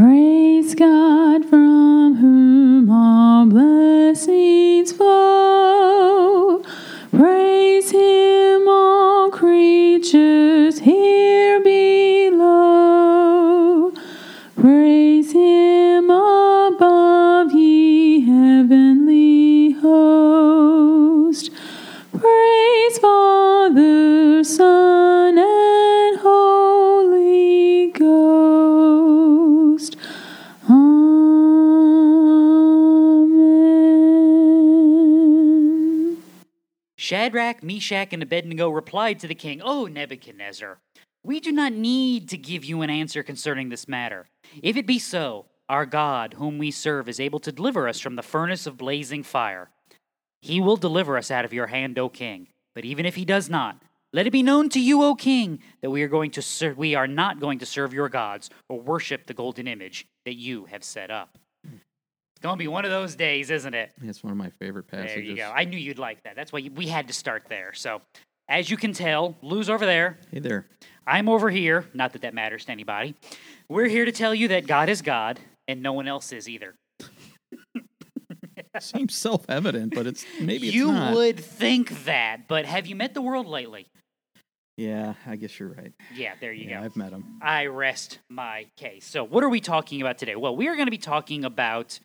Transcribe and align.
Praise 0.00 0.74
God 0.74 1.44
from 1.44 1.59
Shadrach, 37.20 37.62
Meshach, 37.62 38.14
and 38.14 38.22
Abednego 38.22 38.70
replied 38.70 39.18
to 39.18 39.28
the 39.28 39.34
king, 39.34 39.60
O 39.60 39.84
Nebuchadnezzar, 39.84 40.78
we 41.22 41.38
do 41.38 41.52
not 41.52 41.74
need 41.74 42.30
to 42.30 42.38
give 42.38 42.64
you 42.64 42.80
an 42.80 42.88
answer 42.88 43.22
concerning 43.22 43.68
this 43.68 43.86
matter. 43.86 44.26
If 44.62 44.74
it 44.78 44.86
be 44.86 44.98
so, 44.98 45.44
our 45.68 45.84
God, 45.84 46.32
whom 46.38 46.56
we 46.56 46.70
serve, 46.70 47.10
is 47.10 47.20
able 47.20 47.38
to 47.40 47.52
deliver 47.52 47.86
us 47.86 48.00
from 48.00 48.16
the 48.16 48.22
furnace 48.22 48.66
of 48.66 48.78
blazing 48.78 49.22
fire. 49.22 49.68
He 50.40 50.62
will 50.62 50.78
deliver 50.78 51.18
us 51.18 51.30
out 51.30 51.44
of 51.44 51.52
your 51.52 51.66
hand, 51.66 51.98
O 51.98 52.08
king. 52.08 52.48
But 52.74 52.86
even 52.86 53.04
if 53.04 53.16
he 53.16 53.26
does 53.26 53.50
not, 53.50 53.82
let 54.14 54.26
it 54.26 54.30
be 54.30 54.42
known 54.42 54.70
to 54.70 54.80
you, 54.80 55.02
O 55.02 55.14
king, 55.14 55.58
that 55.82 55.90
we 55.90 56.02
are 56.02 56.08
going 56.08 56.30
to 56.30 56.40
ser- 56.40 56.72
we 56.72 56.94
are 56.94 57.06
not 57.06 57.38
going 57.38 57.58
to 57.58 57.66
serve 57.66 57.92
your 57.92 58.08
gods 58.08 58.48
or 58.70 58.80
worship 58.80 59.26
the 59.26 59.34
golden 59.34 59.68
image 59.68 60.06
that 60.24 60.36
you 60.36 60.64
have 60.64 60.82
set 60.82 61.10
up. 61.10 61.36
It's 62.42 62.50
to 62.50 62.56
be 62.56 62.68
one 62.68 62.86
of 62.86 62.90
those 62.90 63.16
days, 63.16 63.50
isn't 63.50 63.74
it? 63.74 63.92
It's 64.02 64.24
one 64.24 64.30
of 64.30 64.38
my 64.38 64.48
favorite 64.58 64.84
passages. 64.88 65.14
There 65.14 65.22
you 65.22 65.36
go. 65.36 65.52
I 65.54 65.64
knew 65.64 65.76
you'd 65.76 65.98
like 65.98 66.22
that. 66.22 66.36
That's 66.36 66.52
why 66.52 66.60
you, 66.60 66.70
we 66.70 66.86
had 66.86 67.06
to 67.08 67.12
start 67.12 67.44
there. 67.50 67.74
So, 67.74 68.00
as 68.48 68.70
you 68.70 68.78
can 68.78 68.94
tell, 68.94 69.36
Lou's 69.42 69.68
over 69.68 69.84
there. 69.84 70.18
Hey 70.32 70.38
there. 70.38 70.66
I'm 71.06 71.28
over 71.28 71.50
here. 71.50 71.84
Not 71.92 72.14
that 72.14 72.22
that 72.22 72.32
matters 72.32 72.64
to 72.64 72.72
anybody. 72.72 73.14
We're 73.68 73.88
here 73.88 74.06
to 74.06 74.12
tell 74.12 74.34
you 74.34 74.48
that 74.48 74.66
God 74.66 74.88
is 74.88 75.02
God 75.02 75.38
and 75.68 75.82
no 75.82 75.92
one 75.92 76.08
else 76.08 76.32
is 76.32 76.48
either. 76.48 76.76
Seems 78.80 79.14
self-evident, 79.14 79.94
but 79.94 80.06
it's 80.06 80.24
maybe 80.40 80.68
it's 80.68 80.74
you 80.74 80.92
not. 80.92 81.14
would 81.14 81.40
think 81.40 82.04
that, 82.04 82.48
but 82.48 82.64
have 82.64 82.86
you 82.86 82.96
met 82.96 83.12
the 83.12 83.20
world 83.20 83.46
lately? 83.46 83.88
Yeah, 84.80 85.12
I 85.26 85.36
guess 85.36 85.58
you're 85.60 85.68
right. 85.68 85.92
Yeah, 86.14 86.32
there 86.40 86.54
you 86.54 86.66
Yeah, 86.70 86.78
go. 86.80 86.86
I've 86.86 86.96
met 86.96 87.12
him. 87.12 87.38
I 87.42 87.66
rest 87.66 88.18
my 88.30 88.64
case. 88.78 89.04
So, 89.04 89.22
what 89.22 89.44
are 89.44 89.50
we 89.50 89.60
talking 89.60 90.00
about 90.00 90.16
today? 90.16 90.36
Well, 90.36 90.56
we 90.56 90.68
are 90.68 90.74
going 90.74 90.86
to 90.86 90.90
be 90.90 90.96
talking 90.96 91.44
about 91.44 92.00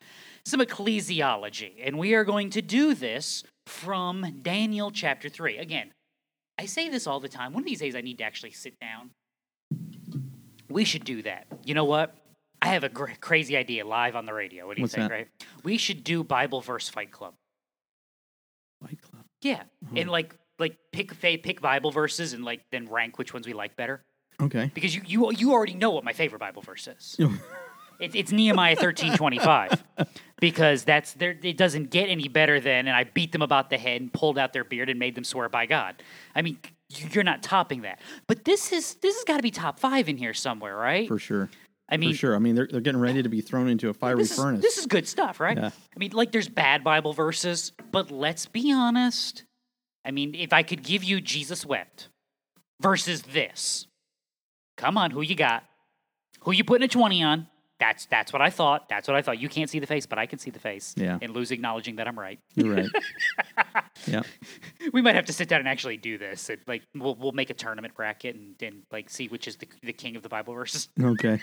some 0.46 0.60
ecclesiology, 0.60 1.76
and 1.82 1.98
we 1.98 2.14
are 2.16 2.26
going 2.26 2.50
to 2.50 2.62
do 2.62 2.94
this 2.94 3.46
from 3.66 4.40
Daniel 4.42 4.92
chapter 4.92 5.30
3. 5.30 5.58
Again, 5.58 5.92
I 6.58 6.66
say 6.66 6.90
this 6.90 7.08
all 7.08 7.22
the 7.22 7.30
time. 7.30 7.54
One 7.54 7.64
of 7.64 7.68
these 7.68 7.80
days, 7.80 7.96
I 7.96 8.02
need 8.02 8.18
to 8.18 8.26
actually 8.26 8.52
sit 8.52 8.74
down. 8.82 9.12
We 10.70 10.84
should 10.84 11.06
do 11.06 11.22
that. 11.22 11.48
You 11.64 11.76
know 11.76 11.86
what? 11.86 12.14
I 12.62 12.68
have 12.68 12.84
a 12.84 12.90
gr- 12.90 13.12
crazy 13.22 13.56
idea 13.56 13.86
live 13.88 14.18
on 14.18 14.26
the 14.26 14.34
radio. 14.34 14.68
What 14.68 14.76
do 14.76 14.82
you 14.82 14.84
What's 14.84 14.96
think, 14.96 15.08
that? 15.10 15.16
right? 15.16 15.28
We 15.64 15.78
should 15.78 16.04
do 16.04 16.26
Bible 16.26 16.60
verse 16.60 16.90
fight 16.90 17.12
club. 17.12 17.36
Fight 18.82 19.02
Club. 19.02 19.24
Yeah, 19.42 19.64
and 19.96 20.10
Oh. 20.10 20.12
like 20.12 20.36
like 20.60 20.78
pick 20.92 21.14
faith, 21.14 21.42
pick 21.44 21.62
Bible 21.62 21.92
verses 21.92 22.34
and 22.34 22.44
like 22.44 22.62
then 22.72 22.88
rank 22.88 23.18
which 23.18 23.34
ones 23.34 23.48
we 23.48 23.54
like 23.54 23.76
better. 23.76 24.02
Okay. 24.42 24.70
because 24.74 24.94
you 24.94 25.02
you 25.06 25.32
you 25.32 25.54
already 25.54 25.76
know 25.76 25.92
what 25.92 26.04
my 26.04 26.12
favorite 26.14 26.40
Bible 26.40 26.62
verse 26.62 26.88
is. 26.88 27.18
It, 28.00 28.14
it's 28.14 28.32
Nehemiah 28.32 28.76
thirteen 28.76 29.16
twenty 29.16 29.40
five, 29.40 29.82
because 30.42 30.84
that's 30.84 31.14
there. 31.14 31.34
It 31.42 31.56
doesn't 31.56 31.92
get 31.92 32.10
any 32.10 32.28
better 32.28 32.60
than, 32.60 32.88
and 32.88 32.96
I 32.96 33.06
beat 33.06 33.32
them 33.32 33.42
about 33.42 33.70
the 33.70 33.78
head 33.78 34.02
and 34.02 34.12
pulled 34.12 34.38
out 34.38 34.52
their 34.52 34.66
beard 34.66 34.90
and 34.90 35.00
made 35.00 35.16
them 35.16 35.24
swear 35.24 35.48
by 35.48 35.66
God. 35.66 36.04
I 36.36 36.42
mean, 36.42 36.58
you're 36.90 37.24
not 37.24 37.42
topping 37.42 37.84
that. 37.84 38.00
But 38.28 38.44
this 38.44 38.72
is 38.72 38.96
this 38.96 39.16
has 39.16 39.24
got 39.24 39.38
to 39.38 39.44
be 39.44 39.52
top 39.52 39.80
five 39.80 40.10
in 40.10 40.18
here 40.18 40.34
somewhere, 40.34 40.76
right? 40.76 41.08
For 41.08 41.20
sure. 41.20 41.50
I 41.88 41.98
mean, 41.98 42.12
For 42.12 42.18
sure. 42.18 42.36
I 42.36 42.40
mean, 42.40 42.56
they're, 42.56 42.68
they're 42.70 42.82
getting 42.82 43.00
ready 43.00 43.22
to 43.22 43.30
be 43.30 43.42
thrown 43.42 43.70
into 43.70 43.90
a 43.90 43.94
fiery 43.94 44.18
this 44.18 44.32
is, 44.32 44.38
furnace. 44.38 44.62
this 44.62 44.78
is 44.78 44.88
good 44.88 45.08
stuff, 45.08 45.40
right? 45.40 45.56
Yeah. 45.56 45.68
I 45.68 46.00
mean, 46.00 46.12
like 46.14 46.32
there's 46.32 46.50
bad 46.50 46.84
Bible 46.84 47.14
verses, 47.14 47.74
but 47.92 48.10
let's 48.12 48.48
be 48.48 48.74
honest. 48.74 49.44
I 50.06 50.12
mean, 50.12 50.36
if 50.36 50.54
I 50.54 50.64
could 50.64 50.84
give 50.84 51.04
you 51.04 51.20
Jesus 51.20 51.66
wept 51.66 52.10
versus 52.82 53.24
this, 53.24 53.88
come 54.78 54.98
on, 54.98 55.12
who 55.12 55.22
you 55.22 55.36
got? 55.36 55.64
Who 56.42 56.52
you 56.52 56.64
putting 56.64 56.86
a 56.86 56.88
20 56.88 57.24
on? 57.24 57.48
That's 57.78 58.06
that's 58.06 58.32
what 58.32 58.42
I 58.42 58.50
thought. 58.52 58.88
That's 58.88 59.06
what 59.06 59.18
I 59.18 59.22
thought. 59.22 59.38
You 59.38 59.50
can't 59.50 59.70
see 59.70 59.80
the 59.80 59.88
face, 59.88 60.06
but 60.06 60.18
I 60.18 60.28
can 60.28 60.40
see 60.40 60.50
the 60.50 60.60
face. 60.60 60.94
Yeah. 60.96 61.18
And 61.22 61.34
lose 61.34 61.52
acknowledging 61.52 61.98
that 61.98 62.08
I'm 62.08 62.18
right. 62.18 62.40
You're 62.56 62.74
right. 62.74 62.90
yeah. 64.08 64.22
We 64.94 65.02
might 65.02 65.16
have 65.16 65.26
to 65.26 65.34
sit 65.34 65.50
down 65.50 65.60
and 65.60 65.68
actually 65.68 65.98
do 65.98 66.18
this. 66.18 66.50
It, 66.50 66.62
like 66.68 66.84
we'll 66.96 67.16
we'll 67.16 67.34
make 67.34 67.50
a 67.50 67.54
tournament 67.54 67.94
bracket 67.94 68.36
and, 68.36 68.56
and 68.62 68.84
like 68.94 69.10
see 69.10 69.28
which 69.28 69.46
is 69.46 69.58
the 69.58 69.68
the 69.84 69.92
king 69.92 70.16
of 70.16 70.24
the 70.24 70.30
Bible 70.30 70.54
verses 70.54 70.88
Okay. 71.02 71.42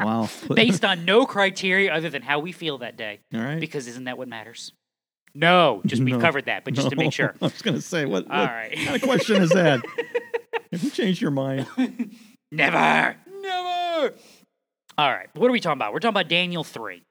Wow. 0.00 0.28
based 0.54 0.84
on 0.84 1.04
no 1.04 1.26
criteria 1.26 1.94
other 1.94 2.10
than 2.10 2.22
how 2.22 2.40
we 2.40 2.50
feel 2.50 2.78
that 2.78 2.96
day. 2.96 3.20
All 3.32 3.40
right. 3.40 3.60
Because 3.60 3.86
isn't 3.86 4.04
that 4.04 4.18
what 4.18 4.26
matters? 4.26 4.72
No, 5.34 5.80
just 5.86 6.02
No. 6.02 6.18
covered 6.20 6.44
that, 6.46 6.64
but 6.64 6.74
just 6.74 6.90
to 6.90 6.96
make 6.96 7.12
sure. 7.14 7.34
I 7.40 7.44
was 7.46 7.62
going 7.62 7.76
to 7.76 7.80
say, 7.82 8.04
what, 8.04 8.30
All 8.30 8.38
what 8.40 8.50
right. 8.50 8.72
kind 8.76 8.96
of 8.96 9.02
question 9.02 9.42
is 9.42 9.50
that? 9.50 9.80
Have 10.72 10.82
you 10.82 10.90
changed 10.90 11.20
your 11.20 11.30
mind? 11.30 11.66
Never, 12.50 13.16
never. 13.40 14.14
All 14.98 15.10
right, 15.10 15.28
what 15.34 15.48
are 15.48 15.52
we 15.52 15.60
talking 15.60 15.78
about? 15.78 15.92
We're 15.92 16.00
talking 16.00 16.14
about 16.16 16.28
Daniel 16.28 16.64
3. 16.64 17.02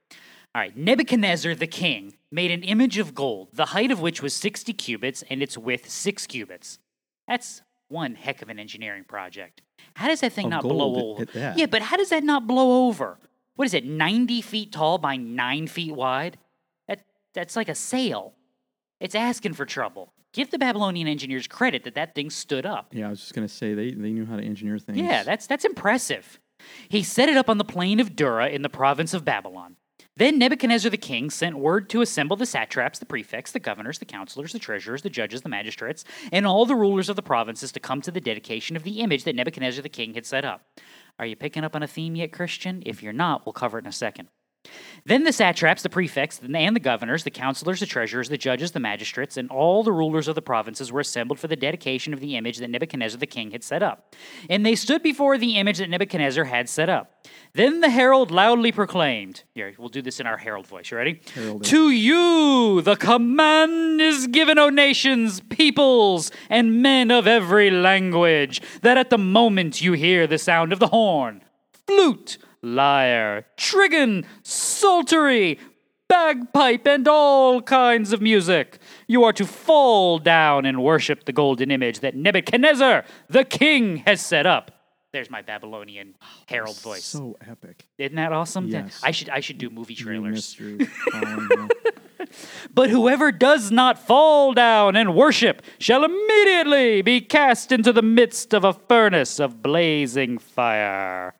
All 0.54 0.62
right, 0.62 0.76
Nebuchadnezzar 0.76 1.56
the 1.56 1.68
king 1.68 2.14
made 2.32 2.52
an 2.52 2.64
image 2.64 2.98
of 2.98 3.16
gold, 3.16 3.50
the 3.54 3.66
height 3.68 3.90
of 3.92 4.02
which 4.02 4.22
was 4.22 4.34
60 4.34 4.74
cubits 4.74 5.24
and 5.30 5.42
its 5.42 5.58
width 5.58 5.90
6 5.90 6.28
cubits. 6.28 6.80
That's 7.28 7.62
one 7.88 8.16
heck 8.16 8.42
of 8.42 8.50
an 8.50 8.60
engineering 8.60 9.04
project. 9.08 9.62
How 9.96 10.08
does 10.08 10.22
that 10.22 10.34
thing 10.34 10.46
Of 10.46 10.52
not 10.52 10.64
blow 10.64 11.12
over? 11.14 11.26
Yeah, 11.34 11.66
but 11.66 11.82
how 11.82 11.98
does 11.98 12.10
that 12.10 12.24
not 12.24 12.48
blow 12.48 12.88
over? 12.88 13.18
What 13.56 13.66
is 13.66 13.74
it, 13.74 13.86
90 13.86 14.42
feet 14.42 14.72
tall 14.72 14.98
by 14.98 15.18
9 15.18 15.68
feet 15.68 15.94
wide? 15.94 16.38
That, 17.34 17.42
that's 17.42 17.56
like 17.56 17.70
a 17.70 17.76
sail. 17.76 18.34
It's 19.00 19.16
asking 19.16 19.54
for 19.54 19.66
trouble. 19.66 20.14
Give 20.34 20.50
the 20.50 20.60
Babylonian 20.60 21.08
engineers 21.08 21.48
credit 21.48 21.84
that 21.84 21.96
that 21.96 22.16
thing 22.16 22.30
stood 22.30 22.66
up. 22.66 22.94
Yeah, 22.94 23.08
I 23.08 23.10
was 23.10 23.20
just 23.20 23.34
going 23.34 23.48
to 23.48 23.54
say 23.54 23.74
they, 23.74 23.92
they 23.92 24.12
knew 24.12 24.26
how 24.26 24.38
to 24.38 24.44
engineer 24.44 24.80
things. 24.80 25.00
Yeah, 25.00 25.24
that's 25.24 25.48
that's 25.48 25.66
impressive. 25.66 26.40
He 26.88 27.04
set 27.04 27.28
it 27.28 27.36
up 27.36 27.50
on 27.50 27.58
the 27.58 27.66
plain 27.66 28.00
of 28.00 28.16
Dura 28.16 28.48
in 28.48 28.62
the 28.62 28.70
province 28.70 29.14
of 29.14 29.26
Babylon. 29.26 29.76
Then 30.18 30.38
Nebuchadnezzar 30.38 30.90
the 30.90 30.98
king 30.98 31.30
sent 31.30 31.58
word 31.58 31.90
to 31.90 32.02
assemble 32.02 32.36
the 32.36 32.46
satraps, 32.46 33.00
the 33.00 33.06
prefects, 33.06 33.52
the 33.52 33.60
governors, 33.60 34.00
the 34.00 34.06
counselors, 34.06 34.52
the 34.52 34.60
treasurers, 34.60 35.02
the 35.02 35.10
judges, 35.10 35.42
the 35.42 35.50
magistrates, 35.50 36.04
and 36.32 36.46
all 36.46 36.66
the 36.66 36.76
rulers 36.76 37.10
of 37.10 37.16
the 37.16 37.22
provinces 37.22 37.72
to 37.72 37.80
come 37.80 38.02
to 38.02 38.12
the 38.12 38.22
dedication 38.22 38.76
of 38.76 38.84
the 38.84 39.00
image 39.00 39.24
that 39.24 39.36
Nebuchadnezzar 39.36 39.82
the 39.82 39.90
king 39.90 40.14
had 40.14 40.26
set 40.26 40.46
up. 40.46 40.66
Are 41.18 41.26
you 41.26 41.36
picking 41.36 41.64
up 41.64 41.76
on 41.76 41.84
a 41.84 41.88
theme 41.88 42.16
yet, 42.16 42.32
Christian? 42.32 42.84
If 42.86 43.02
you're 43.02 43.14
not, 43.14 43.46
we'll 43.46 43.54
cover 43.54 43.80
it 43.80 43.86
in 43.86 43.90
a 43.90 43.94
second. 43.94 44.28
Then 45.06 45.24
the 45.24 45.34
satraps, 45.34 45.82
the 45.82 45.90
prefects, 45.90 46.40
and 46.40 46.76
the 46.76 46.80
governors, 46.80 47.24
the 47.24 47.32
counselors, 47.32 47.80
the 47.80 47.86
treasurers, 47.86 48.30
the 48.30 48.38
judges, 48.38 48.72
the 48.72 48.80
magistrates, 48.80 49.36
and 49.36 49.50
all 49.50 49.84
the 49.84 49.92
rulers 49.92 50.28
of 50.28 50.36
the 50.36 50.42
provinces 50.42 50.92
were 50.92 51.00
assembled 51.00 51.40
for 51.40 51.48
the 51.48 51.56
dedication 51.56 52.14
of 52.14 52.20
the 52.20 52.36
image 52.36 52.58
that 52.58 52.70
Nebuchadnezzar 52.70 53.20
the 53.20 53.26
king 53.26 53.52
had 53.52 53.64
set 53.64 53.82
up. 53.82 54.16
And 54.50 54.66
they 54.66 54.76
stood 54.76 55.02
before 55.02 55.38
the 55.38 55.58
image 55.58 55.80
that 55.80 55.90
Nebuchadnezzar 55.90 56.44
had 56.44 56.70
set 56.70 56.90
up. 56.90 57.28
Then 57.54 57.82
the 57.82 57.90
herald 57.90 58.30
loudly 58.30 58.72
proclaimed, 58.72 59.44
Here, 59.56 59.74
we'll 59.78 59.90
do 59.90 60.02
this 60.02 60.20
in 60.20 60.28
our 60.28 60.38
herald 60.38 60.68
voice. 60.68 60.92
You 60.92 60.98
ready? 60.98 61.22
Herald. 61.34 61.64
To 61.66 61.90
you 61.90 62.82
the 62.82 62.96
command 62.96 64.00
is 64.00 64.28
given, 64.28 64.60
O 64.60 64.70
nations, 64.70 65.42
peoples, 65.42 66.32
and 66.50 66.82
men 66.82 67.10
of 67.10 67.26
every 67.28 67.72
language, 67.72 68.62
that 68.82 68.98
at 68.98 69.10
the 69.10 69.18
moment 69.18 69.82
you 69.82 69.94
hear 69.94 70.28
the 70.28 70.38
sound 70.38 70.72
of 70.72 70.80
the 70.80 70.88
horn, 70.88 71.44
flute, 71.88 72.38
lyre, 72.62 73.46
trigon, 73.58 74.26
psaltery, 74.44 75.60
bagpipe, 76.08 76.86
and 76.88 77.08
all 77.08 77.62
kinds 77.62 78.12
of 78.12 78.22
music. 78.22 78.80
You 79.08 79.24
are 79.24 79.34
to 79.34 79.46
fall 79.46 80.20
down 80.20 80.66
and 80.66 80.84
worship 80.84 81.26
the 81.26 81.34
golden 81.34 81.72
image 81.72 82.02
that 82.02 82.16
Nebuchadnezzar, 82.16 83.06
the 83.30 83.46
king, 83.46 83.98
has 84.06 84.20
set 84.20 84.46
up. 84.46 84.72
There's 85.14 85.30
my 85.30 85.42
Babylonian 85.42 86.16
herald 86.48 86.80
voice. 86.80 87.04
So 87.04 87.38
epic. 87.46 87.86
Isn't 87.98 88.16
that 88.16 88.32
awesome? 88.32 88.68
Yes. 88.68 89.02
I 89.04 89.12
should 89.12 89.30
I 89.30 89.42
should 89.42 89.58
do 89.58 89.70
movie 89.70 89.96
trailers. 89.96 90.36
missed 90.36 90.60
your 90.60 90.78
calling, 91.12 91.50
yeah. 91.52 91.68
But 92.74 92.90
whoever 92.90 93.32
does 93.32 93.72
not 93.72 94.00
fall 94.00 94.54
down 94.54 94.96
and 94.96 95.16
worship 95.16 95.64
shall 95.80 96.06
immediately 96.06 97.02
be 97.02 97.20
cast 97.20 97.72
into 97.72 97.92
the 97.92 98.02
midst 98.02 98.54
of 98.54 98.64
a 98.64 98.74
furnace 98.74 99.40
of 99.40 99.62
blazing 99.62 100.38
fire. 100.38 101.34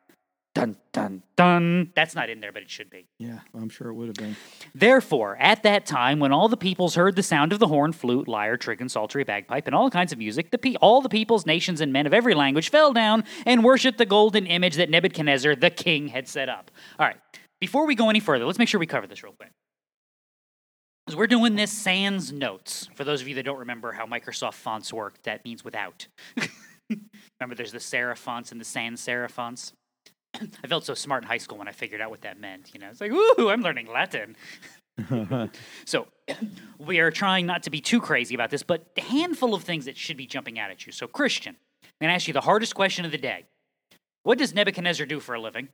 Dun, 0.54 0.76
dun, 0.92 1.22
dun. 1.36 1.92
That's 1.94 2.14
not 2.14 2.30
in 2.30 2.40
there, 2.40 2.52
but 2.52 2.62
it 2.62 2.70
should 2.70 2.90
be. 2.90 3.06
Yeah, 3.18 3.40
I'm 3.54 3.68
sure 3.68 3.88
it 3.88 3.94
would 3.94 4.08
have 4.08 4.16
been. 4.16 4.36
Therefore, 4.74 5.36
at 5.38 5.62
that 5.62 5.86
time, 5.86 6.18
when 6.18 6.32
all 6.32 6.48
the 6.48 6.56
peoples 6.56 6.94
heard 6.94 7.16
the 7.16 7.22
sound 7.22 7.52
of 7.52 7.58
the 7.58 7.68
horn, 7.68 7.92
flute, 7.92 8.28
lyre, 8.28 8.56
trigon, 8.56 8.90
psaltery, 8.90 9.24
bagpipe, 9.24 9.66
and 9.66 9.74
all 9.74 9.90
kinds 9.90 10.12
of 10.12 10.18
music, 10.18 10.50
the 10.50 10.58
pe- 10.58 10.74
all 10.76 11.00
the 11.00 11.08
peoples, 11.08 11.46
nations, 11.46 11.80
and 11.80 11.92
men 11.92 12.06
of 12.06 12.14
every 12.14 12.34
language 12.34 12.70
fell 12.70 12.92
down 12.92 13.24
and 13.46 13.64
worshipped 13.64 13.98
the 13.98 14.06
golden 14.06 14.46
image 14.46 14.76
that 14.76 14.90
Nebuchadnezzar, 14.90 15.56
the 15.56 15.70
king, 15.70 16.08
had 16.08 16.28
set 16.28 16.48
up. 16.48 16.70
All 16.98 17.06
right, 17.06 17.16
before 17.60 17.86
we 17.86 17.94
go 17.94 18.10
any 18.10 18.20
further, 18.20 18.44
let's 18.44 18.58
make 18.58 18.68
sure 18.68 18.80
we 18.80 18.86
cover 18.86 19.06
this 19.06 19.22
real 19.22 19.32
quick. 19.32 19.52
Because 21.06 21.16
we're 21.16 21.26
doing 21.26 21.56
this 21.56 21.72
sans 21.72 22.32
notes. 22.32 22.88
For 22.94 23.02
those 23.02 23.22
of 23.22 23.28
you 23.28 23.34
that 23.34 23.44
don't 23.44 23.58
remember 23.58 23.90
how 23.90 24.06
Microsoft 24.06 24.54
fonts 24.54 24.92
work, 24.92 25.20
that 25.24 25.44
means 25.44 25.64
without. 25.64 26.06
remember, 27.40 27.56
there's 27.56 27.72
the 27.72 27.78
serif 27.78 28.18
fonts 28.18 28.52
and 28.52 28.60
the 28.60 28.64
sans 28.64 29.00
serif 29.00 29.30
fonts. 29.30 29.72
I 30.34 30.66
felt 30.66 30.84
so 30.84 30.94
smart 30.94 31.22
in 31.22 31.28
high 31.28 31.38
school 31.38 31.58
when 31.58 31.68
I 31.68 31.72
figured 31.72 32.00
out 32.00 32.10
what 32.10 32.22
that 32.22 32.40
meant. 32.40 32.70
You 32.74 32.80
know, 32.80 32.88
it's 32.90 33.00
like, 33.00 33.12
ooh, 33.12 33.50
I'm 33.50 33.60
learning 33.62 33.86
Latin. 33.86 34.36
so 35.84 36.06
we 36.78 37.00
are 37.00 37.10
trying 37.10 37.46
not 37.46 37.62
to 37.64 37.70
be 37.70 37.80
too 37.80 38.00
crazy 38.00 38.34
about 38.34 38.50
this, 38.50 38.62
but 38.62 38.86
a 38.96 39.00
handful 39.02 39.54
of 39.54 39.62
things 39.62 39.84
that 39.84 39.96
should 39.96 40.16
be 40.16 40.26
jumping 40.26 40.58
out 40.58 40.70
at 40.70 40.86
you. 40.86 40.92
So, 40.92 41.06
Christian, 41.06 41.56
I'm 41.84 41.90
going 42.00 42.10
to 42.10 42.14
ask 42.14 42.26
you 42.28 42.34
the 42.34 42.40
hardest 42.40 42.74
question 42.74 43.04
of 43.04 43.10
the 43.10 43.18
day. 43.18 43.44
What 44.22 44.38
does 44.38 44.54
Nebuchadnezzar 44.54 45.06
do 45.06 45.20
for 45.20 45.34
a 45.34 45.40
living? 45.40 45.68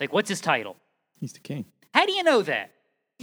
Like, 0.00 0.12
what's 0.12 0.28
his 0.28 0.40
title? 0.40 0.76
He's 1.20 1.32
the 1.32 1.40
king. 1.40 1.66
How 1.94 2.06
do 2.06 2.12
you 2.12 2.22
know 2.22 2.42
that? 2.42 2.72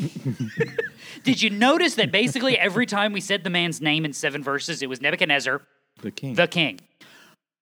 Did 1.23 1.41
you 1.41 1.49
notice 1.49 1.95
that 1.95 2.11
basically 2.11 2.57
every 2.57 2.85
time 2.85 3.13
we 3.13 3.21
said 3.21 3.43
the 3.43 3.49
man's 3.49 3.79
name 3.81 4.05
in 4.05 4.13
seven 4.13 4.43
verses, 4.43 4.81
it 4.81 4.89
was 4.89 5.01
Nebuchadnezzar, 5.01 5.61
The 6.01 6.11
king. 6.11 6.33
the 6.35 6.47
king? 6.47 6.79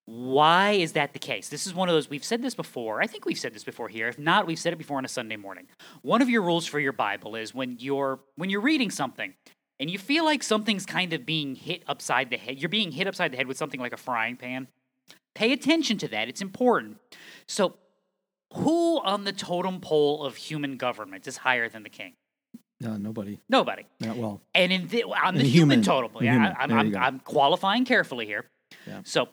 Why 0.06 0.72
is 0.72 0.94
that 0.94 1.14
the 1.14 1.20
case? 1.20 1.50
This 1.50 1.68
is 1.68 1.74
one 1.74 1.88
of 1.88 1.94
those, 1.94 2.10
we've 2.10 2.24
said 2.24 2.42
this 2.42 2.56
before. 2.56 3.02
I 3.02 3.08
think 3.08 3.26
we've 3.26 3.38
said 3.38 3.54
this 3.54 3.64
before 3.64 3.88
here. 3.88 4.08
If 4.08 4.18
not, 4.18 4.48
we've 4.48 4.60
said 4.60 4.74
it 4.74 4.78
before 4.78 4.98
on 4.98 5.06
a 5.06 5.10
Sunday 5.10 5.38
morning. 5.38 5.68
One 6.02 6.22
of 6.22 6.30
your 6.30 6.42
rules 6.42 6.66
for 6.66 6.80
your 6.80 6.92
Bible 6.92 7.36
is 7.36 7.54
when 7.54 7.78
you're 7.80 8.20
when 8.36 8.50
you're 8.50 8.62
reading 8.62 8.90
something 8.90 9.34
and 9.80 9.90
you 9.90 9.98
feel 9.98 10.26
like 10.26 10.44
something's 10.44 10.86
kind 10.86 11.14
of 11.14 11.26
being 11.26 11.56
hit 11.56 11.84
upside 11.88 12.30
the 12.30 12.38
head, 12.38 12.60
you're 12.60 12.70
being 12.70 12.92
hit 12.92 13.08
upside 13.08 13.32
the 13.32 13.38
head 13.38 13.48
with 13.48 13.58
something 13.58 13.80
like 13.80 13.94
a 13.94 13.98
frying 13.98 14.38
pan. 14.38 14.68
Pay 15.34 15.54
attention 15.54 15.98
to 16.00 16.08
that. 16.10 16.28
It's 16.28 16.42
important. 16.42 16.98
So, 17.48 17.76
who 18.54 19.00
on 19.02 19.24
the 19.24 19.32
totem 19.32 19.80
pole 19.80 20.26
of 20.26 20.36
human 20.36 20.76
government 20.76 21.26
is 21.26 21.38
higher 21.38 21.70
than 21.70 21.84
the 21.84 21.90
king? 21.90 22.14
no, 22.82 22.98
nobody. 22.98 23.40
Nobody. 23.48 23.86
Not 24.00 24.18
well. 24.18 24.42
And 24.56 24.74
in 24.74 24.88
the, 24.88 25.04
on 25.04 25.36
the 25.36 25.44
human, 25.44 25.80
human- 25.80 25.84
total, 25.84 26.10
the 26.10 26.26
yeah, 26.26 26.34
human. 26.34 26.54
I, 26.58 26.64
I'm, 26.64 26.72
I'm. 26.72 26.96
I'm 26.96 27.20
qualifying 27.20 27.86
carefully 27.86 28.26
here. 28.26 28.46
Yeah. 28.88 29.02
So, 29.06 29.30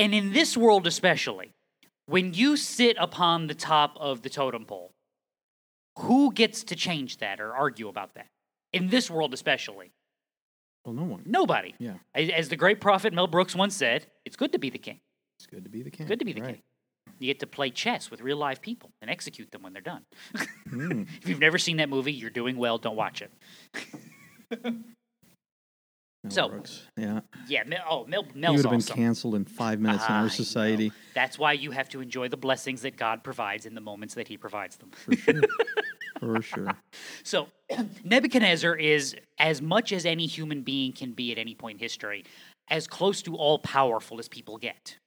and 0.00 0.14
in 0.14 0.32
this 0.32 0.56
world 0.56 0.86
especially, 0.86 1.50
when 2.06 2.34
you 2.34 2.56
sit 2.56 2.96
upon 2.98 3.46
the 3.46 3.54
top 3.54 3.96
of 4.00 4.22
the 4.22 4.30
totem 4.30 4.64
pole, 4.64 4.90
who 5.98 6.32
gets 6.32 6.64
to 6.64 6.76
change 6.76 7.18
that 7.18 7.40
or 7.40 7.54
argue 7.54 7.88
about 7.88 8.14
that? 8.14 8.26
In 8.72 8.88
this 8.88 9.10
world 9.10 9.34
especially, 9.34 9.90
Well, 10.84 10.94
no 10.94 11.04
one. 11.04 11.22
nobody. 11.26 11.74
Yeah, 11.78 11.94
As 12.14 12.48
the 12.48 12.56
great 12.56 12.80
prophet 12.80 13.12
Mel 13.12 13.26
Brooks 13.26 13.54
once 13.54 13.76
said, 13.76 14.06
it's 14.24 14.36
good 14.36 14.52
to 14.52 14.58
be 14.58 14.70
the 14.70 14.78
king. 14.78 15.00
it's 15.38 15.46
good 15.46 15.64
to 15.64 15.70
be 15.70 15.82
the 15.82 15.90
king. 15.90 16.06
Good 16.06 16.18
to 16.20 16.24
be 16.24 16.32
the 16.32 16.40
Right. 16.42 16.54
king. 16.54 16.62
You 17.18 17.26
get 17.26 17.40
to 17.40 17.46
play 17.46 17.70
chess 17.70 18.10
with 18.10 18.20
real 18.20 18.36
live 18.36 18.60
people 18.62 18.90
and 19.02 19.10
execute 19.10 19.50
them 19.50 19.62
when 19.62 19.72
they're 19.72 19.82
done. 19.82 20.04
Mm. 20.68 21.06
If 21.22 21.28
you've 21.28 21.40
never 21.40 21.58
seen 21.58 21.76
that 21.78 21.88
movie, 21.88 22.12
you're 22.12 22.30
doing 22.30 22.56
well. 22.56 22.78
Don't 22.78 22.96
watch 22.96 23.22
it. 23.22 23.30
Mel 26.22 26.30
So- 26.32 26.48
Brooks. 26.50 26.86
Yeah, 26.96 27.20
Yeah, 27.48 27.62
Mel, 27.64 27.80
oh, 27.88 28.04
Mel, 28.06 28.24
he 28.24 28.38
Mel's 28.38 28.56
would 28.58 28.66
have 28.66 28.86
been 28.86 28.96
canceled 28.96 29.34
in 29.34 29.44
five 29.46 29.80
minutes 29.80 30.04
in 30.06 30.12
I 30.12 30.18
know. 30.18 30.24
our 30.24 30.28
society. 30.30 30.92
That's 31.14 31.38
why 31.38 31.54
you 31.54 31.70
have 31.70 31.88
to 31.90 32.00
enjoy 32.00 32.28
the 32.28 32.36
blessings 32.36 32.82
that 32.82 32.96
God 32.96 33.24
provides 33.24 33.64
in 33.64 33.74
the 33.74 33.80
moments 33.80 34.14
that 34.14 34.28
He 34.28 34.36
provides 34.36 34.76
them. 34.76 34.90
For 34.90 35.16
sure. 35.16 35.40
for 36.20 36.42
sure. 36.42 36.72
So, 37.22 37.48
Nebuchadnezzar 38.04 38.76
is, 38.76 39.16
as 39.38 39.62
much 39.62 39.92
as 39.92 40.04
any 40.04 40.26
human 40.26 40.62
being 40.62 40.92
can 40.92 41.12
be 41.12 41.32
at 41.32 41.38
any 41.38 41.54
point 41.54 41.76
in 41.76 41.80
history, 41.80 42.24
as 42.68 42.86
close 42.86 43.22
to 43.22 43.34
all 43.36 43.58
powerful 43.58 44.18
as 44.18 44.28
people 44.28 44.58
get. 44.58 44.98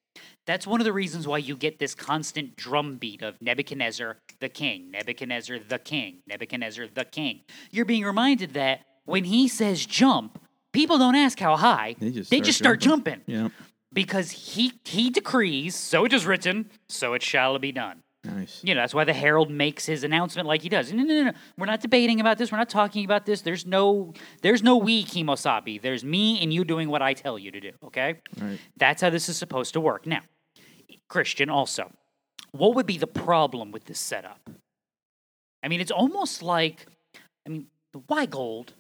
That's 0.45 0.68
one 0.68 0.81
of 0.81 0.86
the 0.86 0.94
reasons 0.94 1.27
why 1.27 1.38
you 1.38 1.56
get 1.56 1.80
this 1.80 1.95
constant 1.95 2.56
drumbeat 2.57 3.21
of 3.21 3.36
Nebuchadnezzar 3.42 4.18
the 4.39 4.50
king, 4.50 4.92
Nebuchadnezzar 4.92 5.60
the 5.69 5.80
king, 5.80 6.18
Nebuchadnezzar 6.27 6.88
the 6.94 7.06
king. 7.06 7.42
You're 7.71 7.86
being 7.86 8.04
reminded 8.04 8.54
that 8.56 8.81
when 9.06 9.24
he 9.24 9.48
says 9.48 9.86
jump, 9.86 10.39
people 10.74 10.98
don't 10.98 11.16
ask 11.16 11.40
how 11.40 11.56
high, 11.56 11.96
They 12.00 12.12
just 12.12 12.30
they 12.30 12.38
start 12.38 12.46
just 12.46 12.58
start 12.58 12.80
jumping. 12.81 13.22
jumping 13.28 13.36
Yeah, 13.36 13.50
because 13.94 14.31
he 14.31 14.74
he 14.84 15.10
decrees, 15.10 15.75
so 15.75 16.04
it 16.06 16.12
is 16.14 16.25
written, 16.25 16.70
so 16.90 17.14
it 17.14 17.22
shall 17.24 17.58
be 17.60 17.72
done. 17.72 18.02
nice. 18.25 18.60
You 18.64 18.74
know, 18.75 18.81
that's 18.81 18.94
why 18.94 19.04
the 19.04 19.14
Herald 19.14 19.50
makes 19.52 19.86
his 19.86 20.04
announcement 20.04 20.48
like 20.48 20.62
he 20.62 20.70
does. 20.70 20.92
No, 20.94 21.04
no, 21.04 21.14
no, 21.14 21.24
no. 21.25 21.31
We're 21.58 21.66
not 21.68 21.81
debating 21.81 22.20
about 22.22 22.38
this. 22.38 22.52
We're 22.52 22.58
not 22.58 22.70
talking 22.70 23.06
about 23.06 23.25
this. 23.25 23.42
There's 23.42 23.66
no 23.66 24.14
there's 24.42 24.64
no 24.64 24.78
we 24.78 25.04
Kemosabe. 25.04 25.81
There's 25.81 26.04
me 26.04 26.42
and 26.42 26.54
you 26.54 26.64
doing 26.66 26.90
what 26.90 27.02
I 27.02 27.14
tell 27.14 27.38
you 27.38 27.52
to 27.52 27.60
do, 27.60 27.72
okay? 27.86 28.20
Right. 28.40 28.60
That's 28.78 29.02
how 29.02 29.10
this 29.10 29.30
is 29.30 29.38
supposed 29.38 29.74
to 29.74 29.80
work. 29.81 30.06
Now, 30.08 30.22
Christian 31.10 31.50
also. 31.50 31.92
What 32.52 32.75
would 32.75 32.86
be 32.86 32.98
the 33.00 33.08
problem 33.08 33.72
with 33.72 33.86
this 33.86 34.00
setup? 34.00 34.48
I 35.64 35.68
mean, 35.70 35.81
it's 35.81 35.92
almost 35.92 36.44
like 36.44 36.86
I 37.46 37.50
mean, 37.50 37.68
why 38.08 38.25
gold? 38.25 38.74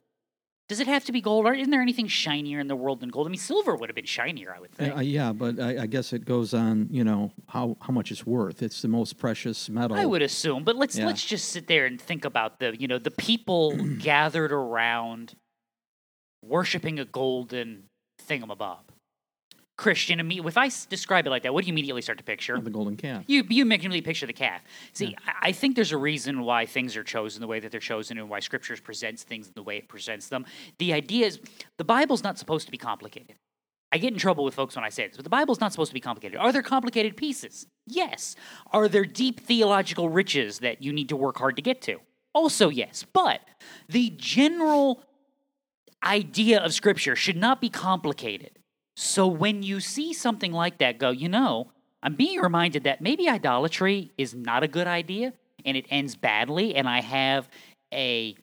Does 0.69 0.79
it 0.79 0.87
have 0.87 1.03
to 1.05 1.11
be 1.11 1.19
gold? 1.21 1.45
Or 1.45 1.53
isn't 1.53 1.71
there 1.71 1.81
anything 1.81 2.07
shinier 2.07 2.59
in 2.59 2.67
the 2.67 2.75
world 2.75 3.01
than 3.01 3.09
gold? 3.09 3.27
I 3.27 3.29
mean, 3.29 3.39
silver 3.39 3.75
would 3.75 3.89
have 3.89 3.95
been 3.95 4.05
shinier, 4.05 4.53
I 4.55 4.59
would 4.59 4.71
think. 4.71 4.95
Uh, 4.95 5.01
yeah, 5.01 5.33
but 5.33 5.59
I, 5.59 5.83
I 5.83 5.85
guess 5.87 6.13
it 6.13 6.23
goes 6.25 6.53
on. 6.53 6.87
You 6.89 7.03
know 7.03 7.31
how 7.49 7.77
how 7.81 7.91
much 7.93 8.11
it's 8.11 8.25
worth. 8.25 8.63
It's 8.63 8.81
the 8.81 8.87
most 8.87 9.17
precious 9.17 9.69
metal. 9.69 9.97
I 9.97 10.05
would 10.05 10.21
assume, 10.21 10.63
but 10.63 10.75
let's 10.75 10.97
Yeah. 10.97 11.07
let's 11.07 11.23
just 11.23 11.49
sit 11.49 11.67
there 11.67 11.85
and 11.85 11.99
think 12.01 12.23
about 12.25 12.59
the 12.59 12.75
you 12.79 12.87
know 12.87 12.97
the 12.97 13.11
people 13.11 13.75
gathered 13.99 14.51
around 14.53 15.35
worshiping 16.41 16.99
a 16.99 17.05
golden 17.05 17.83
thingamabob. 18.27 18.79
Christian, 19.75 20.31
if 20.31 20.57
I 20.57 20.69
describe 20.89 21.25
it 21.25 21.31
like 21.31 21.43
that, 21.43 21.53
what 21.53 21.63
do 21.63 21.67
you 21.67 21.73
immediately 21.73 22.03
start 22.03 22.19
to 22.19 22.23
picture? 22.23 22.59
the 22.59 22.69
golden 22.69 22.95
calf. 22.95 23.23
You 23.27 23.43
you 23.49 23.63
immediately 23.63 24.01
picture 24.01 24.27
the 24.27 24.33
calf. 24.33 24.61
See, 24.93 25.15
I 25.25 25.49
I 25.49 25.51
think 25.51 25.75
there's 25.75 25.91
a 25.91 25.97
reason 25.97 26.41
why 26.41 26.65
things 26.65 26.95
are 26.95 27.03
chosen 27.03 27.41
the 27.41 27.47
way 27.47 27.59
that 27.59 27.71
they're 27.71 27.79
chosen 27.79 28.17
and 28.17 28.29
why 28.29 28.39
Scriptures 28.39 28.79
presents 28.79 29.23
things 29.23 29.51
the 29.55 29.63
way 29.63 29.77
it 29.77 29.87
presents 29.87 30.29
them. 30.29 30.45
The 30.77 30.93
idea 30.93 31.25
is 31.25 31.39
the 31.77 31.83
Bible's 31.83 32.23
not 32.23 32.37
supposed 32.37 32.65
to 32.67 32.71
be 32.71 32.77
complicated. 32.77 33.35
I 33.91 33.97
get 33.97 34.13
in 34.13 34.19
trouble 34.19 34.43
with 34.43 34.55
folks 34.55 34.75
when 34.75 34.83
I 34.83 34.89
say 34.89 35.07
this, 35.07 35.17
but 35.17 35.23
the 35.23 35.29
Bible's 35.29 35.59
not 35.59 35.71
supposed 35.71 35.89
to 35.89 35.93
be 35.93 35.99
complicated. 35.99 36.39
Are 36.39 36.51
there 36.51 36.63
complicated 36.63 37.15
pieces? 37.15 37.67
Yes. 37.85 38.35
Are 38.71 38.87
there 38.87 39.05
deep 39.05 39.39
theological 39.41 40.09
riches 40.09 40.59
that 40.59 40.81
you 40.81 40.91
need 40.91 41.09
to 41.09 41.15
work 41.15 41.37
hard 41.37 41.55
to 41.57 41.61
get 41.61 41.81
to? 41.83 41.99
Also, 42.33 42.69
yes. 42.69 43.05
But 43.11 43.41
the 43.87 44.11
general 44.17 45.03
idea 46.03 46.59
of 46.59 46.73
Scripture 46.73 47.15
should 47.15 47.37
not 47.37 47.61
be 47.61 47.69
complicated. 47.69 48.57
So 48.95 49.27
when 49.27 49.63
you 49.63 49.79
see 49.79 50.13
something 50.13 50.51
like 50.51 50.77
that, 50.77 50.97
go, 50.97 51.09
you 51.09 51.29
know, 51.29 51.71
I'm 52.01 52.15
being 52.15 52.39
reminded 52.39 52.83
that 52.83 53.01
maybe 53.01 53.27
idolatry 53.29 54.11
is 54.17 54.35
not 54.35 54.63
a 54.63 54.67
good 54.67 54.87
idea 54.87 55.33
and 55.65 55.77
it 55.77 55.85
ends 55.89 56.15
badly, 56.15 56.75
and 56.75 56.87
I 56.87 57.01
have 57.01 57.47
a 57.93 58.35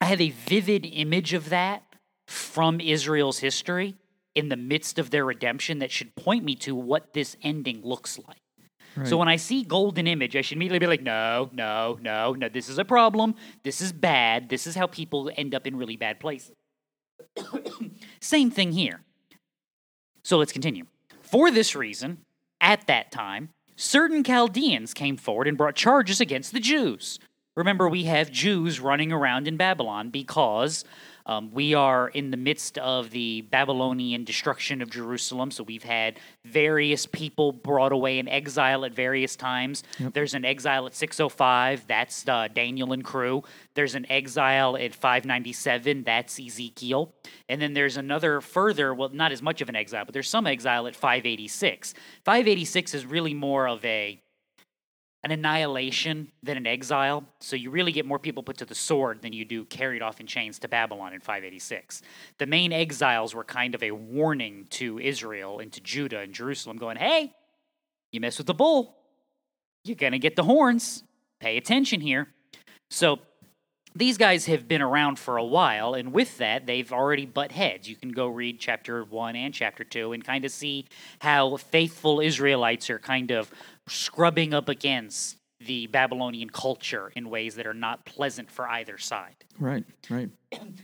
I 0.00 0.06
have 0.06 0.20
a 0.20 0.30
vivid 0.30 0.86
image 0.86 1.34
of 1.34 1.50
that 1.50 1.82
from 2.26 2.80
Israel's 2.80 3.38
history 3.38 3.94
in 4.34 4.48
the 4.48 4.56
midst 4.56 4.98
of 4.98 5.10
their 5.10 5.24
redemption 5.24 5.78
that 5.78 5.90
should 5.90 6.14
point 6.16 6.44
me 6.44 6.54
to 6.56 6.74
what 6.74 7.12
this 7.12 7.36
ending 7.42 7.82
looks 7.82 8.18
like. 8.18 8.38
Right. 8.96 9.06
So 9.06 9.16
when 9.16 9.28
I 9.28 9.36
see 9.36 9.62
golden 9.62 10.06
image, 10.06 10.36
I 10.36 10.40
should 10.40 10.56
immediately 10.56 10.78
be 10.78 10.86
like, 10.86 11.02
no, 11.02 11.50
no, 11.52 11.98
no, 12.00 12.32
no, 12.32 12.48
this 12.48 12.68
is 12.68 12.78
a 12.78 12.84
problem. 12.84 13.34
This 13.62 13.80
is 13.80 13.92
bad. 13.92 14.48
This 14.48 14.66
is 14.66 14.74
how 14.74 14.86
people 14.86 15.30
end 15.36 15.54
up 15.54 15.66
in 15.66 15.76
really 15.76 15.96
bad 15.96 16.20
places. 16.20 16.54
Same 18.20 18.50
thing 18.50 18.72
here. 18.72 19.00
So 20.24 20.38
let's 20.38 20.52
continue. 20.52 20.86
For 21.20 21.50
this 21.50 21.76
reason, 21.76 22.18
at 22.60 22.86
that 22.86 23.12
time, 23.12 23.50
certain 23.76 24.24
Chaldeans 24.24 24.94
came 24.94 25.16
forward 25.18 25.46
and 25.46 25.58
brought 25.58 25.74
charges 25.74 26.20
against 26.20 26.52
the 26.52 26.60
Jews. 26.60 27.18
Remember, 27.56 27.88
we 27.88 28.04
have 28.04 28.32
Jews 28.32 28.80
running 28.80 29.12
around 29.12 29.46
in 29.46 29.56
Babylon 29.56 30.10
because 30.10 30.84
um, 31.26 31.50
we 31.52 31.74
are 31.74 32.08
in 32.08 32.30
the 32.30 32.36
midst 32.36 32.76
of 32.78 33.10
the 33.10 33.42
Babylonian 33.42 34.24
destruction 34.24 34.82
of 34.82 34.90
Jerusalem. 34.90 35.50
So 35.50 35.62
we've 35.62 35.82
had 35.82 36.18
various 36.44 37.06
people 37.06 37.52
brought 37.52 37.92
away 37.92 38.18
in 38.18 38.28
exile 38.28 38.84
at 38.84 38.92
various 38.92 39.36
times. 39.36 39.82
There's 40.12 40.34
an 40.34 40.44
exile 40.44 40.86
at 40.86 40.94
605, 40.94 41.86
that's 41.86 42.28
uh, 42.28 42.48
Daniel 42.48 42.92
and 42.92 43.04
crew. 43.04 43.42
There's 43.74 43.94
an 43.94 44.10
exile 44.10 44.76
at 44.76 44.94
597, 44.94 46.04
that's 46.04 46.38
Ezekiel. 46.38 47.14
And 47.48 47.60
then 47.60 47.72
there's 47.72 47.96
another 47.96 48.40
further, 48.40 48.92
well, 48.94 49.08
not 49.10 49.32
as 49.32 49.42
much 49.42 49.60
of 49.60 49.68
an 49.68 49.76
exile, 49.76 50.04
but 50.04 50.12
there's 50.12 50.28
some 50.28 50.46
exile 50.46 50.86
at 50.86 50.94
586. 50.94 51.94
586 52.24 52.94
is 52.94 53.06
really 53.06 53.34
more 53.34 53.66
of 53.66 53.84
a 53.84 54.20
an 55.24 55.30
annihilation 55.30 56.30
than 56.42 56.58
an 56.58 56.66
exile. 56.66 57.24
So 57.40 57.56
you 57.56 57.70
really 57.70 57.92
get 57.92 58.04
more 58.04 58.18
people 58.18 58.42
put 58.42 58.58
to 58.58 58.66
the 58.66 58.74
sword 58.74 59.22
than 59.22 59.32
you 59.32 59.46
do 59.46 59.64
carried 59.64 60.02
off 60.02 60.20
in 60.20 60.26
chains 60.26 60.58
to 60.60 60.68
Babylon 60.68 61.14
in 61.14 61.20
586. 61.20 62.02
The 62.38 62.46
main 62.46 62.72
exiles 62.72 63.34
were 63.34 63.42
kind 63.42 63.74
of 63.74 63.82
a 63.82 63.90
warning 63.92 64.66
to 64.70 64.98
Israel 64.98 65.60
and 65.60 65.72
to 65.72 65.80
Judah 65.80 66.18
and 66.18 66.34
Jerusalem, 66.34 66.76
going, 66.76 66.98
hey, 66.98 67.32
you 68.12 68.20
mess 68.20 68.36
with 68.36 68.46
the 68.46 68.54
bull, 68.54 68.96
you're 69.84 69.96
going 69.96 70.12
to 70.12 70.18
get 70.18 70.36
the 70.36 70.44
horns. 70.44 71.02
Pay 71.40 71.56
attention 71.56 72.00
here. 72.00 72.28
So 72.90 73.18
these 73.96 74.18
guys 74.18 74.46
have 74.46 74.66
been 74.66 74.82
around 74.82 75.18
for 75.18 75.36
a 75.36 75.44
while, 75.44 75.94
and 75.94 76.12
with 76.12 76.38
that, 76.38 76.66
they've 76.66 76.92
already 76.92 77.26
butt 77.26 77.52
heads. 77.52 77.88
You 77.88 77.94
can 77.94 78.10
go 78.10 78.26
read 78.26 78.58
chapter 78.58 79.04
one 79.04 79.36
and 79.36 79.54
chapter 79.54 79.84
two 79.84 80.12
and 80.12 80.24
kind 80.24 80.44
of 80.44 80.50
see 80.50 80.86
how 81.20 81.56
faithful 81.56 82.20
Israelites 82.20 82.90
are 82.90 82.98
kind 82.98 83.30
of 83.30 83.52
scrubbing 83.88 84.54
up 84.54 84.68
against 84.68 85.36
the 85.60 85.86
Babylonian 85.86 86.50
culture 86.50 87.10
in 87.16 87.30
ways 87.30 87.54
that 87.54 87.66
are 87.66 87.74
not 87.74 88.04
pleasant 88.04 88.50
for 88.50 88.68
either 88.68 88.98
side. 88.98 89.36
Right, 89.58 89.84
right. 90.10 90.28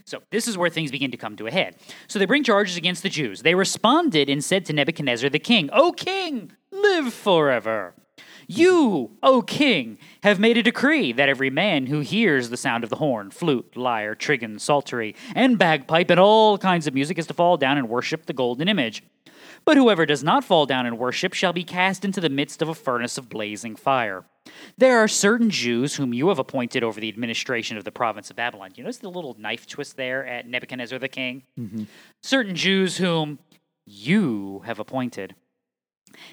So 0.05 0.23
this 0.31 0.47
is 0.47 0.57
where 0.57 0.69
things 0.69 0.91
begin 0.91 1.11
to 1.11 1.17
come 1.17 1.35
to 1.37 1.47
a 1.47 1.51
head. 1.51 1.75
So 2.07 2.19
they 2.19 2.25
bring 2.25 2.43
charges 2.43 2.77
against 2.77 3.03
the 3.03 3.09
Jews. 3.09 3.41
They 3.41 3.55
responded 3.55 4.29
and 4.29 4.43
said 4.43 4.65
to 4.65 4.73
Nebuchadnezzar 4.73 5.29
the 5.29 5.39
king, 5.39 5.69
O 5.71 5.91
king, 5.91 6.53
live 6.71 7.13
forever. 7.13 7.93
You, 8.47 9.11
O 9.23 9.41
king, 9.41 9.97
have 10.23 10.39
made 10.39 10.57
a 10.57 10.63
decree 10.63 11.13
that 11.13 11.29
every 11.29 11.49
man 11.49 11.85
who 11.85 12.01
hears 12.01 12.49
the 12.49 12.57
sound 12.57 12.83
of 12.83 12.89
the 12.89 12.97
horn, 12.97 13.31
flute, 13.31 13.77
lyre, 13.77 14.15
trigon, 14.15 14.59
psaltery, 14.59 15.15
and 15.35 15.57
bagpipe, 15.57 16.09
and 16.09 16.19
all 16.19 16.57
kinds 16.57 16.85
of 16.85 16.93
music 16.93 17.17
is 17.17 17.27
to 17.27 17.33
fall 17.33 17.55
down 17.55 17.77
and 17.77 17.87
worship 17.87 18.25
the 18.25 18.33
golden 18.33 18.67
image. 18.67 19.03
But 19.71 19.77
whoever 19.77 20.05
does 20.05 20.21
not 20.21 20.43
fall 20.43 20.65
down 20.65 20.85
and 20.85 20.99
worship 20.99 21.33
shall 21.33 21.53
be 21.53 21.63
cast 21.63 22.03
into 22.03 22.19
the 22.19 22.27
midst 22.27 22.61
of 22.61 22.67
a 22.67 22.75
furnace 22.75 23.17
of 23.17 23.29
blazing 23.29 23.77
fire. 23.77 24.25
There 24.77 24.99
are 24.99 25.07
certain 25.07 25.49
Jews 25.49 25.95
whom 25.95 26.13
you 26.13 26.27
have 26.27 26.39
appointed 26.39 26.83
over 26.83 26.99
the 26.99 27.07
administration 27.07 27.77
of 27.77 27.85
the 27.85 27.91
province 27.93 28.29
of 28.29 28.35
Babylon. 28.35 28.71
You 28.75 28.83
notice 28.83 28.97
the 28.97 29.09
little 29.09 29.33
knife 29.39 29.65
twist 29.65 29.95
there 29.95 30.27
at 30.27 30.45
Nebuchadnezzar 30.45 30.99
the 30.99 31.07
king? 31.07 31.43
Mm-hmm. 31.57 31.83
Certain 32.21 32.53
Jews 32.53 32.97
whom 32.97 33.39
you 33.85 34.61
have 34.65 34.79
appointed, 34.79 35.35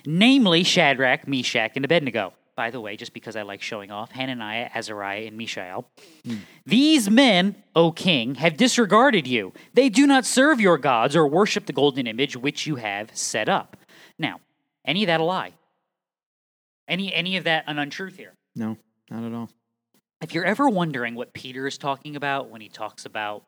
namely 0.05 0.65
Shadrach, 0.65 1.29
Meshach, 1.29 1.77
and 1.77 1.85
Abednego. 1.85 2.33
By 2.59 2.71
the 2.71 2.81
way, 2.81 2.97
just 2.97 3.13
because 3.13 3.37
I 3.37 3.43
like 3.43 3.63
showing 3.63 3.93
off, 3.93 4.11
Hananiah, 4.11 4.69
Azariah, 4.75 5.29
and 5.29 5.37
Mishael. 5.39 5.89
Hmm. 6.27 6.39
These 6.67 7.09
men, 7.09 7.55
O 7.77 7.93
king, 7.93 8.35
have 8.35 8.57
disregarded 8.57 9.29
you. 9.29 9.53
They 9.75 9.89
do 9.89 10.09
not 10.09 10.27
serve 10.27 10.61
your 10.61 10.77
gods 10.77 11.15
or 11.15 11.29
worship 11.29 11.67
the 11.67 11.73
golden 11.73 12.09
image 12.09 12.37
which 12.37 12.67
you 12.67 12.75
have 12.75 13.17
set 13.17 13.49
up. 13.49 13.77
Now, 14.19 14.41
any 14.85 15.05
of 15.05 15.07
that 15.07 15.21
a 15.21 15.23
lie? 15.23 15.53
Any 16.89 17.15
any 17.15 17.37
of 17.37 17.45
that 17.45 17.63
an 17.69 17.79
untruth 17.79 18.17
here? 18.17 18.33
No, 18.57 18.77
not 19.09 19.23
at 19.23 19.33
all. 19.33 19.51
If 20.21 20.35
you're 20.35 20.45
ever 20.45 20.69
wondering 20.69 21.15
what 21.15 21.33
Peter 21.33 21.69
is 21.69 21.79
talking 21.79 22.17
about 22.17 22.51
when 22.51 22.61
he 22.61 22.69
talks 22.69 23.07
about 23.07 23.45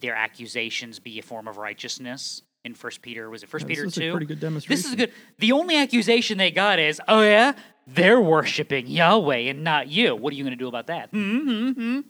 their 0.00 0.14
accusations 0.14 1.00
be 1.00 1.18
a 1.18 1.22
form 1.22 1.48
of 1.48 1.56
righteousness 1.56 2.42
in 2.64 2.74
First 2.74 3.02
Peter, 3.02 3.28
was 3.28 3.42
it 3.42 3.48
First 3.48 3.64
Yeah, 3.64 3.68
Peter 3.70 3.84
this 3.86 3.94
is 3.94 3.98
a 3.98 4.00
two? 4.00 4.10
pretty 4.12 4.26
good 4.26 4.38
demonstration. 4.38 4.80
This 4.80 4.88
is 4.88 4.94
good. 4.94 5.12
The 5.40 5.50
only 5.50 5.76
accusation 5.76 6.38
they 6.38 6.52
got 6.52 6.78
is, 6.78 7.00
oh 7.08 7.22
yeah, 7.22 7.54
they're 7.86 8.20
worshiping 8.20 8.86
Yahweh 8.86 9.50
and 9.50 9.64
not 9.64 9.88
you. 9.88 10.14
What 10.16 10.32
are 10.32 10.36
you 10.36 10.44
going 10.44 10.56
to 10.56 10.62
do 10.62 10.68
about 10.68 10.86
that? 10.88 11.10
Hmm, 11.10 11.38
hmm, 11.40 11.70
hmm. 11.70 12.00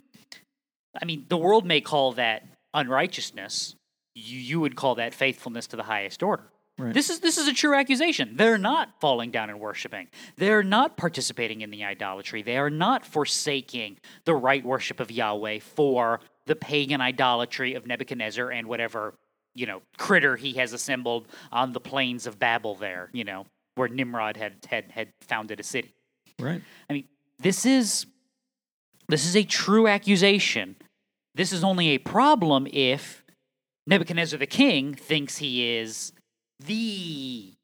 I 1.00 1.04
mean, 1.04 1.26
the 1.28 1.37
world 1.37 1.66
may 1.66 1.81
call 1.81 2.12
that 2.12 2.45
unrighteousness. 2.73 3.75
You, 4.14 4.38
you 4.38 4.61
would 4.61 4.76
call 4.76 4.97
that 4.97 5.14
faithfulness 5.14 5.66
to 5.69 5.76
the 5.76 5.83
highest 5.83 6.23
order. 6.23 6.45
Right. 6.76 6.93
This 6.93 7.09
is 7.09 7.21
this 7.21 7.38
is 7.38 7.47
a 7.47 7.52
true 7.52 7.75
accusation. 7.75 8.37
They're 8.37 8.59
not 8.59 9.00
falling 9.00 9.31
down 9.31 9.49
and 9.49 9.61
worshiping. 9.61 10.09
They're 10.37 10.64
not 10.64 10.97
participating 10.97 11.61
in 11.61 11.71
the 11.71 11.85
idolatry. 11.85 12.43
They 12.43 12.57
are 12.57 12.71
not 12.71 13.07
forsaking 13.07 13.99
the 14.25 14.35
right 14.35 14.64
worship 14.64 14.99
of 14.99 15.12
Yahweh 15.12 15.61
for 15.61 16.21
the 16.47 16.57
pagan 16.57 17.00
idolatry 17.00 17.75
of 17.75 17.87
Nebuchadnezzar 17.87 18.50
and 18.50 18.66
whatever 18.66 19.14
you 19.54 19.66
know 19.66 19.83
critter 19.99 20.35
he 20.35 20.54
has 20.54 20.73
assembled 20.73 21.28
on 21.52 21.73
the 21.73 21.81
plains 21.81 22.26
of 22.26 22.40
Babel. 22.40 22.75
There, 22.75 23.09
you 23.12 23.23
know, 23.23 23.47
where 23.75 23.88
Nimrod 23.88 24.37
had 24.37 24.66
had 24.69 24.90
had 24.93 25.12
founded 25.21 25.61
a 25.61 25.62
city. 25.62 25.95
Right. 26.38 26.62
I 26.88 26.93
mean, 26.93 27.09
this 27.38 27.66
is 27.66 28.07
this 29.09 29.26
is 29.26 29.37
a 29.37 29.45
true 29.45 29.87
accusation. 29.87 30.76
This 31.35 31.52
is 31.52 31.64
only 31.64 31.88
a 31.88 31.99
problem 31.99 32.66
if 32.73 33.25
Nebuchadnezzar 33.87 34.38
the 34.38 34.47
king 34.47 34.95
thinks 34.95 35.38
he 35.38 35.76
is 35.76 36.12
the 36.61 37.54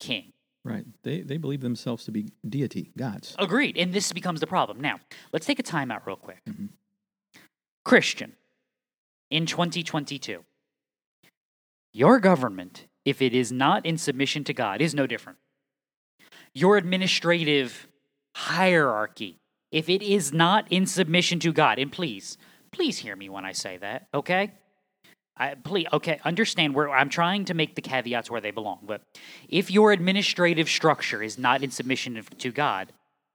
king. 0.00 0.32
Right. 0.64 0.84
They 1.02 1.22
they 1.22 1.36
believe 1.36 1.60
themselves 1.60 2.04
to 2.04 2.10
be 2.10 2.32
deity, 2.48 2.92
gods. 2.96 3.34
Agreed. 3.38 3.76
And 3.76 3.92
this 3.92 4.12
becomes 4.12 4.40
the 4.40 4.46
problem. 4.46 4.80
Now, 4.80 5.00
let's 5.32 5.46
take 5.46 5.58
a 5.58 5.62
time 5.62 5.90
out 5.90 6.06
real 6.06 6.16
quick. 6.16 6.42
Mm-hmm. 6.48 6.66
Christian, 7.84 8.34
in 9.30 9.46
2022, 9.46 10.44
your 11.92 12.20
government, 12.20 12.86
if 13.04 13.22
it 13.22 13.34
is 13.34 13.50
not 13.50 13.86
in 13.86 13.96
submission 13.96 14.44
to 14.44 14.52
God, 14.52 14.82
is 14.82 14.94
no 14.94 15.06
different. 15.06 15.38
Your 16.54 16.76
administrative 16.76 17.88
hierarchy, 18.34 19.36
if 19.70 19.88
it 19.88 20.02
is 20.02 20.32
not 20.32 20.70
in 20.70 20.86
submission 20.86 21.38
to 21.40 21.52
God, 21.52 21.78
and 21.78 21.90
please, 21.92 22.38
please 22.70 22.98
hear 22.98 23.16
me 23.16 23.28
when 23.28 23.44
I 23.44 23.52
say 23.52 23.76
that, 23.78 24.06
okay? 24.14 24.52
I, 25.36 25.54
please, 25.54 25.86
okay, 25.92 26.20
understand 26.24 26.74
where 26.74 26.90
I'm 26.90 27.08
trying 27.08 27.44
to 27.46 27.54
make 27.54 27.74
the 27.74 27.82
caveats 27.82 28.30
where 28.30 28.40
they 28.40 28.50
belong. 28.50 28.80
But 28.82 29.02
if 29.48 29.70
your 29.70 29.92
administrative 29.92 30.68
structure 30.68 31.22
is 31.22 31.38
not 31.38 31.62
in 31.62 31.70
submission 31.70 32.20
to 32.38 32.50
God, 32.50 32.92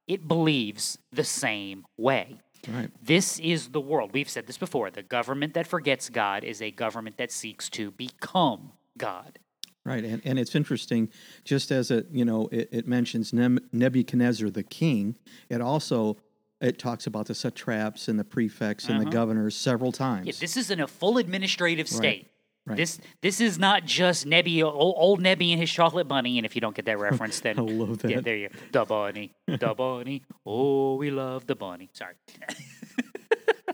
it 0.08 0.28
believes 0.28 0.98
the 1.12 1.24
same 1.24 1.86
way. 1.98 2.40
Right. 2.68 2.90
This 3.02 3.40
is 3.40 3.70
the 3.70 3.82
world. 3.82 4.12
We've 4.14 4.30
said 4.30 4.48
this 4.48 4.58
before. 4.58 4.90
The 4.90 5.04
government 5.04 5.54
that 5.54 5.68
forgets 5.68 6.10
God 6.10 6.44
is 6.44 6.62
a 6.62 6.72
government 6.72 7.18
that 7.18 7.32
seeks 7.32 7.70
to 7.72 7.92
become 7.92 8.72
God. 8.98 9.40
Right, 9.86 10.06
and, 10.06 10.22
and 10.24 10.40
it's 10.40 10.56
interesting, 10.56 11.10
just 11.44 11.70
as 11.70 11.92
it 11.92 12.08
you 12.12 12.24
know 12.24 12.48
it, 12.52 12.70
it 12.72 12.88
mentions 12.88 13.34
Nebuchadnezzar 13.34 14.50
the 14.50 14.64
king, 14.64 15.18
it 15.50 15.60
also 15.60 16.18
it 16.64 16.80
talks 16.80 17.06
about 17.06 17.26
the 17.28 17.36
satraps 17.36 18.08
and 18.08 18.18
the 18.18 18.24
prefects 18.24 18.88
and 18.88 19.00
the 19.00 19.04
uh-huh. 19.04 19.12
governors 19.12 19.56
several 19.56 19.92
times. 19.92 20.28
Yeah, 20.28 20.34
this 20.40 20.56
is 20.56 20.72
in 20.72 20.80
a 20.80 20.88
full 20.88 21.18
administrative 21.18 21.90
state. 21.90 22.30
right. 22.66 22.78
This 22.78 23.00
this 23.20 23.42
is 23.42 23.60
not 23.60 23.86
just 23.86 24.26
Nebby, 24.26 24.64
old, 24.64 24.96
old 24.98 25.22
Nebby 25.22 25.52
and 25.52 25.60
his 25.60 25.70
chocolate 25.70 26.08
bunny. 26.08 26.38
And 26.38 26.46
if 26.46 26.56
you 26.56 26.62
don't 26.62 26.74
get 26.74 26.86
that 26.86 27.00
reference, 27.00 27.42
then 27.42 27.60
I 27.60 27.64
love 27.64 27.98
that. 28.00 28.12
Yeah, 28.12 28.22
there 28.22 28.38
you 28.38 28.50
go. 28.50 28.56
The 28.72 28.86
bunny, 28.86 29.36
the 29.46 29.74
bunny. 29.76 30.24
Oh, 30.46 30.96
we 30.96 31.12
love 31.12 31.46
the 31.46 31.56
bunny. 31.56 31.90
Sorry. 31.92 32.14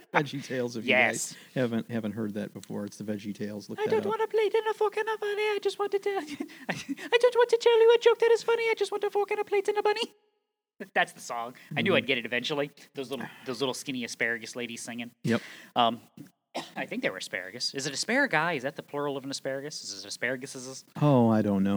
Veggie 0.14 0.44
Tales. 0.44 0.76
If 0.76 0.86
Yes. 0.86 1.32
you 1.32 1.38
guys 1.38 1.38
haven't 1.56 1.92
haven't 1.92 2.12
heard 2.14 2.34
that 2.36 2.54
before, 2.54 2.86
it's 2.86 2.98
the 2.98 3.04
Veggie 3.04 3.34
Tales. 3.36 3.70
Look 3.70 3.80
I 3.80 3.84
that 3.86 3.90
don't 3.92 4.00
up. 4.02 4.06
want 4.08 4.22
to 4.22 4.28
play 4.28 4.50
dinner 4.50 4.72
a 4.72 4.74
fork 4.74 4.98
and 4.98 5.08
a 5.08 5.18
bunny. 5.20 5.42
I 5.44 5.60
just 5.62 5.80
want 5.80 5.92
to 5.92 6.00
tell 6.00 6.24
you. 6.24 6.38
I 6.70 6.74
just 6.74 7.36
want 7.36 7.50
to 7.50 7.58
tell 7.62 7.80
you 7.80 7.96
a 7.96 8.00
joke 8.02 8.20
that 8.20 8.32
is 8.32 8.44
funny. 8.44 8.64
I 8.64 8.74
just 8.78 8.92
want 8.92 9.04
a 9.04 9.10
fork 9.10 9.32
and 9.32 9.40
a 9.40 9.44
plate 9.44 9.68
and 9.68 9.78
a 9.78 9.84
bunny. 9.84 10.02
That's 10.94 11.12
the 11.12 11.20
song. 11.22 11.56
I 11.76 11.82
knew 11.82 11.96
I'd 11.96 12.08
get 12.08 12.18
it 12.18 12.26
eventually. 12.26 12.72
Those 12.96 13.10
little, 13.12 13.26
those 13.46 13.60
little 13.60 13.74
skinny 13.74 14.04
asparagus 14.06 14.56
ladies 14.56 14.82
singing. 14.82 15.12
Yep. 15.26 15.42
Um, 15.76 16.00
I 16.76 16.86
think 16.86 17.04
they 17.04 17.10
were 17.10 17.18
asparagus. 17.18 17.74
Is 17.76 17.86
it 17.86 17.94
asparagus? 17.94 18.58
Is 18.58 18.64
that 18.64 18.76
the 18.78 18.82
plural 18.84 19.18
of 19.18 19.24
an 19.26 19.30
asparagus? 19.30 19.84
Is 19.84 20.04
it 20.04 20.08
asparaguses? 20.08 20.86
Oh, 21.02 21.30
I 21.30 21.42
don't 21.42 21.64
know. 21.64 21.76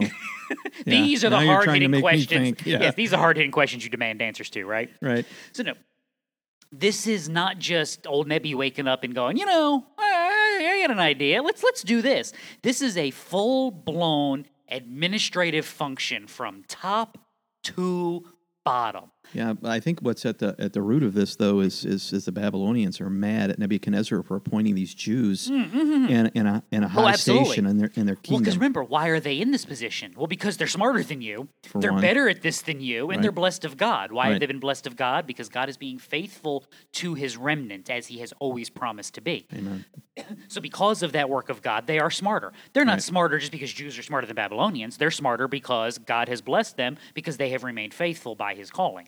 These 0.85 1.23
are 1.23 1.29
the 1.29 1.35
Now 1.37 1.41
you're 1.43 1.63
trying 1.63 1.81
hard 1.81 1.81
hitting 1.93 2.01
questions. 2.01 2.57
yeah. 2.65 2.79
Yes, 2.81 2.95
these 2.95 3.13
are 3.13 3.17
hard 3.17 3.37
hitting 3.37 3.51
questions 3.51 3.83
you 3.83 3.89
demand 3.89 4.21
answers 4.21 4.49
to, 4.51 4.63
right? 4.65 4.89
right. 5.01 5.25
So 5.51 5.63
no, 5.63 5.73
this 6.73 7.05
is 7.05 7.29
not 7.29 7.59
just 7.59 8.07
old 8.07 8.27
Nebby 8.27 8.55
waking 8.55 8.87
up 8.87 9.03
and 9.03 9.13
going, 9.13 9.37
you 9.37 9.45
know, 9.45 9.85
I, 9.97 10.71
I 10.73 10.81
got 10.81 10.91
an 10.91 10.99
idea. 10.99 11.41
Let's 11.43 11.63
let's 11.63 11.83
do 11.83 12.01
this. 12.01 12.33
This 12.63 12.81
is 12.81 12.97
a 12.97 13.11
full 13.11 13.69
blown 13.69 14.45
administrative 14.69 15.65
function 15.65 16.25
from 16.25 16.63
top 16.67 17.19
to 17.63 18.25
bottom. 18.65 19.11
Yeah, 19.31 19.53
but 19.53 19.71
I 19.71 19.79
think 19.79 19.99
what's 20.01 20.25
at 20.25 20.39
the 20.39 20.55
at 20.59 20.73
the 20.73 20.81
root 20.81 21.01
of 21.01 21.13
this 21.13 21.35
though 21.37 21.59
is 21.61 21.85
is, 21.85 22.11
is 22.13 22.25
the 22.25 22.31
Babylonians 22.31 22.99
are 23.01 23.09
mad 23.09 23.49
at 23.49 23.57
Nebuchadnezzar 23.57 24.21
for 24.23 24.35
appointing 24.35 24.75
these 24.75 24.93
Jews 24.93 25.49
in, 25.49 26.27
in 26.35 26.45
a 26.45 26.63
in 26.71 26.83
a 26.83 26.87
high 26.87 27.13
Mm, 27.13 27.13
oh, 27.13 27.43
station 27.43 27.65
in 27.65 27.77
their 27.77 27.89
in 27.95 28.05
their 28.05 28.17
Well, 28.29 28.39
because 28.39 28.57
remember, 28.57 28.83
why 28.83 29.07
are 29.07 29.19
they 29.19 29.39
in 29.39 29.51
this 29.51 29.65
position? 29.65 30.13
Well, 30.15 30.27
because 30.27 30.57
they're 30.57 30.67
smarter 30.67 31.03
than 31.03 31.21
you. 31.21 31.47
For 31.63 31.79
they're 31.81 31.93
one. 31.93 32.01
better 32.01 32.27
at 32.29 32.41
this 32.41 32.61
than 32.61 32.79
you, 32.81 33.09
and 33.11 33.23
they're 33.23 33.31
blessed 33.31 33.65
of 33.65 33.77
God. 33.77 34.11
Why 34.11 34.29
have 34.31 34.39
they 34.39 34.45
been 34.45 34.59
blessed 34.59 34.85
of 34.87 34.95
God? 34.95 35.25
Because 35.25 35.49
God 35.49 35.69
is 35.69 35.77
being 35.77 35.97
faithful 35.99 36.65
to 36.93 37.13
his 37.15 37.35
remnant 37.37 37.89
as 37.89 38.07
he 38.07 38.19
has 38.19 38.33
always 38.39 38.69
promised 38.69 39.15
to 39.15 39.21
be. 39.21 39.47
Amen. 39.53 39.85
So, 40.47 40.61
because 40.61 41.01
of 41.01 41.13
that 41.13 41.27
work 41.27 41.49
of 41.49 41.63
God, 41.63 41.87
they 41.87 41.97
are 41.97 42.11
smarter. 42.11 42.53
They're 42.73 42.85
not 42.85 42.93
Right. 42.93 43.01
smarter 43.01 43.39
just 43.39 43.51
because 43.51 43.73
Jews 43.73 43.97
are 43.97 44.03
smarter 44.03 44.27
than 44.27 44.35
Babylonians. 44.35 44.97
They're 44.97 45.09
smarter 45.09 45.47
because 45.47 45.97
God 45.97 46.27
has 46.29 46.39
blessed 46.41 46.77
them 46.77 46.97
because 47.15 47.37
they 47.37 47.49
have 47.49 47.63
remained 47.63 47.95
faithful 47.95 48.35
by 48.35 48.53
his 48.53 48.69
calling. 48.69 49.07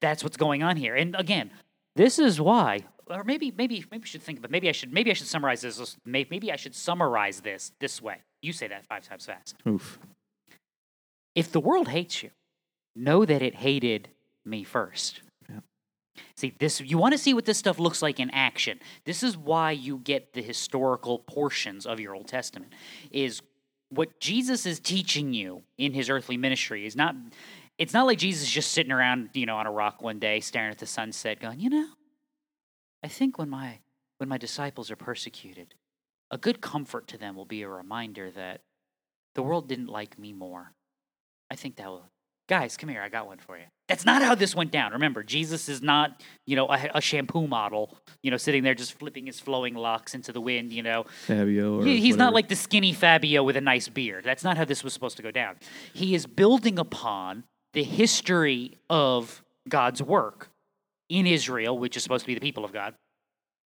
That's 0.00 0.24
what's 0.24 0.36
going 0.36 0.62
on 0.62 0.76
here. 0.76 0.94
And 0.96 1.14
again, 1.16 1.50
this 1.96 2.18
is 2.18 2.40
why, 2.40 2.80
or 3.08 3.24
maybe, 3.24 3.52
maybe, 3.56 3.84
maybe 3.90 4.02
we 4.02 4.06
should 4.06 4.22
think 4.22 4.38
about. 4.38 4.50
Maybe 4.50 4.68
I 4.68 4.72
should, 4.72 4.92
maybe 4.92 5.10
I 5.10 5.14
should 5.14 5.26
summarize 5.26 5.60
this. 5.60 5.96
Maybe 6.04 6.50
I 6.52 6.56
should 6.56 6.74
summarize 6.74 7.40
this 7.40 7.72
this 7.78 8.00
way. 8.00 8.16
You 8.40 8.52
say 8.52 8.68
that 8.68 8.86
five 8.86 9.06
times 9.06 9.26
fast. 9.26 9.54
Oof. 9.66 9.98
If 11.34 11.52
the 11.52 11.60
world 11.60 11.88
hates 11.88 12.22
you, 12.22 12.30
know 12.96 13.24
that 13.24 13.42
it 13.42 13.54
hated 13.56 14.08
me 14.44 14.64
first. 14.64 15.20
Yeah. 15.48 15.60
See, 16.36 16.54
this 16.58 16.80
you 16.80 16.98
want 16.98 17.12
to 17.12 17.18
see 17.18 17.34
what 17.34 17.44
this 17.44 17.58
stuff 17.58 17.78
looks 17.78 18.02
like 18.02 18.18
in 18.18 18.30
action. 18.30 18.80
This 19.04 19.22
is 19.22 19.36
why 19.36 19.70
you 19.70 19.98
get 19.98 20.32
the 20.32 20.42
historical 20.42 21.20
portions 21.20 21.86
of 21.86 22.00
your 22.00 22.14
Old 22.14 22.28
Testament. 22.28 22.72
Is 23.10 23.42
what 23.90 24.18
Jesus 24.20 24.66
is 24.66 24.80
teaching 24.80 25.34
you 25.34 25.62
in 25.76 25.92
his 25.92 26.08
earthly 26.08 26.36
ministry 26.36 26.86
is 26.86 26.96
not 26.96 27.14
It's 27.78 27.92
not 27.94 28.06
like 28.06 28.18
Jesus 28.18 28.48
just 28.48 28.72
sitting 28.72 28.92
around, 28.92 29.30
you 29.34 29.46
know, 29.46 29.56
on 29.56 29.66
a 29.66 29.72
rock 29.72 30.02
one 30.02 30.18
day 30.18 30.40
staring 30.40 30.70
at 30.70 30.78
the 30.78 30.86
sunset 30.86 31.40
going, 31.40 31.58
"You 31.60 31.70
know, 31.70 31.88
I 33.02 33.08
think 33.08 33.38
when 33.38 33.48
my 33.50 33.78
when 34.18 34.28
my 34.28 34.38
disciples 34.38 34.90
are 34.90 34.96
persecuted, 34.96 35.74
a 36.30 36.38
good 36.38 36.60
comfort 36.60 37.08
to 37.08 37.18
them 37.18 37.34
will 37.34 37.44
be 37.44 37.62
a 37.62 37.68
reminder 37.68 38.30
that 38.30 38.60
the 39.34 39.42
world 39.42 39.68
didn't 39.68 39.88
like 39.88 40.18
me 40.18 40.32
more. 40.32 40.72
I 41.50 41.56
think 41.56 41.76
that 41.76 41.86
will 41.88 42.06
Guys, 42.48 42.76
come 42.76 42.90
here, 42.90 43.00
I 43.00 43.08
got 43.08 43.26
one 43.28 43.38
for 43.38 43.56
you. 43.56 43.64
That's 43.88 44.04
not 44.04 44.20
how 44.20 44.34
this 44.34 44.54
went 44.54 44.72
down. 44.72 44.92
Remember, 44.92 45.22
Jesus 45.22 45.68
is 45.68 45.80
not, 45.80 46.20
you 46.44 46.56
know, 46.56 46.66
a, 46.68 46.90
a 46.96 47.00
shampoo 47.00 47.46
model, 47.46 47.96
you 48.22 48.30
know, 48.32 48.36
sitting 48.36 48.62
there 48.64 48.74
just 48.74 48.98
flipping 48.98 49.26
his 49.26 49.38
flowing 49.40 49.74
locks 49.74 50.12
into 50.14 50.32
the 50.32 50.40
wind, 50.40 50.72
you 50.72 50.82
know. 50.82 51.04
Fabio. 51.26 51.78
Or 51.78 51.84
He- 51.84 52.00
he's 52.00 52.14
whatever. 52.14 52.18
not 52.18 52.34
like 52.34 52.48
the 52.48 52.56
skinny 52.56 52.92
Fabio 52.92 53.42
with 53.44 53.56
a 53.56 53.60
nice 53.60 53.88
beard. 53.88 54.24
That's 54.24 54.42
not 54.44 54.56
how 54.58 54.64
this 54.64 54.82
was 54.84 54.92
supposed 54.92 55.16
to 55.18 55.22
go 55.22 55.30
down. 55.30 55.56
He 55.94 56.14
is 56.16 56.26
building 56.26 56.78
upon 56.80 57.44
the 57.72 57.82
history 57.82 58.78
of 58.90 59.42
God's 59.68 60.02
work 60.02 60.48
in 61.08 61.26
Israel, 61.26 61.78
which 61.78 61.96
is 61.96 62.02
supposed 62.02 62.24
to 62.24 62.26
be 62.26 62.34
the 62.34 62.40
people 62.40 62.64
of 62.64 62.72
God. 62.72 62.94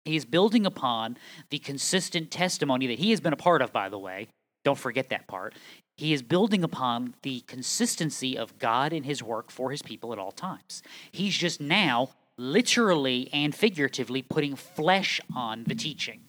He 0.04 0.16
is 0.16 0.24
building 0.24 0.66
upon 0.66 1.16
the 1.50 1.58
consistent 1.58 2.30
testimony 2.30 2.86
that 2.86 2.98
he 2.98 3.10
has 3.10 3.20
been 3.20 3.32
a 3.32 3.36
part 3.36 3.62
of, 3.62 3.72
by 3.72 3.88
the 3.88 3.98
way. 3.98 4.28
Don't 4.64 4.78
forget 4.78 5.08
that 5.10 5.26
part. 5.26 5.54
He 5.96 6.12
is 6.12 6.22
building 6.22 6.62
upon 6.62 7.14
the 7.22 7.40
consistency 7.40 8.36
of 8.36 8.58
God 8.58 8.92
in 8.92 9.04
his 9.04 9.22
work 9.22 9.50
for 9.50 9.70
his 9.70 9.82
people 9.82 10.12
at 10.12 10.18
all 10.18 10.32
times. 10.32 10.82
He's 11.10 11.36
just 11.36 11.60
now 11.60 12.10
literally 12.36 13.30
and 13.32 13.54
figuratively 13.54 14.22
putting 14.22 14.56
flesh 14.56 15.20
on 15.34 15.64
the 15.64 15.74
teaching 15.74 16.20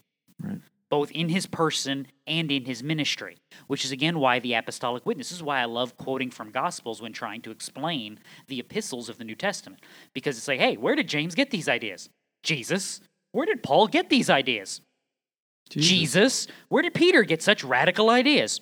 Right. 0.41 0.60
Both 0.89 1.12
in 1.12 1.29
his 1.29 1.46
person 1.46 2.08
and 2.25 2.51
in 2.51 2.65
his 2.65 2.82
ministry, 2.82 3.38
which 3.67 3.86
is 3.86 3.91
again 3.91 4.20
why 4.20 4.39
the 4.39 4.53
apostolic 4.53 5.06
witness 5.06 5.27
this 5.27 5.36
is 5.38 5.44
why 5.44 5.60
I 5.60 5.65
love 5.65 5.98
quoting 5.98 6.32
from 6.32 6.51
gospels 6.51 7.01
when 7.01 7.12
trying 7.12 7.41
to 7.41 7.51
explain 7.51 8.20
the 8.48 8.60
epistles 8.60 9.10
of 9.10 9.17
the 9.17 9.25
New 9.25 9.36
Testament 9.36 9.84
because 10.13 10.38
it's 10.38 10.48
like, 10.48 10.60
hey, 10.60 10.77
where 10.77 10.96
did 10.96 11.10
James 11.10 11.36
get 11.36 11.51
these 11.51 11.67
ideas? 11.67 12.10
Jesus. 12.44 13.01
Where 13.34 13.46
did 13.46 13.62
Paul 13.62 13.88
get 13.88 14.10
these 14.10 14.29
ideas? 14.29 14.79
Jesus. 15.70 16.48
Where 16.70 16.82
did 16.82 16.94
Peter 16.94 17.24
get 17.24 17.44
such 17.44 17.63
radical 17.63 18.10
ideas? 18.10 18.62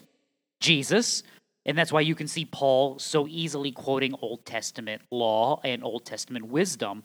Jesus. 0.59 1.21
And 1.67 1.77
that's 1.77 1.91
why 1.91 2.01
you 2.01 2.15
can 2.15 2.27
see 2.27 2.45
Paul 2.45 2.97
so 2.97 3.27
easily 3.27 3.71
quoting 3.71 4.15
Old 4.21 4.43
Testament 4.43 5.03
law 5.11 5.61
and 5.63 5.83
Old 5.83 6.05
Testament 6.05 6.47
wisdom, 6.47 7.03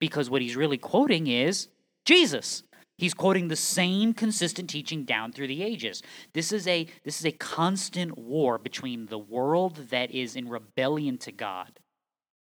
because 0.00 0.30
what 0.30 0.40
he's 0.40 0.56
really 0.56 0.78
quoting 0.78 1.26
is 1.26 1.68
Jesus. 2.06 2.62
He's 2.98 3.14
quoting 3.14 3.48
the 3.48 3.56
same 3.56 4.14
consistent 4.14 4.70
teaching 4.70 5.04
down 5.04 5.32
through 5.32 5.48
the 5.48 5.62
ages. 5.62 6.02
This 6.34 6.52
is 6.52 6.66
a 6.68 6.86
this 7.04 7.18
is 7.18 7.26
a 7.26 7.32
constant 7.32 8.16
war 8.16 8.58
between 8.58 9.06
the 9.06 9.18
world 9.18 9.88
that 9.90 10.10
is 10.10 10.36
in 10.36 10.48
rebellion 10.48 11.18
to 11.18 11.32
God, 11.32 11.80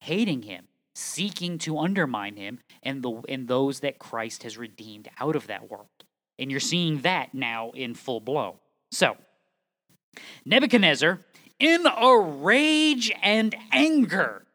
hating 0.00 0.42
him, 0.42 0.66
seeking 0.94 1.58
to 1.58 1.78
undermine 1.78 2.36
him, 2.36 2.58
and 2.82 3.02
the 3.02 3.22
and 3.28 3.46
those 3.46 3.80
that 3.80 3.98
Christ 3.98 4.42
has 4.42 4.58
redeemed 4.58 5.08
out 5.20 5.36
of 5.36 5.46
that 5.46 5.70
world. 5.70 5.88
And 6.38 6.50
you're 6.50 6.58
seeing 6.58 7.02
that 7.02 7.34
now 7.34 7.70
in 7.72 7.94
full 7.94 8.20
blow. 8.20 8.60
So, 8.90 9.16
Nebuchadnezzar, 10.44 11.20
in 11.58 11.86
a 11.86 12.18
rage 12.18 13.12
and 13.22 13.54
anger, 13.70 14.46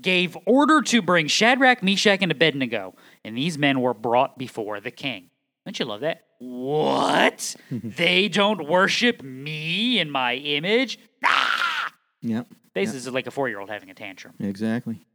gave 0.00 0.36
order 0.46 0.82
to 0.82 1.02
bring 1.02 1.26
Shadrach, 1.26 1.82
Meshach, 1.82 2.22
and 2.22 2.30
Abednego, 2.30 2.94
and 3.24 3.36
these 3.36 3.58
men 3.58 3.80
were 3.80 3.94
brought 3.94 4.38
before 4.38 4.80
the 4.80 4.90
king. 4.90 5.29
Don't 5.70 5.78
you 5.78 5.84
love 5.84 6.00
that? 6.00 6.24
What? 6.40 7.54
they 7.70 8.26
don't 8.26 8.66
worship 8.66 9.22
me 9.22 10.00
in 10.00 10.10
my 10.10 10.34
image? 10.34 10.98
Ah! 11.24 11.92
Yep. 12.22 12.48
This 12.74 12.92
is 12.92 13.06
like 13.06 13.28
a 13.28 13.30
four 13.30 13.48
year 13.48 13.60
old 13.60 13.70
having 13.70 13.88
a 13.88 13.94
tantrum. 13.94 14.34
Exactly. 14.40 15.06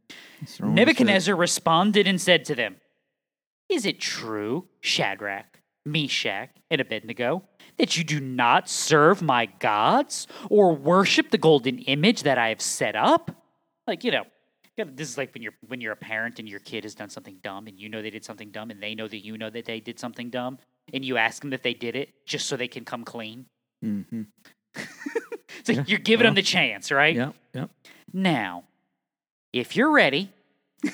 Nebuchadnezzar 0.58 1.36
responded 1.36 2.06
and 2.06 2.18
said 2.18 2.46
to 2.46 2.54
them, 2.54 2.76
Is 3.68 3.84
it 3.84 4.00
true, 4.00 4.66
Shadrach, 4.80 5.60
Meshach, 5.84 6.48
and 6.70 6.80
Abednego, 6.80 7.42
that 7.76 7.98
you 7.98 8.02
do 8.02 8.18
not 8.18 8.66
serve 8.66 9.20
my 9.20 9.44
gods 9.44 10.26
or 10.48 10.74
worship 10.74 11.32
the 11.32 11.38
golden 11.38 11.80
image 11.80 12.22
that 12.22 12.38
I 12.38 12.48
have 12.48 12.62
set 12.62 12.96
up? 12.96 13.30
Like, 13.86 14.04
you 14.04 14.10
know, 14.10 14.24
know, 14.84 14.90
this 14.94 15.08
is 15.08 15.18
like 15.18 15.32
when 15.32 15.42
you're 15.42 15.54
when 15.66 15.80
you're 15.80 15.92
a 15.92 15.96
parent 15.96 16.38
and 16.38 16.48
your 16.48 16.60
kid 16.60 16.84
has 16.84 16.94
done 16.94 17.08
something 17.10 17.38
dumb 17.42 17.66
and 17.66 17.78
you 17.78 17.88
know 17.88 18.02
they 18.02 18.10
did 18.10 18.24
something 18.24 18.50
dumb 18.50 18.70
and 18.70 18.82
they 18.82 18.94
know 18.94 19.08
that 19.08 19.24
you 19.24 19.38
know 19.38 19.50
that 19.50 19.64
they 19.64 19.80
did 19.80 19.98
something 19.98 20.30
dumb 20.30 20.58
and 20.92 21.04
you 21.04 21.16
ask 21.16 21.42
them 21.42 21.52
if 21.52 21.62
they 21.62 21.74
did 21.74 21.96
it 21.96 22.10
just 22.26 22.46
so 22.46 22.56
they 22.56 22.68
can 22.68 22.84
come 22.84 23.04
clean. 23.04 23.46
Mm-hmm. 23.84 24.22
So 25.64 25.72
Yeah, 25.72 25.84
you're 25.86 25.98
giving 25.98 26.26
them 26.26 26.34
the 26.34 26.42
chance, 26.42 26.92
right? 26.92 27.16
Yep. 27.16 27.34
Yep. 27.54 27.70
Now, 28.12 28.64
if 29.52 29.74
you're 29.74 29.90
ready, 29.90 30.30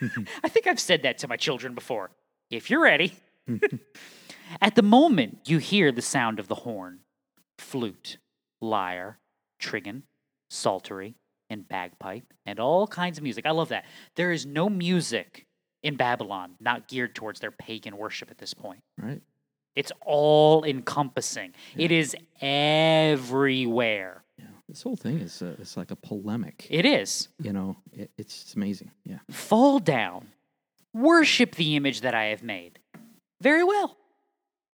I 0.42 0.48
think 0.48 0.66
I've 0.66 0.80
said 0.80 1.02
that 1.02 1.18
to 1.18 1.28
my 1.28 1.36
children 1.36 1.74
before. 1.74 2.10
If 2.50 2.70
you're 2.70 2.82
ready, 2.82 3.14
at 4.60 4.74
the 4.74 4.82
moment 4.82 5.40
you 5.46 5.58
hear 5.58 5.92
the 5.92 6.02
sound 6.02 6.38
of 6.38 6.48
the 6.48 6.54
horn, 6.56 7.00
flute, 7.58 8.18
lyre, 8.60 9.18
trigon, 9.60 10.02
psaltery, 10.50 11.14
and 11.50 11.68
bagpipe, 11.68 12.24
and 12.46 12.60
all 12.60 12.86
kinds 12.86 13.18
of 13.18 13.24
music. 13.24 13.46
I 13.46 13.50
love 13.52 13.68
that. 13.70 13.84
There 14.14 14.32
is 14.32 14.46
no 14.46 14.68
music 14.68 15.46
in 15.82 15.96
Babylon 15.96 16.54
not 16.60 16.88
geared 16.88 17.14
towards 17.14 17.40
their 17.40 17.50
pagan 17.50 17.96
worship 17.96 18.30
at 18.30 18.38
this 18.38 18.54
point. 18.54 18.82
Right. 19.00 19.22
It's 19.76 19.92
all 20.04 20.64
encompassing. 20.64 21.52
It 21.76 21.92
is 21.92 22.16
everywhere. 22.40 24.24
Yeah. 24.36 24.46
This 24.68 24.82
whole 24.82 24.96
thing 24.96 25.20
is 25.20 25.40
uh, 25.40 25.54
it's 25.60 25.76
like 25.76 25.90
a 25.92 25.96
polemic. 25.96 26.66
It 26.68 26.84
is. 26.84 27.28
you 27.40 27.52
know, 27.52 27.76
it, 27.92 28.10
it's, 28.18 28.42
it's 28.42 28.54
amazing. 28.54 28.90
Yeah. 29.04 29.18
fall 29.30 29.78
down, 29.78 30.28
worship 30.92 31.54
the 31.54 31.76
image 31.76 32.00
that 32.00 32.14
I 32.14 32.24
have 32.24 32.42
made. 32.42 32.80
Very 33.40 33.62
well. 33.62 33.96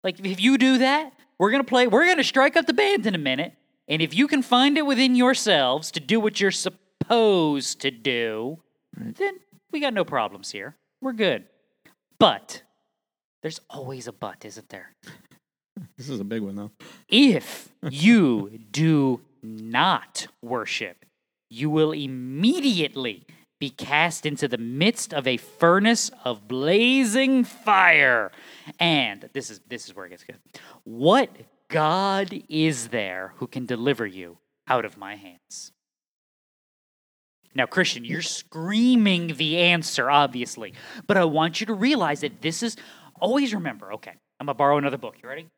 Like 0.05 0.25
if 0.25 0.41
you 0.41 0.57
do 0.57 0.79
that, 0.79 1.13
we're 1.39 1.51
gonna 1.51 1.65
play. 1.65 1.89
We're 1.89 2.07
gonna 2.07 2.23
strike 2.23 2.57
up 2.57 2.67
the 2.67 2.73
band 2.73 3.07
in 3.07 3.15
a 3.15 3.19
minute, 3.19 3.55
and 3.89 4.01
if 4.03 4.15
you 4.15 4.27
can 4.29 4.43
find 4.43 4.77
it 4.79 4.87
within 4.87 5.15
yourselves 5.15 5.91
to 5.93 6.01
do 6.01 6.21
what 6.21 6.41
you're 6.41 6.51
supposed 6.51 7.81
to 7.81 7.91
do, 7.91 8.59
Right. 8.99 9.15
then 9.17 9.35
we 9.71 9.81
got 9.81 9.95
no 9.95 10.05
problems 10.05 10.51
here. 10.51 10.77
We're 11.01 11.13
good. 11.15 11.45
But 12.19 12.63
there's 13.43 13.61
always 13.71 14.07
a 14.07 14.13
but, 14.13 14.45
isn't 14.45 14.69
there? 14.69 14.93
This 15.97 16.11
is 16.11 16.21
a 16.21 16.25
big 16.25 16.43
one 16.43 16.55
though. 16.55 16.71
If 17.09 17.73
you 17.91 18.59
do 18.71 19.23
not 19.43 20.27
worship, 20.43 21.05
you 21.49 21.71
will 21.71 21.93
immediately 21.93 23.25
be 23.59 23.71
cast 23.71 24.27
into 24.27 24.47
the 24.49 24.59
midst 24.59 25.15
of 25.15 25.27
a 25.27 25.39
furnace 25.39 26.11
of 26.25 26.47
blazing 26.47 27.43
fire. 27.45 28.33
And 28.79 29.29
this 29.33 29.49
is 29.51 29.61
this 29.67 29.87
is 29.87 29.97
where 29.97 30.05
it 30.07 30.11
gets 30.11 30.25
good. 30.25 30.37
What 30.85 31.31
God 31.73 32.43
is 32.51 32.89
there 32.89 33.33
who 33.37 33.47
can 33.47 33.65
deliver 33.65 34.07
you 34.07 34.37
out 34.69 34.85
of 34.85 34.99
my 34.99 35.17
hands? 35.17 35.73
Now, 37.55 37.67
Christian, 37.67 38.05
you're 38.05 38.23
screaming 38.23 39.37
the 39.37 39.59
answer, 39.59 40.11
obviously, 40.11 40.75
but 41.07 41.17
I 41.17 41.25
want 41.25 41.61
you 41.61 41.67
to 41.67 41.75
realize 41.75 42.21
that 42.21 42.43
this 42.43 42.63
is 42.63 42.77
always 43.21 43.55
remember. 43.55 43.95
Okay, 43.95 44.13
I'm 44.39 44.47
gonna 44.47 44.55
borrow 44.55 44.77
another 44.77 44.99
book. 44.99 45.17
You 45.23 45.29
ready? 45.29 45.49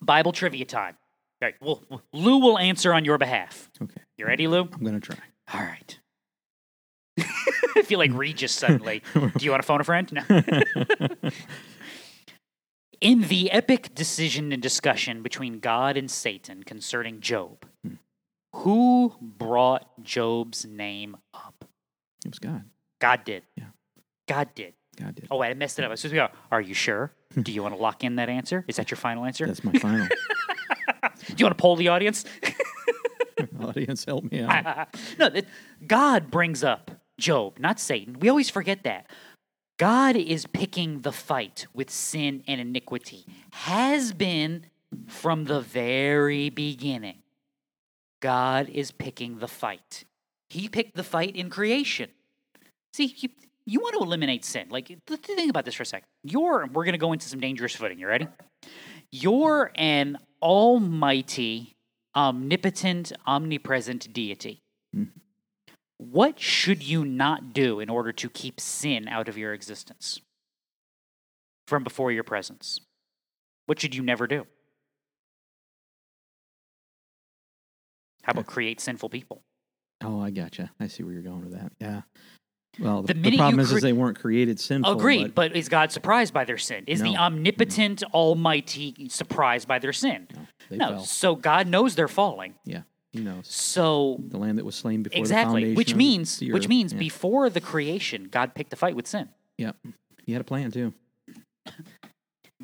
Bible 0.00 0.32
trivia 0.32 0.64
time. 0.64 0.96
All 1.42 1.48
right, 1.48 1.54
well, 1.60 2.02
Lou 2.12 2.38
will 2.38 2.58
answer 2.58 2.94
on 2.94 3.04
your 3.04 3.18
behalf. 3.18 3.70
Okay. 3.82 4.00
You 4.16 4.26
ready, 4.26 4.46
Lou? 4.46 4.62
I'm 4.62 4.84
gonna 4.84 5.00
try. 5.00 5.16
All 5.52 5.60
right. 5.60 5.98
I 7.76 7.82
feel 7.82 7.98
like 7.98 8.12
Regis 8.14 8.52
suddenly. 8.52 9.02
Do 9.14 9.32
you 9.40 9.50
want 9.50 9.62
to 9.62 9.66
phone 9.66 9.80
a 9.80 9.84
friend? 9.84 10.10
No. 10.12 10.22
In 13.04 13.28
the 13.28 13.50
epic 13.50 13.94
decision 13.94 14.50
and 14.50 14.62
discussion 14.62 15.22
between 15.22 15.60
God 15.60 15.98
and 15.98 16.10
Satan 16.10 16.62
concerning 16.62 17.20
Job, 17.20 17.66
hmm. 17.86 17.96
who 18.54 19.14
brought 19.20 20.02
Job's 20.02 20.64
name 20.64 21.18
up? 21.34 21.66
It 22.24 22.30
was 22.30 22.38
God. 22.38 22.64
God 23.02 23.24
did. 23.24 23.42
Yeah. 23.56 23.64
God 24.26 24.48
did. 24.54 24.72
God 24.98 25.16
did. 25.16 25.28
Oh, 25.30 25.36
wait, 25.36 25.50
I 25.50 25.54
messed 25.54 25.78
it 25.78 25.82
up. 25.82 25.88
I 25.88 25.90
was 25.90 26.00
supposed 26.00 26.14
to 26.14 26.16
go, 26.16 26.28
Are 26.50 26.62
you 26.62 26.72
sure? 26.72 27.12
Hmm. 27.34 27.42
Do 27.42 27.52
you 27.52 27.62
want 27.62 27.74
to 27.74 27.80
lock 27.80 28.04
in 28.04 28.16
that 28.16 28.30
answer? 28.30 28.64
Is 28.68 28.76
that 28.76 28.90
your 28.90 28.96
final 28.96 29.26
answer? 29.26 29.46
That's 29.46 29.62
my 29.62 29.72
final. 29.72 30.08
Do 31.26 31.34
you 31.36 31.44
want 31.44 31.58
to 31.58 31.60
poll 31.60 31.76
the 31.76 31.88
audience? 31.88 32.24
Audience, 33.60 34.06
help 34.06 34.30
me 34.32 34.40
out. 34.40 34.88
no, 35.18 35.30
God 35.86 36.30
brings 36.30 36.64
up 36.64 36.90
Job, 37.18 37.58
not 37.58 37.78
Satan. 37.78 38.18
We 38.18 38.30
always 38.30 38.48
forget 38.48 38.84
that. 38.84 39.10
God 39.78 40.16
is 40.16 40.46
picking 40.46 41.00
the 41.00 41.12
fight 41.12 41.66
with 41.74 41.90
sin 41.90 42.44
and 42.46 42.60
iniquity, 42.60 43.24
has 43.50 44.12
been 44.12 44.66
from 45.06 45.44
the 45.44 45.60
very 45.60 46.48
beginning. 46.50 47.22
God 48.20 48.68
is 48.68 48.92
picking 48.92 49.38
the 49.38 49.48
fight. 49.48 50.04
He 50.48 50.68
picked 50.68 50.94
the 50.94 51.02
fight 51.02 51.34
in 51.34 51.50
creation. 51.50 52.10
See, 52.92 53.14
you, 53.66 53.80
want 53.80 53.96
to 53.96 54.02
eliminate 54.04 54.44
sin. 54.44 54.68
Like, 54.70 54.86
th- 54.86 55.00
th- 55.06 55.20
think 55.20 55.50
about 55.50 55.64
this 55.64 55.74
for 55.74 55.82
a 55.82 55.86
second. 55.86 56.06
You're, 56.22 56.66
we're 56.72 56.84
going 56.84 56.92
to 56.92 56.98
go 56.98 57.12
into 57.12 57.28
some 57.28 57.40
dangerous 57.40 57.74
footing. 57.74 57.98
You 57.98 58.06
ready? 58.06 58.28
You're 59.10 59.72
an 59.74 60.18
almighty, 60.40 61.74
omnipotent, 62.14 63.12
omnipresent 63.26 64.12
deity. 64.12 64.62
Hmm. 64.94 65.04
What 66.10 66.38
should 66.38 66.82
you 66.82 67.04
not 67.04 67.52
do 67.52 67.80
in 67.80 67.88
order 67.88 68.12
to 68.12 68.28
keep 68.28 68.60
sin 68.60 69.08
out 69.08 69.28
of 69.28 69.38
your 69.38 69.52
existence 69.54 70.20
from 71.66 71.82
before 71.82 72.12
your 72.12 72.24
presence? 72.24 72.80
What 73.66 73.80
should 73.80 73.94
you 73.94 74.02
never 74.02 74.26
do? 74.26 74.46
How 78.22 78.32
about 78.32 78.46
create 78.46 78.80
sinful 78.80 79.08
people? 79.08 79.42
Oh, 80.02 80.20
I 80.20 80.30
gotcha. 80.30 80.70
I 80.80 80.86
see 80.88 81.02
where 81.02 81.12
you're 81.12 81.22
going 81.22 81.42
with 81.44 81.52
that. 81.52 81.72
Yeah. 81.80 82.02
Well, 82.78 83.02
The 83.02 83.14
the, 83.14 83.30
the 83.30 83.36
problem 83.36 83.60
is, 83.60 83.70
cre- 83.70 83.76
is 83.76 83.82
they 83.82 83.92
weren't 83.92 84.18
created 84.18 84.58
sinful. 84.58 84.92
Agreed, 84.92 85.34
but 85.34 85.54
is 85.56 85.68
God 85.68 85.92
surprised 85.92 86.34
by 86.34 86.44
their 86.44 86.58
sin? 86.58 86.84
Is 86.86 87.00
the 87.00 87.12
No. 87.12 87.20
omnipotent 87.20 88.02
Almighty 88.12 89.08
surprised 89.08 89.68
by 89.68 89.78
their 89.78 89.92
sin? 89.92 90.26
no. 90.70 90.88
fell. 90.88 90.98
So 91.04 91.36
God 91.36 91.68
knows 91.68 91.94
they're 91.94 92.08
falling. 92.08 92.54
Yeah, 92.64 92.82
knows 93.20 93.46
So 93.46 94.20
the 94.28 94.38
land 94.38 94.58
that 94.58 94.64
was 94.64 94.74
slain 94.74 95.02
before 95.02 95.16
the 95.16 95.20
exactly, 95.20 95.74
which 95.74 95.94
means 95.94 96.40
which 96.40 96.68
means 96.68 96.92
yeah. 96.92 96.98
before 96.98 97.50
the 97.50 97.60
creation, 97.60 98.28
God 98.30 98.54
picked 98.54 98.72
a 98.72 98.76
fight 98.76 98.96
with 98.96 99.06
sin. 99.06 99.28
yeah, 99.58 99.72
he 100.24 100.32
had 100.32 100.40
a 100.40 100.44
plan 100.44 100.70
too. 100.70 100.92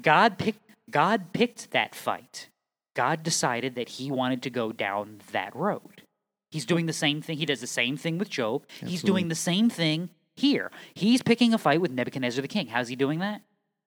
God 0.01 0.39
picked 0.39 0.61
God 0.91 1.33
picked 1.33 1.71
that 1.71 1.95
fight. 1.95 2.49
God 2.95 3.23
decided 3.23 3.77
that 3.77 3.89
he 3.91 4.11
wanted 4.11 4.43
to 4.43 4.51
go 4.51 4.73
down 4.73 5.21
that 5.33 5.55
road. 5.55 6.03
He's 6.51 6.65
doing 6.65 6.87
the 6.87 6.93
same 6.93 7.23
thing. 7.23 7.39
He 7.39 7.47
does 7.47 7.61
the 7.61 7.67
same 7.67 7.97
thing 7.97 8.19
with 8.19 8.29
Job. 8.29 8.65
He's 8.85 9.03
doing 9.03 9.29
the 9.29 9.37
same 9.37 9.71
thing 9.71 10.11
here. 10.35 10.73
He's 10.95 11.23
picking 11.23 11.55
a 11.55 11.59
fight 11.59 11.81
with 11.81 11.93
Nebuchadnezzar 11.93 12.43
the 12.43 12.49
king. 12.49 12.67
How's 12.67 12.89
he 12.89 12.97
doing 12.97 13.21
that? 13.21 13.43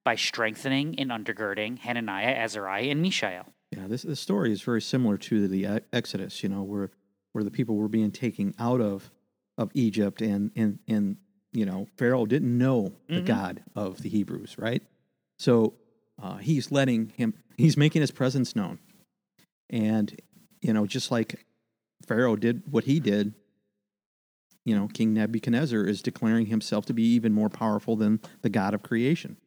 By 0.06 0.15
strengthening 0.15 0.97
and 0.97 1.12
undergirding 1.12 1.80
Hananiah, 1.80 2.34
Azariah, 2.34 2.89
and 2.89 3.02
Mishael. 3.02 3.47
Yeah, 3.76 3.88
this 3.88 4.04
this 4.04 4.20
story 4.20 4.52
is 4.52 4.62
very 4.62 4.82
similar 4.82 5.18
to 5.18 5.48
the 5.48 5.82
Exodus. 5.92 6.44
You 6.44 6.50
know, 6.50 6.64
where 6.64 6.92
where 7.32 7.44
the 7.44 7.52
people 7.52 7.76
were 7.76 7.88
being 7.88 8.12
taken 8.12 8.54
out 8.60 8.82
of 8.82 9.12
of 9.58 9.72
Egypt, 9.74 10.22
and 10.22 10.52
and 10.56 10.80
and 10.88 11.18
you 11.52 11.66
know 11.66 11.88
Pharaoh 11.98 12.26
didn't 12.26 12.56
know 12.58 12.94
the 13.08 13.22
Mhm. 13.22 13.26
God 13.26 13.64
of 13.76 14.02
the 14.02 14.10
Hebrews, 14.10 14.58
right? 14.58 14.84
So 15.40 15.74
uh, 16.22 16.38
he's 16.38 16.72
letting 16.72 17.10
him. 17.18 17.34
He's 17.58 17.76
making 17.78 18.02
his 18.02 18.12
presence 18.12 18.56
known, 18.56 18.80
and 19.70 20.20
you 20.62 20.74
know, 20.74 20.86
just 20.86 21.10
like 21.12 21.46
Pharaoh 22.06 22.36
did 22.36 22.64
what 22.72 22.84
he 22.84 23.00
did. 23.00 23.34
You 24.66 24.76
know, 24.78 24.88
King 24.88 25.14
Nebuchadnezzar 25.14 25.84
is 25.84 26.02
declaring 26.02 26.46
himself 26.46 26.86
to 26.86 26.94
be 26.94 27.04
even 27.04 27.34
more 27.34 27.50
powerful 27.50 27.96
than 27.98 28.22
the 28.44 28.50
God 28.50 28.74
of 28.74 28.82
creation. 28.82 29.38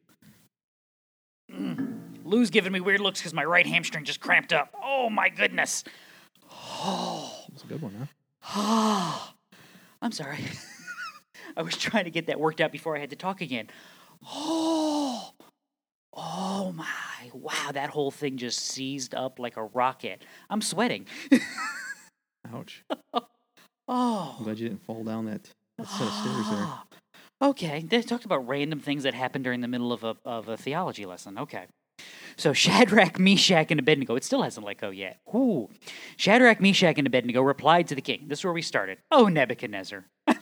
Lou's 2.27 2.49
giving 2.49 2.73
me 2.73 2.81
weird 2.81 2.99
looks 2.99 3.19
because 3.19 3.33
my 3.33 3.45
right 3.45 3.65
hamstring 3.65 4.03
just 4.03 4.19
cramped 4.19 4.51
up. 4.51 4.73
Oh 4.83 5.09
my 5.09 5.29
goodness. 5.29 5.83
It's 7.53 7.63
a 7.63 7.67
good 7.67 7.81
one, 7.81 8.09
huh? 8.41 9.31
I'm 10.01 10.11
sorry. 10.11 10.39
I 11.57 11.61
was 11.61 11.77
trying 11.77 12.03
to 12.03 12.11
get 12.11 12.27
that 12.27 12.39
worked 12.39 12.59
out 12.59 12.71
before 12.71 12.97
I 12.97 12.99
had 12.99 13.11
to 13.11 13.15
talk 13.15 13.39
again. 13.41 13.67
Oh, 14.25 15.31
oh 16.13 16.73
my! 16.73 16.85
Wow, 17.33 17.71
that 17.73 17.89
whole 17.91 18.11
thing 18.11 18.37
just 18.37 18.59
seized 18.59 19.15
up 19.15 19.39
like 19.39 19.55
a 19.55 19.63
rocket. 19.63 20.23
I'm 20.49 20.61
sweating. 20.61 21.05
Ouch! 22.53 22.83
Oh, 23.87 24.35
I'm 24.37 24.43
glad 24.43 24.59
you 24.59 24.67
didn't 24.67 24.83
fall 24.83 25.03
down 25.03 25.25
that, 25.25 25.49
that 25.77 25.87
set 25.87 26.07
of 26.07 26.13
stairs 26.21 26.49
there. 26.49 26.67
Okay, 27.41 27.85
they 27.87 28.01
talked 28.01 28.25
about 28.25 28.47
random 28.47 28.79
things 28.79 29.03
that 29.03 29.13
happened 29.13 29.45
during 29.45 29.61
the 29.61 29.67
middle 29.67 29.93
of 29.93 30.03
a 30.03 30.17
of 30.25 30.49
a 30.49 30.57
theology 30.57 31.05
lesson. 31.05 31.37
Okay. 31.37 31.67
So 32.37 32.53
Shadrach, 32.53 33.19
Meshach, 33.19 33.71
and 33.71 33.79
Abednego. 33.79 34.15
It 34.15 34.23
still 34.23 34.43
hasn't 34.43 34.65
let 34.65 34.77
go 34.79 34.89
yet. 34.91 35.19
Ooh. 35.33 35.69
Shadrach, 36.15 36.61
Meshach, 36.61 36.97
and 36.97 37.07
Abednego 37.07 37.41
replied 37.41 37.87
to 37.87 37.95
the 37.95 38.01
king. 38.01 38.25
This 38.27 38.39
is 38.39 38.45
where 38.45 38.53
we 38.53 38.61
started. 38.61 38.99
Oh, 39.11 39.27
Nebuchadnezzar. 39.27 40.05
is 40.27 40.37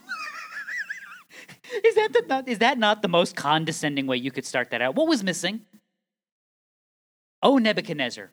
that 1.95 2.09
the, 2.13 2.23
not, 2.27 2.47
is 2.47 2.59
that 2.59 2.77
not 2.77 3.01
the 3.01 3.07
most 3.07 3.35
condescending 3.35 4.07
way 4.07 4.17
you 4.17 4.31
could 4.31 4.45
start 4.45 4.71
that 4.71 4.81
out? 4.81 4.95
What 4.95 5.07
was 5.07 5.23
missing? 5.23 5.61
Oh, 7.41 7.57
Nebuchadnezzar. 7.57 8.31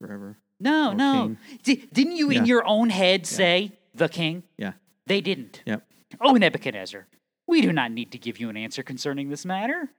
Forever. 0.00 0.38
No, 0.58 0.92
Or 0.92 0.94
no. 0.94 1.36
Di- 1.64 1.86
didn't 1.92 2.16
you 2.16 2.30
in 2.30 2.46
your 2.46 2.66
own 2.66 2.88
head 2.88 3.26
say 3.26 3.72
the 3.94 4.08
king? 4.08 4.42
Yeah. 4.56 4.72
They 5.06 5.20
didn't. 5.20 5.62
Yep. 5.66 5.86
O 6.20 6.32
Nebuchadnezzar, 6.32 7.06
we 7.46 7.60
do 7.60 7.72
not 7.72 7.92
need 7.92 8.12
to 8.12 8.18
give 8.18 8.38
you 8.40 8.48
an 8.48 8.56
answer 8.56 8.82
concerning 8.82 9.28
this 9.28 9.44
matter. 9.44 9.90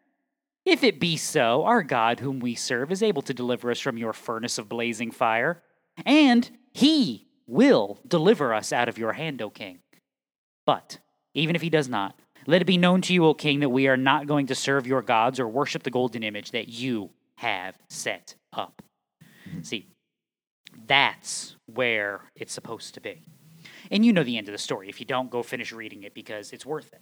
If 0.68 0.84
it 0.84 1.00
be 1.00 1.16
so, 1.16 1.64
our 1.64 1.82
God, 1.82 2.20
whom 2.20 2.42
we 2.42 2.54
serve, 2.54 2.92
is 2.92 3.02
able 3.02 3.22
to 3.22 3.34
deliver 3.34 3.72
us 3.72 3.80
from 3.80 3.98
your 3.98 4.12
furnace 4.12 4.58
of 4.58 4.68
blazing 4.68 5.12
fire, 5.12 5.64
and 6.06 6.50
he 6.74 7.26
will 7.48 8.02
deliver 8.06 8.54
us 8.54 8.74
out 8.74 8.90
of 8.90 8.98
your 8.98 9.14
hand, 9.14 9.42
O 9.42 9.50
king. 9.50 9.80
But 10.66 10.98
even 11.34 11.56
if 11.56 11.62
he 11.62 11.70
does 11.70 11.88
not, 11.88 12.20
let 12.48 12.62
it 12.62 12.66
be 12.66 12.78
known 12.78 13.02
to 13.04 13.14
you, 13.14 13.24
O 13.26 13.34
king, 13.34 13.62
that 13.62 13.70
we 13.70 13.88
are 13.88 13.96
not 13.96 14.28
going 14.28 14.48
to 14.48 14.56
serve 14.56 14.86
your 14.86 15.02
gods 15.02 15.40
or 15.40 15.48
worship 15.48 15.84
the 15.84 15.90
golden 15.90 16.22
image 16.22 16.52
that 16.52 16.68
you 16.68 17.12
have 17.38 17.78
set 17.90 18.36
up. 18.52 18.82
See, 19.62 19.88
that's 20.86 21.56
where 21.68 22.24
it's 22.36 22.52
supposed 22.52 22.94
to 22.96 23.00
be. 23.00 23.24
And 23.90 24.06
you 24.06 24.12
know 24.12 24.26
the 24.26 24.38
end 24.38 24.50
of 24.50 24.52
the 24.52 24.58
story. 24.58 24.90
If 24.90 25.00
you 25.00 25.06
don't, 25.06 25.32
go 25.32 25.44
finish 25.44 25.72
reading 25.72 26.04
it 26.04 26.14
because 26.14 26.52
it's 26.52 26.66
worth 26.66 26.92
it. 26.92 27.02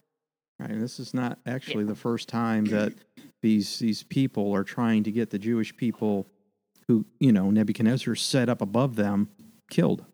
Right. 0.59 0.69
And 0.69 0.81
this 0.81 0.99
is 0.99 1.13
not 1.13 1.39
actually 1.45 1.83
the 1.83 1.95
first 1.95 2.29
time 2.29 2.65
that 2.65 2.93
these 3.41 3.79
these 3.79 4.03
people 4.03 4.53
are 4.53 4.63
trying 4.63 5.03
to 5.03 5.11
get 5.11 5.29
the 5.29 5.39
Jewish 5.39 5.75
people 5.75 6.27
who, 6.87 7.05
you 7.19 7.31
know, 7.31 7.49
Nebuchadnezzar 7.51 8.15
set 8.15 8.47
up 8.49 8.61
above 8.61 8.95
them 8.95 9.29
killed. 9.69 10.05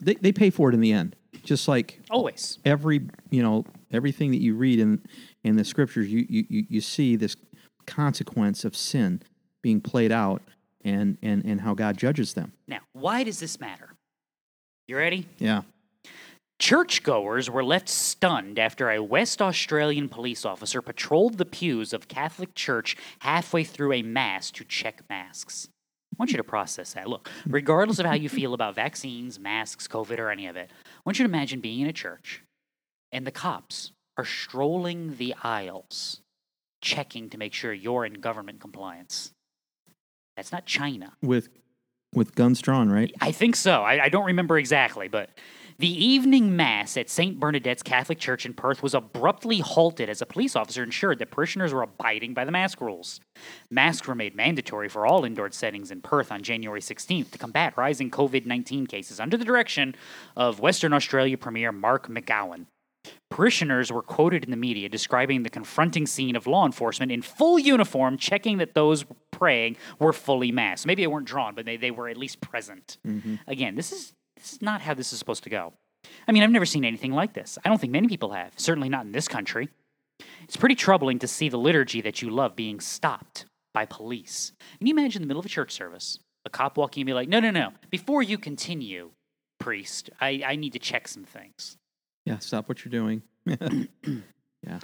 They 0.00 0.14
they 0.14 0.32
pay 0.32 0.50
for 0.50 0.68
it 0.70 0.74
in 0.74 0.80
the 0.80 0.92
end. 0.92 1.14
Just 1.44 1.68
like 1.68 2.00
Always. 2.10 2.58
every, 2.64 3.02
you 3.30 3.42
know, 3.42 3.64
everything 3.92 4.30
that 4.32 4.40
you 4.40 4.54
read 4.54 4.80
in 4.80 5.02
in 5.44 5.56
the 5.56 5.64
scriptures, 5.64 6.08
you 6.12 6.26
you, 6.28 6.44
you- 6.48 6.66
you 6.68 6.80
see 6.80 7.16
this 7.16 7.36
consequence 7.86 8.64
of 8.64 8.76
sin 8.76 9.22
being 9.62 9.80
played 9.80 10.12
out 10.12 10.42
and 10.84 11.16
and 11.22 11.44
and 11.44 11.60
how 11.60 11.74
God 11.74 11.96
judges 11.96 12.34
them. 12.34 12.52
Now, 12.66 12.80
why 12.92 13.22
does 13.24 13.38
this 13.40 13.60
matter? 13.60 13.94
You 14.88 14.96
ready? 14.96 15.26
Yeah. 15.38 15.62
Churchgoers 16.58 17.48
were 17.48 17.62
left 17.62 17.88
stunned 17.88 18.58
after 18.58 18.90
a 18.90 19.02
West 19.02 19.40
Australian 19.40 20.08
police 20.08 20.44
officer 20.44 20.82
patrolled 20.82 21.38
the 21.38 21.44
pews 21.44 21.92
of 21.92 22.08
Catholic 22.08 22.54
Church 22.54 22.96
halfway 23.20 23.62
through 23.62 23.92
a 23.92 24.02
mass 24.02 24.50
to 24.50 24.64
check 24.64 25.02
masks. 25.08 25.68
I 26.12 26.16
want 26.18 26.32
you 26.32 26.36
to 26.36 26.44
process 26.44 26.94
that. 26.94 27.08
Look, 27.08 27.30
regardless 27.46 28.00
of 28.00 28.06
how 28.06 28.14
you 28.14 28.28
feel 28.28 28.54
about 28.54 28.74
vaccines, 28.74 29.38
masks, 29.38 29.86
COVID, 29.86 30.18
or 30.18 30.30
any 30.30 30.48
of 30.48 30.56
it, 30.56 30.70
I 30.84 31.00
want 31.06 31.20
you 31.20 31.24
to 31.24 31.30
imagine 31.30 31.60
being 31.60 31.80
in 31.80 31.86
a 31.86 31.92
church 31.92 32.42
and 33.12 33.26
the 33.26 33.30
cops 33.30 33.92
are 34.16 34.24
strolling 34.24 35.16
the 35.16 35.34
aisles, 35.42 36.20
checking 36.82 37.30
to 37.30 37.38
make 37.38 37.54
sure 37.54 37.72
you're 37.72 38.04
in 38.04 38.14
government 38.14 38.60
compliance. 38.60 39.32
That's 40.36 40.52
not 40.52 40.66
China. 40.66 41.12
With 41.22 41.48
with 42.14 42.34
guns 42.34 42.60
drawn, 42.62 42.90
right? 42.90 43.12
I 43.20 43.32
think 43.32 43.54
so. 43.54 43.82
I, 43.82 44.04
I 44.04 44.08
don't 44.08 44.24
remember 44.24 44.58
exactly, 44.58 45.08
but 45.08 45.30
the 45.78 46.04
evening 46.04 46.56
mass 46.56 46.96
at 46.96 47.08
St. 47.08 47.38
Bernadette's 47.38 47.84
Catholic 47.84 48.18
Church 48.18 48.44
in 48.44 48.52
Perth 48.52 48.82
was 48.82 48.94
abruptly 48.94 49.60
halted 49.60 50.08
as 50.08 50.20
a 50.20 50.26
police 50.26 50.56
officer 50.56 50.82
ensured 50.82 51.20
that 51.20 51.30
parishioners 51.30 51.72
were 51.72 51.82
abiding 51.82 52.34
by 52.34 52.44
the 52.44 52.50
mask 52.50 52.80
rules. 52.80 53.20
Masks 53.70 54.08
were 54.08 54.16
made 54.16 54.34
mandatory 54.34 54.88
for 54.88 55.06
all 55.06 55.24
indoor 55.24 55.50
settings 55.52 55.92
in 55.92 56.00
Perth 56.00 56.32
on 56.32 56.42
January 56.42 56.80
16th 56.80 57.30
to 57.30 57.38
combat 57.38 57.76
rising 57.76 58.10
COVID 58.10 58.44
19 58.44 58.88
cases 58.88 59.20
under 59.20 59.36
the 59.36 59.44
direction 59.44 59.94
of 60.36 60.58
Western 60.58 60.92
Australia 60.92 61.38
Premier 61.38 61.70
Mark 61.70 62.08
McGowan. 62.08 62.66
Parishioners 63.30 63.92
were 63.92 64.02
quoted 64.02 64.44
in 64.44 64.50
the 64.50 64.56
media 64.56 64.88
describing 64.88 65.44
the 65.44 65.50
confronting 65.50 66.06
scene 66.06 66.34
of 66.34 66.48
law 66.48 66.66
enforcement 66.66 67.12
in 67.12 67.22
full 67.22 67.58
uniform 67.58 68.16
checking 68.16 68.58
that 68.58 68.74
those 68.74 69.04
praying 69.30 69.76
were 70.00 70.12
fully 70.12 70.50
masked. 70.50 70.86
Maybe 70.86 71.02
they 71.02 71.06
weren't 71.06 71.26
drawn, 71.26 71.54
but 71.54 71.64
they, 71.64 71.76
they 71.76 71.92
were 71.92 72.08
at 72.08 72.16
least 72.16 72.40
present. 72.40 72.98
Mm-hmm. 73.06 73.36
Again, 73.46 73.76
this 73.76 73.92
is, 73.92 74.12
this 74.38 74.54
is 74.54 74.62
not 74.62 74.80
how 74.80 74.94
this 74.94 75.12
is 75.12 75.18
supposed 75.18 75.44
to 75.44 75.50
go. 75.50 75.72
I 76.26 76.32
mean, 76.32 76.42
I've 76.42 76.50
never 76.50 76.66
seen 76.66 76.84
anything 76.84 77.12
like 77.12 77.34
this. 77.34 77.58
I 77.64 77.68
don't 77.68 77.80
think 77.80 77.92
many 77.92 78.08
people 78.08 78.32
have, 78.32 78.52
certainly 78.56 78.88
not 78.88 79.04
in 79.04 79.12
this 79.12 79.28
country. 79.28 79.68
It's 80.42 80.56
pretty 80.56 80.74
troubling 80.74 81.18
to 81.20 81.28
see 81.28 81.48
the 81.48 81.58
liturgy 81.58 82.00
that 82.00 82.22
you 82.22 82.30
love 82.30 82.56
being 82.56 82.80
stopped 82.80 83.44
by 83.74 83.84
police. 83.84 84.52
Can 84.78 84.86
you 84.86 84.94
imagine 84.94 85.22
in 85.22 85.28
the 85.28 85.28
middle 85.28 85.40
of 85.40 85.46
a 85.46 85.50
church 85.50 85.72
service, 85.72 86.18
a 86.44 86.50
cop 86.50 86.76
walking 86.76 87.02
and 87.02 87.06
be 87.06 87.12
like, 87.12 87.28
no, 87.28 87.40
no, 87.40 87.50
no, 87.50 87.72
before 87.90 88.22
you 88.22 88.38
continue, 88.38 89.10
priest, 89.60 90.10
I, 90.20 90.42
I 90.46 90.56
need 90.56 90.72
to 90.72 90.78
check 90.78 91.08
some 91.08 91.24
things. 91.24 91.76
Yeah, 92.24 92.38
stop 92.38 92.68
what 92.68 92.84
you're 92.84 92.90
doing. 92.90 93.22
Yeah, 94.66 94.80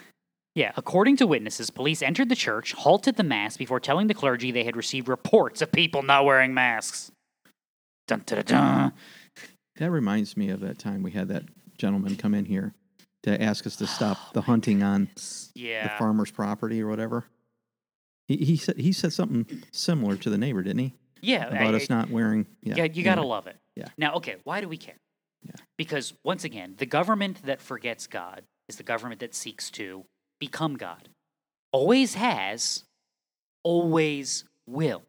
Yeah, 0.54 0.70
according 0.76 1.16
to 1.16 1.26
witnesses, 1.26 1.68
police 1.70 2.00
entered 2.00 2.28
the 2.28 2.36
church, 2.36 2.72
halted 2.74 3.16
the 3.16 3.24
mass 3.24 3.56
before 3.56 3.80
telling 3.80 4.06
the 4.06 4.14
clergy 4.14 4.52
they 4.52 4.62
had 4.62 4.76
received 4.76 5.08
reports 5.08 5.60
of 5.60 5.72
people 5.72 6.04
not 6.04 6.24
wearing 6.24 6.54
masks. 6.54 7.10
Dun, 8.06 8.22
dun, 8.24 8.44
dun, 8.44 8.44
dun. 8.46 8.92
That 9.76 9.90
reminds 9.90 10.37
me 10.37 10.50
of 10.50 10.60
that 10.60 10.78
time 10.78 11.02
we 11.02 11.10
had 11.10 11.28
that 11.28 11.44
gentleman 11.76 12.16
come 12.16 12.34
in 12.34 12.44
here 12.44 12.74
to 13.24 13.42
ask 13.42 13.66
us 13.66 13.76
to 13.76 13.84
Oh 13.84 13.88
stop 13.88 14.32
the 14.32 14.42
hunting 14.42 14.82
on 14.82 15.08
the 15.54 15.90
farmer's 15.98 16.30
property 16.30 16.82
or 16.82 16.87
whatever. 16.87 17.24
He, 18.28 18.37
he 18.37 18.56
said 18.56 18.76
he 18.78 18.92
said 18.92 19.12
something 19.12 19.62
similar 19.72 20.16
to 20.16 20.30
the 20.30 20.38
neighbor, 20.38 20.62
didn't 20.62 20.78
he? 20.80 20.94
Yeah. 21.20 21.46
About 21.48 21.74
I- 21.74 21.76
us 21.76 21.90
not 21.90 22.10
wearing. 22.10 22.46
Yeah, 22.62 22.76
yeah, 22.76 22.84
you 22.84 23.02
gotta 23.02 23.22
know. 23.22 23.28
love 23.28 23.46
it. 23.46 23.56
Yeah. 23.76 23.88
Now, 23.98 24.14
okay, 24.14 24.37
why 24.44 24.60
do 24.60 24.68
we 24.68 24.76
care? 24.76 24.96
Yeah. 25.42 25.52
Because 25.76 26.14
once 26.24 26.44
again, 26.44 26.74
the 26.78 26.87
government 26.87 27.42
that 27.44 27.60
forgets 27.60 28.06
God 28.06 28.42
is 28.68 28.76
the 28.76 28.82
government 28.82 29.20
that 29.20 29.34
seeks 29.34 29.70
to 29.72 30.04
become 30.38 30.76
God. 30.76 31.08
Always 31.72 32.14
has, 32.14 32.84
always 33.62 34.44
will. 34.66 35.02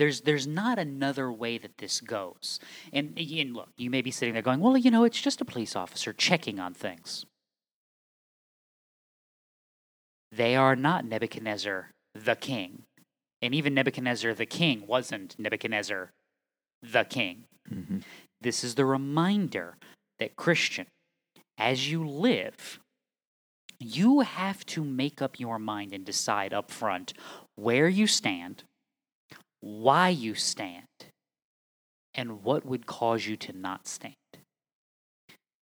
There's 0.00 0.22
there's 0.22 0.46
not 0.46 0.78
another 0.78 1.30
way 1.30 1.58
that 1.58 1.76
this 1.76 2.00
goes. 2.00 2.58
And, 2.90 3.18
and 3.18 3.54
look, 3.54 3.68
you 3.76 3.90
may 3.90 4.00
be 4.00 4.10
sitting 4.10 4.32
there 4.32 4.42
going, 4.42 4.60
well, 4.60 4.78
you 4.78 4.90
know, 4.90 5.04
it's 5.04 5.20
just 5.20 5.42
a 5.42 5.44
police 5.44 5.76
officer 5.76 6.14
checking 6.14 6.58
on 6.58 6.72
things. 6.72 7.26
They 10.32 10.56
are 10.56 10.74
not 10.74 11.04
Nebuchadnezzar 11.04 11.90
the 12.14 12.34
king. 12.34 12.84
And 13.42 13.54
even 13.54 13.74
Nebuchadnezzar 13.74 14.32
the 14.32 14.46
king 14.46 14.86
wasn't 14.86 15.38
Nebuchadnezzar 15.38 16.12
the 16.82 17.04
king. 17.04 17.44
hmm 17.68 17.98
This 18.40 18.64
is 18.64 18.76
the 18.76 18.86
reminder 18.86 19.76
that 20.18 20.34
Christian, 20.34 20.86
as 21.58 21.92
you 21.92 22.08
live, 22.08 22.80
you 23.78 24.20
have 24.20 24.64
to 24.66 24.82
make 24.82 25.20
up 25.20 25.38
your 25.38 25.58
mind 25.58 25.92
and 25.92 26.06
decide 26.06 26.54
up 26.54 26.70
front 26.70 27.12
where 27.56 27.88
you 27.88 28.06
stand, 28.06 28.64
why 29.60 30.08
you 30.08 30.34
stand, 30.34 30.86
and 32.14 32.42
what 32.42 32.64
would 32.64 32.86
cause 32.86 33.26
you 33.26 33.36
to 33.36 33.52
not 33.52 33.86
stand. 33.86 34.14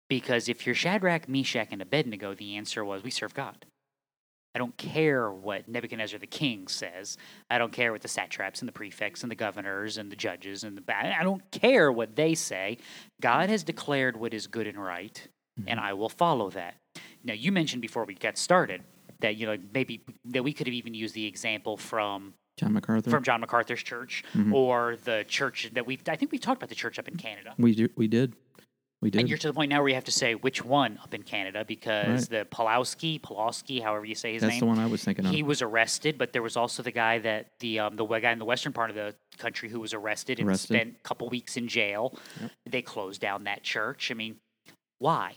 Because 0.10 0.48
if 0.48 0.66
you're 0.66 0.76
Shadrach, 0.76 1.28
Meshach, 1.28 1.70
and 1.72 1.82
Abednego, 1.82 2.34
the 2.34 2.56
answer 2.56 2.84
was 2.86 3.04
we 3.04 3.12
serve 3.12 3.34
God. 3.34 3.66
I 4.56 4.60
don't 4.60 4.78
care 4.78 5.32
what 5.32 5.68
Nebuchadnezzar 5.68 6.20
the 6.20 6.28
king 6.28 6.68
says. 6.68 7.18
I 7.50 7.58
don't 7.58 7.72
care 7.72 7.92
what 7.92 8.04
the 8.04 8.08
satraps 8.08 8.62
and 8.62 8.68
the 8.68 8.74
prefects 8.74 9.24
and 9.24 9.32
the 9.32 9.36
governors 9.36 9.98
and 9.98 10.12
the 10.12 10.16
judges 10.16 10.64
and 10.64 10.78
the 10.78 10.96
I 10.96 11.24
don't 11.24 11.50
care 11.52 11.92
what 11.92 12.16
they 12.16 12.36
say. 12.36 12.78
God 13.20 13.50
has 13.50 13.64
declared 13.64 14.16
what 14.16 14.34
is 14.34 14.46
good 14.46 14.68
and 14.68 14.78
right, 14.78 15.28
and 15.66 15.80
mm-hmm. 15.80 15.88
I 15.88 15.94
will 15.94 16.10
follow 16.10 16.52
that. 16.52 16.76
Now, 17.24 17.34
you 17.34 17.52
mentioned 17.52 17.82
before 17.82 18.06
we 18.06 18.14
got 18.14 18.38
started 18.38 18.84
that 19.22 19.38
you 19.38 19.48
know 19.48 19.58
maybe 19.74 20.04
that 20.26 20.44
we 20.44 20.54
could 20.54 20.68
have 20.68 20.74
even 20.76 20.94
used 20.94 21.16
the 21.16 21.26
example 21.26 21.78
from 21.78 22.36
John 22.58 22.74
MacArthur. 22.74 23.10
from 23.10 23.24
John 23.24 23.42
MacArthur's 23.42 23.82
church 23.84 24.24
Mhm. 24.34 24.54
or 24.54 24.96
the 25.04 25.26
church 25.28 25.70
that 25.74 25.86
we 25.86 26.00
I 26.08 26.16
think 26.16 26.32
we 26.32 26.38
talked 26.38 26.60
about 26.60 26.70
the 26.70 26.76
church 26.76 27.00
up 27.00 27.08
in 27.08 27.18
Canada. 27.18 27.56
we 27.58 27.74
do, 27.74 27.90
we 27.96 28.08
did, 28.08 28.36
we 29.02 29.10
did. 29.10 29.20
And 29.22 29.30
you're 29.30 29.40
to 29.40 29.48
the 29.48 29.54
point 29.54 29.70
now 29.70 29.80
where 29.80 29.90
you 29.90 29.96
have 29.96 30.06
to 30.06 30.12
say 30.12 30.36
which 30.36 30.64
one 30.64 31.00
up 31.04 31.14
in 31.16 31.24
Canada 31.24 31.66
because 31.66 32.28
the 32.28 32.46
Pulowski, 32.52 33.20
Pulowski, 33.20 33.82
however 33.82 34.06
you 34.06 34.14
say 34.16 34.34
his 34.34 34.42
That's 34.44 34.54
name, 34.54 34.60
the 34.60 34.66
one 34.68 34.78
I 34.80 34.86
was 34.86 35.04
thinking 35.04 35.26
of. 35.26 35.32
he 35.32 35.42
was 35.44 35.62
arrested. 35.64 36.18
But 36.18 36.32
there 36.32 36.44
was 36.44 36.56
also 36.56 36.84
the 36.84 36.92
guy 36.92 37.18
that 37.20 37.60
the 37.60 37.80
um, 37.80 37.96
the 37.96 38.06
guy 38.06 38.32
in 38.32 38.40
the 38.40 38.46
western 38.46 38.72
part 38.72 38.90
of 38.92 38.96
the 38.96 39.16
country 39.40 39.68
who 39.68 39.80
was 39.80 39.94
arrested 39.94 40.40
and 40.40 40.48
Arrested. 40.48 40.68
spent 40.76 40.96
a 40.98 41.00
couple 41.08 41.28
weeks 41.30 41.58
in 41.58 41.68
jail. 41.68 42.16
Yep. 42.40 42.52
They 42.68 42.82
closed 42.84 43.20
down 43.20 43.46
that 43.46 43.64
church. 43.64 44.12
I 44.12 44.14
mean, 44.14 44.36
why? 45.00 45.34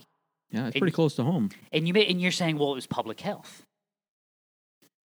yeah, 0.50 0.66
it's 0.66 0.74
and- 0.76 0.80
pretty 0.82 0.94
close 0.94 1.14
to 1.16 1.24
home. 1.24 1.48
And 1.72 1.88
you 1.88 1.94
may, 1.94 2.06
and 2.06 2.20
you're 2.20 2.30
saying, 2.30 2.58
well, 2.58 2.72
it 2.72 2.76
was 2.76 2.86
public 2.86 3.20
health. 3.22 3.64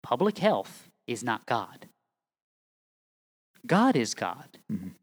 Public 0.03 0.39
health 0.39 0.89
is 1.07 1.23
not 1.25 1.45
God. 1.47 1.89
God 3.67 3.97
is 3.97 4.15
God. 4.15 4.59
Mhm. 4.71 4.95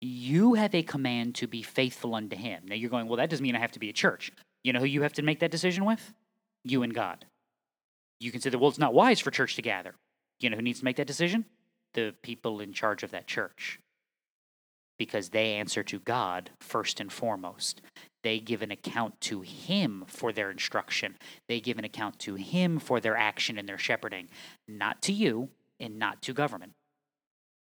You 0.00 0.54
have 0.54 0.74
a 0.74 0.82
command 0.82 1.34
to 1.36 1.46
be 1.46 1.62
faithful 1.62 2.14
unto 2.14 2.36
Him. 2.36 2.64
Now 2.66 2.74
you're 2.74 2.90
going, 2.90 3.06
well, 3.06 3.18
that 3.18 3.30
doesn't 3.30 3.42
mean 3.42 3.56
I 3.56 3.60
have 3.60 3.72
to 3.72 3.78
be 3.78 3.90
a 3.90 3.94
church. 3.94 4.32
You 4.62 4.72
know 4.72 4.80
who 4.80 4.86
you 4.86 5.02
have 5.02 5.12
to 5.14 5.22
make 5.22 5.40
that 5.40 5.50
decision 5.50 5.84
with? 5.84 6.12
You 6.64 6.82
and 6.82 6.94
God. 6.94 7.26
You 8.18 8.30
can 8.30 8.40
say, 8.40 8.50
well, 8.50 8.68
it's 8.68 8.78
not 8.78 8.94
wise 8.94 9.20
for 9.20 9.30
church 9.30 9.56
to 9.56 9.62
gather. 9.62 9.94
You 10.38 10.50
know 10.50 10.56
who 10.56 10.62
needs 10.62 10.80
to 10.80 10.84
make 10.84 10.96
that 10.96 11.06
decision? 11.06 11.46
The 11.94 12.14
people 12.22 12.60
in 12.60 12.72
charge 12.72 13.02
of 13.02 13.10
that 13.10 13.26
church. 13.26 13.78
Because 14.98 15.30
they 15.30 15.54
answer 15.54 15.82
to 15.84 15.98
God 15.98 16.50
first 16.60 17.00
and 17.00 17.10
foremost 17.10 17.80
they 18.22 18.38
give 18.38 18.62
an 18.62 18.70
account 18.70 19.20
to 19.22 19.40
him 19.40 20.04
for 20.06 20.32
their 20.32 20.50
instruction. 20.50 21.16
They 21.48 21.60
give 21.60 21.78
an 21.78 21.84
account 21.84 22.18
to 22.20 22.34
him 22.34 22.78
for 22.78 23.00
their 23.00 23.16
action 23.16 23.58
and 23.58 23.68
their 23.68 23.78
shepherding, 23.78 24.28
not 24.68 25.00
to 25.02 25.12
you 25.12 25.48
and 25.78 25.98
not 25.98 26.20
to 26.22 26.32
government. 26.32 26.72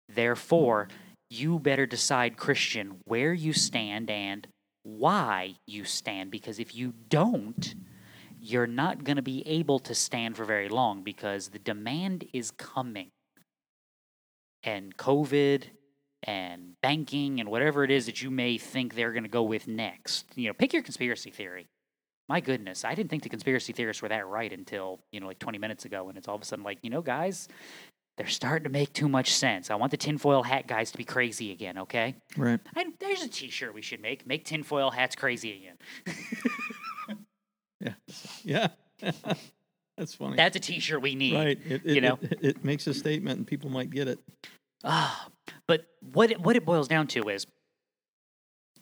Therefore, 0.07 0.87
you 1.29 1.59
better 1.59 1.85
decide, 1.85 2.37
Christian, 2.37 2.97
where 3.05 3.33
you 3.33 3.53
stand 3.53 4.09
and 4.09 4.47
why 4.83 5.55
you 5.65 5.83
stand, 5.83 6.31
because 6.31 6.59
if 6.59 6.75
you 6.75 6.93
don't, 7.09 7.75
you're 8.39 8.67
not 8.67 9.03
going 9.03 9.15
to 9.15 9.23
be 9.23 9.41
able 9.47 9.79
to 9.79 9.95
stand 9.95 10.37
for 10.37 10.45
very 10.45 10.69
long 10.69 11.03
because 11.03 11.49
the 11.49 11.59
demand 11.59 12.27
is 12.33 12.51
coming. 12.51 13.09
And 14.63 14.95
COVID 14.97 15.63
and 16.23 16.73
banking 16.81 17.39
and 17.39 17.49
whatever 17.49 17.83
it 17.83 17.91
is 17.91 18.05
that 18.05 18.21
you 18.21 18.31
may 18.31 18.57
think 18.57 18.95
they're 18.95 19.11
going 19.11 19.23
to 19.23 19.29
go 19.29 19.43
with 19.43 19.67
next. 19.67 20.25
You 20.35 20.47
know, 20.47 20.53
pick 20.53 20.73
your 20.73 20.81
conspiracy 20.81 21.31
theory. 21.31 21.67
My 22.27 22.39
goodness, 22.39 22.83
I 22.83 22.95
didn't 22.95 23.09
think 23.09 23.21
the 23.21 23.29
conspiracy 23.29 23.73
theorists 23.73 24.01
were 24.01 24.09
that 24.09 24.25
right 24.27 24.51
until, 24.51 24.99
you 25.11 25.19
know, 25.19 25.27
like 25.27 25.37
20 25.37 25.59
minutes 25.59 25.85
ago. 25.85 26.09
And 26.09 26.17
it's 26.17 26.27
all 26.27 26.35
of 26.35 26.41
a 26.41 26.45
sudden 26.45 26.63
like, 26.63 26.79
you 26.81 26.89
know, 26.89 27.01
guys, 27.01 27.47
they're 28.17 28.27
starting 28.27 28.63
to 28.63 28.69
make 28.69 28.93
too 28.93 29.09
much 29.09 29.33
sense. 29.33 29.69
I 29.69 29.75
want 29.75 29.91
the 29.91 29.97
tinfoil 29.97 30.43
hat 30.43 30.67
guys 30.67 30.91
to 30.91 30.97
be 30.97 31.03
crazy 31.03 31.51
again, 31.51 31.77
okay? 31.79 32.15
Right. 32.37 32.59
I, 32.75 32.85
there's 32.99 33.23
a 33.23 33.27
t 33.29 33.49
shirt 33.49 33.73
we 33.73 33.81
should 33.81 34.01
make. 34.01 34.25
Make 34.25 34.45
tinfoil 34.45 34.91
hats 34.91 35.15
crazy 35.15 35.53
again. 36.07 36.15
Yeah. 37.81 37.93
Yeah. 38.43 38.67
That's 39.97 40.13
funny. 40.13 40.35
That's 40.35 40.55
a 40.55 40.59
t 40.59 40.79
shirt 40.79 41.01
we 41.01 41.15
need. 41.15 41.35
right. 41.35 41.59
It, 41.67 41.81
it, 41.85 41.95
you 41.95 42.01
know? 42.01 42.19
it, 42.21 42.39
it 42.41 42.65
makes 42.65 42.87
a 42.87 42.93
statement 42.93 43.37
and 43.37 43.47
people 43.47 43.69
might 43.69 43.89
get 43.89 44.07
it. 44.07 44.19
Ah, 44.83 45.29
but 45.67 45.85
what 46.13 46.31
it, 46.31 46.41
what 46.41 46.55
it 46.55 46.65
boils 46.65 46.87
down 46.87 47.07
to 47.07 47.29
is 47.29 47.47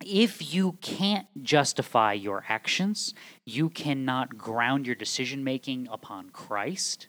if 0.05 0.53
you 0.53 0.73
can't 0.81 1.27
justify 1.41 2.13
your 2.13 2.43
actions, 2.49 3.13
you 3.45 3.69
cannot 3.69 4.37
ground 4.37 4.85
your 4.85 4.95
decision 4.95 5.43
making 5.43 5.87
upon 5.91 6.29
Christ, 6.29 7.07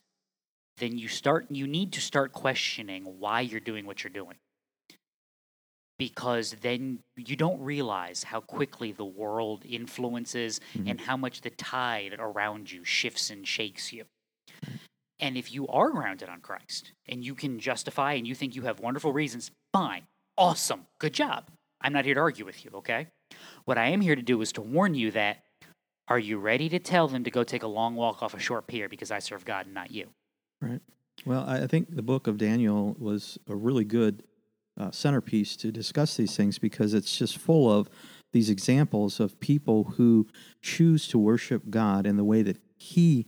then 0.79 0.99
you 0.99 1.09
start 1.09 1.47
you 1.51 1.67
need 1.67 1.93
to 1.93 2.01
start 2.01 2.33
questioning 2.33 3.05
why 3.19 3.41
you're 3.41 3.61
doing 3.61 3.87
what 3.87 4.03
you're 4.03 4.11
doing. 4.13 4.37
Because 5.99 6.57
then 6.61 6.99
you 7.17 7.37
don't 7.37 7.61
realize 7.61 8.25
how 8.25 8.41
quickly 8.41 8.91
the 8.91 9.05
world 9.05 9.65
influences 9.65 10.61
Mhm. 10.75 10.91
and 10.91 11.01
how 11.03 11.17
much 11.17 11.43
the 11.43 11.51
tide 11.51 12.17
around 12.19 12.73
you 12.73 12.85
shifts 12.85 13.31
and 13.31 13.47
shakes 13.47 13.93
you. 13.93 14.05
And 15.21 15.37
if 15.37 15.53
you 15.53 15.69
are 15.69 15.91
grounded 15.91 16.29
on 16.29 16.41
Christ 16.41 16.93
and 17.07 17.25
you 17.25 17.37
can 17.37 17.61
justify 17.61 18.15
and 18.15 18.27
you 18.27 18.35
think 18.35 18.57
you 18.57 18.63
have 18.63 18.81
wonderful 18.81 19.13
reasons, 19.13 19.53
fine, 19.73 20.09
awesome, 20.37 20.87
good 20.99 21.15
job. 21.15 21.49
I'm 21.81 21.93
not 21.93 22.05
here 22.05 22.15
to 22.15 22.21
argue 22.21 22.45
with 22.45 22.65
you, 22.65 22.73
okay? 22.75 23.07
What 23.65 23.79
I 23.79 23.87
am 23.87 24.01
here 24.01 24.17
to 24.17 24.23
do 24.23 24.41
is 24.41 24.51
to 24.53 24.63
warn 24.63 24.95
you 24.97 25.13
that 25.13 25.45
are 26.09 26.19
you 26.19 26.39
ready 26.39 26.69
to 26.71 26.79
tell 26.81 27.07
them 27.07 27.23
to 27.25 27.31
go 27.31 27.45
take 27.45 27.63
a 27.63 27.69
long 27.69 27.95
walk 27.95 28.23
off 28.23 28.35
a 28.35 28.39
short 28.41 28.67
pier 28.67 28.89
because 28.89 29.13
I 29.13 29.21
serve 29.21 29.45
God 29.45 29.67
and 29.67 29.75
not 29.75 29.93
you? 29.93 30.11
Right. 30.61 30.81
Well, 31.27 31.45
I 31.49 31.67
think 31.67 31.95
the 31.95 32.03
book 32.03 32.27
of 32.27 32.39
Daniel 32.39 32.97
was 32.99 33.39
a 33.49 33.55
really 33.55 33.85
good 33.85 34.25
uh, 34.79 34.91
centerpiece 34.91 35.57
to 35.57 35.71
discuss 35.71 36.17
these 36.17 36.37
things 36.37 36.59
because 36.59 36.95
it's 36.95 37.17
just 37.17 37.39
full 37.39 37.73
of 37.73 37.89
these 38.33 38.51
examples 38.51 39.21
of 39.21 39.39
people 39.41 39.85
who 39.97 40.27
choose 40.61 41.07
to 41.09 41.19
worship 41.19 41.71
God 41.71 42.07
in 42.07 42.17
the 42.17 42.25
way 42.25 42.43
that 42.43 42.59
He 42.77 43.27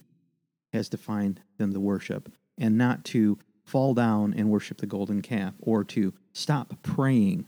has 0.72 0.88
defined 0.88 1.40
them 1.58 1.72
to 1.72 1.80
worship 1.80 2.32
and 2.58 2.76
not 2.76 3.04
to 3.06 3.38
fall 3.64 3.94
down 3.94 4.34
and 4.34 4.50
worship 4.50 4.78
the 4.78 4.86
golden 4.86 5.22
calf 5.22 5.54
or 5.60 5.84
to 5.84 6.12
stop 6.32 6.74
praying. 6.82 7.46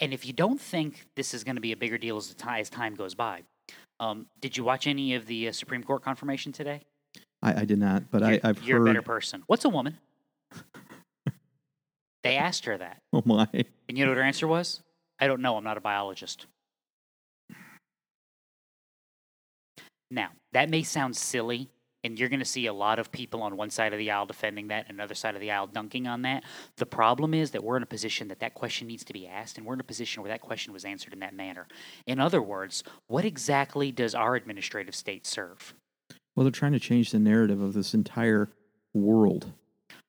And 0.00 0.12
if 0.12 0.26
you 0.26 0.32
don't 0.32 0.60
think 0.60 1.06
this 1.16 1.34
is 1.34 1.44
going 1.44 1.56
to 1.56 1.62
be 1.62 1.72
a 1.72 1.76
bigger 1.76 1.98
deal 1.98 2.16
as, 2.16 2.34
as 2.46 2.70
time 2.70 2.94
goes 2.94 3.14
by, 3.14 3.42
um, 4.00 4.26
did 4.40 4.56
you 4.56 4.64
watch 4.64 4.86
any 4.86 5.14
of 5.14 5.26
the 5.26 5.48
uh, 5.48 5.52
Supreme 5.52 5.82
Court 5.82 6.02
confirmation 6.02 6.52
today? 6.52 6.82
I, 7.42 7.60
I 7.60 7.64
did 7.64 7.78
not, 7.78 8.10
but 8.10 8.22
you're, 8.22 8.30
I, 8.30 8.40
I've 8.42 8.62
you're 8.62 8.78
heard. 8.78 8.88
a 8.88 8.90
better 8.90 9.02
person. 9.02 9.42
What's 9.46 9.64
a 9.64 9.68
woman? 9.68 9.98
they 12.24 12.36
asked 12.36 12.64
her 12.64 12.76
that. 12.78 13.02
Oh 13.12 13.22
my! 13.24 13.48
And 13.52 13.96
you 13.96 14.04
know 14.04 14.10
what 14.10 14.18
her 14.18 14.24
answer 14.24 14.46
was? 14.46 14.82
I 15.18 15.26
don't 15.26 15.40
know. 15.40 15.56
I'm 15.56 15.64
not 15.64 15.76
a 15.76 15.80
biologist. 15.80 16.46
Now, 20.10 20.30
that 20.52 20.70
may 20.70 20.82
sound 20.82 21.16
silly, 21.16 21.68
and 22.04 22.18
you're 22.18 22.28
going 22.28 22.38
to 22.38 22.44
see 22.44 22.66
a 22.66 22.72
lot 22.72 22.98
of 22.98 23.12
people 23.12 23.42
on 23.42 23.56
one 23.56 23.70
side 23.70 23.92
of 23.92 23.98
the 23.98 24.10
aisle 24.10 24.26
defending 24.26 24.68
that 24.68 24.86
and 24.88 24.96
another 24.96 25.14
side 25.14 25.34
of 25.34 25.40
the 25.40 25.50
aisle 25.50 25.66
dunking 25.66 26.06
on 26.06 26.22
that. 26.22 26.44
The 26.76 26.86
problem 26.86 27.34
is 27.34 27.50
that 27.50 27.62
we're 27.62 27.76
in 27.76 27.82
a 27.82 27.86
position 27.86 28.28
that 28.28 28.40
that 28.40 28.54
question 28.54 28.86
needs 28.86 29.04
to 29.04 29.12
be 29.12 29.26
asked, 29.26 29.58
and 29.58 29.66
we're 29.66 29.74
in 29.74 29.80
a 29.80 29.84
position 29.84 30.22
where 30.22 30.30
that 30.30 30.40
question 30.40 30.72
was 30.72 30.84
answered 30.84 31.12
in 31.12 31.18
that 31.20 31.34
manner. 31.34 31.66
In 32.06 32.20
other 32.20 32.40
words, 32.40 32.84
what 33.06 33.24
exactly 33.24 33.92
does 33.92 34.14
our 34.14 34.34
administrative 34.34 34.94
state 34.94 35.26
serve? 35.26 35.74
Well, 36.38 36.44
they're 36.44 36.52
trying 36.52 36.70
to 36.70 36.78
change 36.78 37.10
the 37.10 37.18
narrative 37.18 37.60
of 37.60 37.74
this 37.74 37.94
entire 37.94 38.48
world, 38.94 39.52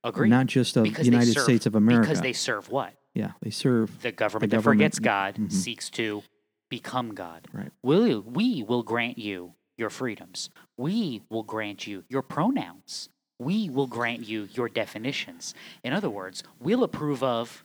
Agree? 0.04 0.30
not 0.30 0.46
just 0.46 0.78
of 0.78 0.84
the 0.84 1.04
United 1.04 1.34
serve- 1.34 1.44
States 1.44 1.66
of 1.66 1.74
America. 1.74 2.04
Because 2.08 2.22
they 2.22 2.34
serve 2.34 2.70
what? 2.70 2.94
yeah, 3.16 3.32
they 3.42 3.50
serve 3.50 4.00
The 4.04 4.12
government, 4.12 4.52
that 4.52 4.58
government- 4.58 4.64
forgets 4.94 5.00
God 5.00 5.36
mhm. 5.38 5.52
seeks 5.52 5.90
to 5.90 6.22
become 6.70 7.16
God. 7.16 7.48
Right. 7.52 7.72
Will 7.82 8.08
you 8.08 8.22
we 8.22 8.62
will 8.62 8.84
grant 8.84 9.18
you 9.18 9.56
your 9.76 9.90
freedoms. 9.90 10.52
We 10.78 11.24
will 11.32 11.42
grant 11.42 11.88
you 11.88 12.04
your 12.10 12.22
pronouns. 12.22 13.10
We 13.40 13.68
will 13.68 13.88
grant 13.88 14.28
you 14.28 14.50
your 14.54 14.70
definitions. 14.70 15.56
In 15.84 15.94
other 15.94 16.12
words, 16.12 16.44
we'll 16.60 16.84
approve 16.84 17.24
of 17.24 17.64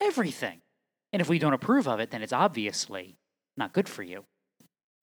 everything. 0.00 0.62
And 1.12 1.20
if 1.20 1.28
we 1.28 1.38
don't 1.38 1.52
approve 1.52 1.86
of 1.86 2.00
it, 2.00 2.12
then 2.12 2.22
it's 2.22 2.32
obviously 2.32 3.18
not 3.58 3.74
good 3.74 3.90
for 3.90 4.02
you 4.02 4.24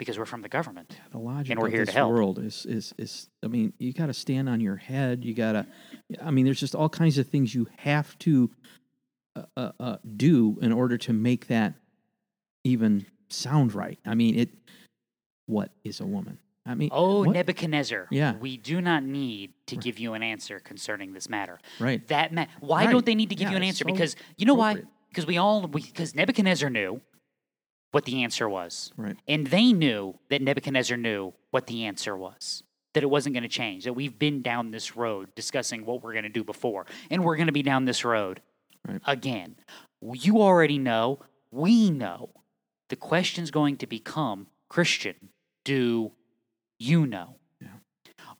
because 0.03 0.19
we're 0.19 0.25
from 0.25 0.41
the 0.41 0.49
government. 0.49 0.97
The 1.11 1.17
logic 1.17 1.51
And 1.51 1.59
we're 1.59 1.67
of 1.67 1.73
here 1.73 1.81
to 1.81 1.85
this 1.85 1.95
help. 1.95 2.11
world 2.11 2.39
is 2.39 2.65
is 2.65 2.93
is. 2.97 3.29
I 3.43 3.47
mean, 3.47 3.73
you 3.79 3.93
got 3.93 4.07
to 4.07 4.13
stand 4.13 4.49
on 4.49 4.59
your 4.59 4.75
head. 4.75 5.23
You 5.23 5.33
got 5.33 5.53
to. 5.53 5.65
I 6.21 6.31
mean, 6.31 6.45
there's 6.45 6.59
just 6.59 6.75
all 6.75 6.89
kinds 6.89 7.17
of 7.17 7.27
things 7.27 7.55
you 7.55 7.67
have 7.77 8.17
to 8.19 8.51
uh, 9.35 9.43
uh, 9.57 9.71
uh, 9.79 9.97
do 10.15 10.59
in 10.61 10.71
order 10.71 10.97
to 10.99 11.13
make 11.13 11.47
that 11.47 11.73
even 12.63 13.05
sound 13.29 13.73
right. 13.73 13.99
I 14.05 14.15
mean, 14.15 14.37
it. 14.37 14.49
What 15.45 15.71
is 15.83 15.99
a 15.99 16.05
woman? 16.05 16.39
I 16.65 16.75
mean, 16.75 16.89
Oh, 16.93 17.25
what? 17.25 17.31
Nebuchadnezzar, 17.33 18.07
Yeah. 18.09 18.37
we 18.37 18.55
do 18.55 18.79
not 18.79 19.03
need 19.03 19.51
to 19.67 19.75
give 19.75 19.99
you 19.99 20.13
an 20.13 20.23
answer 20.23 20.61
concerning 20.61 21.11
this 21.11 21.27
matter. 21.27 21.59
right. 21.79 22.07
That 22.07 22.33
ma- 22.33 22.45
why 22.61 22.85
Right. 22.85 22.91
don't 22.91 23.05
they 23.05 23.15
need 23.15 23.27
to 23.29 23.35
give 23.35 23.47
Yeah, 23.47 23.51
you 23.51 23.57
an 23.57 23.63
answer? 23.63 23.83
so 23.85 23.91
because 23.93 24.15
you 24.37 24.45
know 24.45 24.53
why? 24.53 24.81
Because 25.09 25.25
we 25.27 25.37
all 25.37 25.67
because 25.67 26.15
Nebuchadnezzar 26.15 26.69
knew 26.69 27.01
what 27.93 28.05
the 28.05 28.23
answer 28.23 28.49
was, 28.49 28.91
Right. 28.97 29.15
and 29.27 29.47
they 29.47 29.71
knew 29.71 30.17
that 30.29 30.41
Nebuchadnezzar 30.41 30.97
knew 30.97 31.33
what 31.51 31.67
the 31.67 31.85
answer 31.85 32.17
was. 32.17 32.63
That 32.93 33.03
it 33.03 33.09
wasn't 33.09 33.33
going 33.33 33.43
to 33.43 33.49
change. 33.49 33.85
That 33.85 33.93
we've 33.93 34.17
been 34.19 34.41
down 34.41 34.71
this 34.71 34.95
road 34.95 35.33
discussing 35.35 35.85
what 35.85 36.03
we're 36.03 36.11
going 36.13 36.23
to 36.23 36.29
do 36.29 36.43
before, 36.43 36.85
and 37.09 37.23
we're 37.23 37.35
going 37.37 37.47
to 37.47 37.53
be 37.53 37.63
down 37.63 37.85
this 37.85 38.03
road 38.03 38.41
Right. 38.87 38.99
again. 39.05 39.55
You 40.01 40.41
already 40.41 40.77
know. 40.77 41.19
We 41.51 41.89
know. 41.91 42.31
The 42.89 42.95
question's 42.95 43.51
going 43.51 43.77
to 43.77 43.87
become 43.87 44.47
Christian. 44.69 45.29
Do 45.63 46.11
you 46.79 47.05
know? 47.07 47.35
Yeah. 47.61 47.67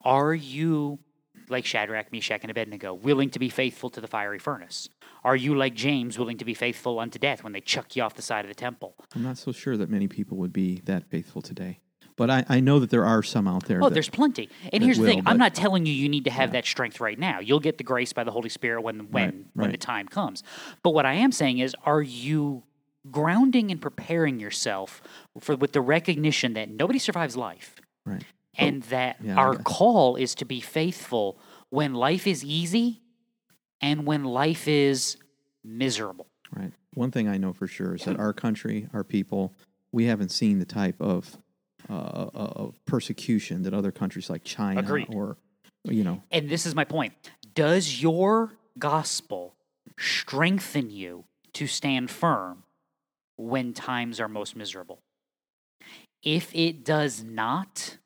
Are 0.01 0.33
you 0.33 0.99
like 1.49 1.65
Shadrach, 1.65 2.11
Meshach, 2.11 2.41
and 2.41 2.51
Abednego, 2.51 2.93
willing 2.93 3.29
to 3.31 3.39
be 3.39 3.49
faithful 3.49 3.89
to 3.91 4.01
the 4.01 4.07
fiery 4.07 4.39
furnace? 4.39 4.89
Are 5.23 5.35
you 5.35 5.55
like 5.55 5.73
James, 5.73 6.17
willing 6.19 6.37
to 6.37 6.45
be 6.45 6.53
faithful 6.53 6.99
unto 6.99 7.17
death 7.19 7.43
when 7.43 7.53
they 7.53 7.61
chuck 7.61 7.95
you 7.95 8.03
off 8.03 8.15
the 8.15 8.21
side 8.21 8.45
of 8.45 8.49
the 8.49 8.55
temple? 8.55 8.95
I'm 9.15 9.23
not 9.23 9.37
so 9.37 9.51
sure 9.51 9.77
that 9.77 9.89
many 9.89 10.07
people 10.07 10.37
would 10.37 10.53
be 10.53 10.81
that 10.85 11.09
faithful 11.09 11.41
today, 11.41 11.79
but 12.15 12.29
I, 12.29 12.45
I 12.49 12.59
know 12.59 12.79
that 12.79 12.89
there 12.89 13.05
are 13.05 13.23
some 13.23 13.47
out 13.47 13.65
there. 13.65 13.79
Oh, 13.81 13.87
that- 13.89 13.93
there's 13.93 14.09
plenty. 14.09 14.49
And 14.71 14.83
here's 14.83 14.97
the 14.97 15.05
thing: 15.05 15.17
will, 15.19 15.29
I'm 15.29 15.37
but- 15.37 15.43
not 15.45 15.55
telling 15.55 15.85
you 15.85 15.93
you 15.93 16.09
need 16.09 16.25
to 16.25 16.31
have 16.31 16.51
that 16.51 16.65
strength 16.65 16.99
right 16.99 17.17
now. 17.17 17.39
You'll 17.39 17.59
get 17.61 17.77
the 17.77 17.83
grace 17.83 18.11
by 18.13 18.23
the 18.23 18.31
Holy 18.31 18.49
Spirit 18.49 18.81
when 18.81 19.11
when 19.11 19.23
Right, 19.55 19.63
when 19.63 19.71
the 19.71 19.77
time 19.77 20.07
comes. 20.07 20.43
But 20.83 20.91
what 20.91 21.05
I 21.05 21.13
am 21.13 21.31
saying 21.31 21.59
is, 21.59 21.75
are 21.85 22.01
you 22.01 22.63
grounding 23.11 23.69
and 23.71 23.81
preparing 23.81 24.39
yourself 24.39 25.01
for 25.39 25.55
with 25.55 25.73
the 25.73 25.81
recognition 25.81 26.53
that 26.53 26.69
nobody 26.69 26.99
survives 26.99 27.35
life, 27.35 27.75
right. 28.05 28.23
And 28.55 28.83
that 28.83 29.17
yeah, 29.23 29.35
our 29.35 29.55
call 29.55 30.15
is 30.15 30.35
to 30.35 30.45
be 30.45 30.59
faithful 30.59 31.37
when 31.69 31.93
life 31.93 32.27
is 32.27 32.43
easy 32.43 33.01
and 33.81 34.05
when 34.05 34.23
life 34.23 34.67
is 34.67 35.17
miserable. 35.63 36.27
Right. 36.55 36.71
One 36.93 37.11
thing 37.11 37.27
I 37.27 37.37
know 37.37 37.53
for 37.53 37.67
sure 37.67 37.95
is 37.95 38.03
that 38.05 38.19
our 38.19 38.33
country, 38.33 38.87
our 38.93 39.03
people, 39.03 39.53
we 39.91 40.05
haven't 40.05 40.29
seen 40.29 40.59
the 40.59 40.65
type 40.65 40.99
of 41.01 41.37
uh, 41.89 42.29
of 42.33 42.79
persecution 42.85 43.63
that 43.63 43.73
other 43.73 43.91
countries 43.91 44.29
like 44.29 44.43
China 44.43 44.79
Agreed. 44.79 45.07
or 45.13 45.37
you 45.83 46.03
know 46.03 46.23
And 46.31 46.49
this 46.49 46.65
is 46.65 46.75
my 46.75 46.85
point. 46.85 47.13
Does 47.53 48.01
your 48.01 48.53
gospel 48.79 49.53
strengthen 49.97 50.89
you 50.89 51.25
to 51.53 51.67
stand 51.67 52.09
firm 52.09 52.63
when 53.35 53.73
times 53.73 54.19
are 54.19 54.29
most 54.29 54.55
miserable? 54.55 54.99
If 56.23 56.55
it 56.55 56.85
does 56.85 57.23
not, 57.23 57.97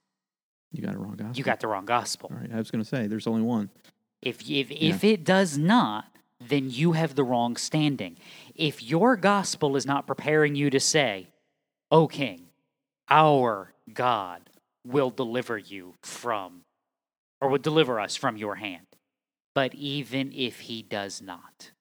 you 0.78 0.84
got 0.84 0.96
a 0.96 0.98
wrong 1.00 1.16
gospel. 1.16 1.38
you 1.38 1.44
got 1.44 1.60
the 1.60 1.68
wrong 1.68 1.86
gospel. 1.86 2.30
All 2.34 2.40
right. 2.40 2.52
I 2.54 2.58
was 2.58 2.72
going 2.72 2.84
to 2.84 2.88
say 2.90 3.08
there's 3.08 3.28
only 3.28 3.42
one. 3.42 3.70
If 4.22 4.50
if 4.50 4.72
if 4.72 5.04
it 5.04 5.24
does 5.24 5.58
not, 5.58 6.06
then 6.40 6.70
you 6.70 6.94
have 6.94 7.16
the 7.16 7.24
wrong 7.24 7.56
standing. 7.58 8.18
If 8.56 8.82
your 8.84 9.16
gospel 9.16 9.76
is 9.76 9.86
not 9.86 10.08
preparing 10.08 10.56
you 10.56 10.70
to 10.70 10.80
say, 10.80 11.28
"O 11.92 12.08
King, 12.08 12.48
our 13.10 13.74
God 13.94 14.50
will 14.86 15.10
deliver 15.10 15.58
you 15.58 15.94
from 16.02 16.62
or 17.42 17.50
will 17.50 17.58
deliver 17.60 18.00
us 18.00 18.16
from 18.16 18.38
your 18.38 18.56
hand." 18.56 18.86
But 19.54 19.74
even 19.76 20.32
if 20.34 20.60
he 20.62 20.82
does 20.84 21.22
not, 21.22 21.72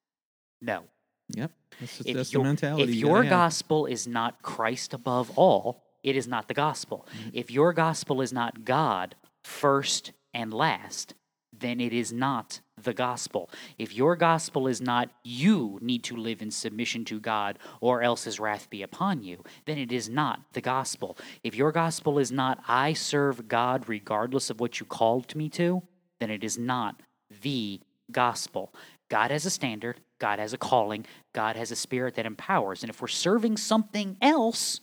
no. 0.61 0.85
Yep. 1.31 1.51
That's, 1.81 2.01
If 2.01 2.17
that's 2.17 2.29
the 2.31 2.35
your- 2.35 2.45
mentality. 2.45 2.83
If 2.85 2.89
you 2.91 3.09
your 3.09 3.23
have. 3.23 3.31
gospel 3.31 3.85
is 3.87 4.07
not 4.07 4.41
Christ 4.43 4.95
above 4.95 5.37
all, 5.37 5.83
it 6.07 6.17
is 6.17 6.27
not 6.27 6.49
the 6.49 6.55
gospel. 6.55 7.07
Mm-hmm. 7.11 7.31
If 7.35 7.51
your 7.51 7.73
gospel 7.75 8.23
is 8.23 8.33
not 8.33 8.65
God 8.65 9.17
first 9.45 10.13
and 10.33 10.55
last, 10.55 11.15
then 11.53 11.81
it 11.81 11.93
is 11.93 12.13
not 12.13 12.61
the 12.81 12.95
gospel. 12.95 13.51
If 13.77 13.93
your 13.95 14.15
gospel 14.15 14.69
is 14.69 14.81
not 14.81 15.11
you 15.25 15.79
need 15.83 16.05
to 16.05 16.17
live 16.17 16.43
in 16.43 16.51
submission 16.51 17.05
to 17.07 17.19
God 17.19 17.59
or 17.81 18.03
else 18.03 18.25
his 18.25 18.39
wrath 18.39 18.71
be 18.71 18.83
upon 18.83 19.23
you, 19.23 19.43
then 19.65 19.79
it 19.79 19.91
is 19.91 20.09
not 20.09 20.41
the 20.53 20.61
gospel. 20.61 21.17
If 21.43 21.55
your 21.57 21.73
gospel 21.73 22.19
is 22.19 22.31
not 22.31 22.63
I 22.69 22.93
serve 22.93 23.49
God 23.49 23.89
regardless 23.89 24.49
of 24.49 24.61
what 24.61 24.79
you 24.79 24.87
called 24.87 25.35
me 25.35 25.49
to, 25.51 25.83
then 26.21 26.31
it 26.31 26.45
is 26.45 26.57
not 26.57 27.01
the 27.43 27.81
gospel. 28.13 28.73
God 29.09 29.31
has 29.31 29.47
a 29.47 29.51
standard, 29.51 30.01
God 30.19 30.39
has 30.39 30.53
a 30.53 30.59
calling, 30.59 31.07
God 31.33 31.57
has 31.57 31.71
a 31.71 31.77
spirit 31.77 32.15
that 32.15 32.27
empowers. 32.27 32.83
And 32.83 32.91
if 32.91 33.01
we're 33.01 33.09
serving 33.09 33.57
something 33.57 34.17
else, 34.21 34.81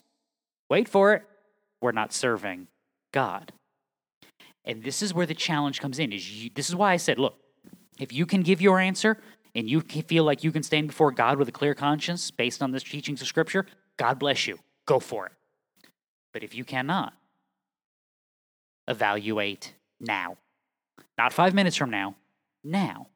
wait 0.74 0.90
for 0.90 1.14
it, 1.14 1.22
we're 1.82 1.92
not 1.92 2.12
serving 2.12 2.68
God. 3.12 3.54
And 4.66 4.82
this 4.82 5.04
is 5.04 5.14
where 5.14 5.28
the 5.28 5.36
challenge 5.36 5.80
comes 5.80 6.00
in. 6.00 6.12
Is 6.12 6.46
you, 6.46 6.50
this 6.56 6.68
is 6.68 6.76
why 6.76 6.94
I 6.94 6.98
said, 6.98 7.20
look, 7.20 7.36
if 8.00 8.12
you 8.12 8.26
can 8.26 8.42
give 8.42 8.60
your 8.60 8.80
answer 8.80 9.20
and 9.54 9.70
you 9.70 9.82
feel 9.82 10.24
like 10.24 10.44
you 10.44 10.52
can 10.52 10.64
stand 10.64 10.88
before 10.88 11.12
God 11.12 11.38
with 11.38 11.48
a 11.48 11.52
clear 11.52 11.76
conscience 11.76 12.32
based 12.32 12.64
on 12.64 12.72
the 12.72 12.80
teachings 12.80 13.22
of 13.22 13.28
Scripture, 13.28 13.68
God 13.98 14.18
bless 14.18 14.48
you. 14.48 14.58
Go 14.88 15.00
for 15.00 15.28
it. 15.28 15.34
But 16.34 16.42
if 16.42 16.56
you 16.56 16.66
cannot, 16.66 17.14
evaluate 18.88 19.76
now. 20.00 20.38
Not 21.20 21.34
five 21.34 21.54
minutes 21.54 21.76
from 21.76 21.92
now, 21.92 22.16
now. 22.64 23.10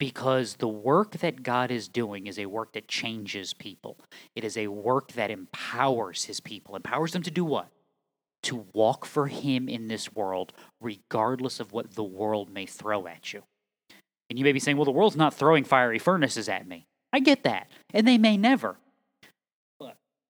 Because 0.00 0.56
the 0.56 0.66
work 0.66 1.18
that 1.18 1.42
God 1.42 1.70
is 1.70 1.86
doing 1.86 2.26
is 2.26 2.38
a 2.38 2.46
work 2.46 2.72
that 2.72 2.88
changes 2.88 3.52
people. 3.52 3.98
It 4.34 4.44
is 4.44 4.56
a 4.56 4.68
work 4.68 5.12
that 5.12 5.30
empowers 5.30 6.24
his 6.24 6.40
people. 6.40 6.74
Empowers 6.74 7.12
them 7.12 7.22
to 7.22 7.30
do 7.30 7.44
what? 7.44 7.68
To 8.44 8.64
walk 8.72 9.04
for 9.04 9.26
him 9.26 9.68
in 9.68 9.88
this 9.88 10.14
world, 10.14 10.54
regardless 10.80 11.60
of 11.60 11.72
what 11.72 11.94
the 11.94 12.02
world 12.02 12.50
may 12.50 12.64
throw 12.64 13.06
at 13.06 13.34
you. 13.34 13.42
And 14.30 14.38
you 14.38 14.44
may 14.44 14.52
be 14.52 14.58
saying, 14.58 14.78
well, 14.78 14.86
the 14.86 14.90
world's 14.90 15.16
not 15.16 15.34
throwing 15.34 15.64
fiery 15.64 15.98
furnaces 15.98 16.48
at 16.48 16.66
me. 16.66 16.86
I 17.12 17.20
get 17.20 17.42
that. 17.44 17.68
And 17.92 18.08
they 18.08 18.16
may 18.16 18.38
never. 18.38 18.78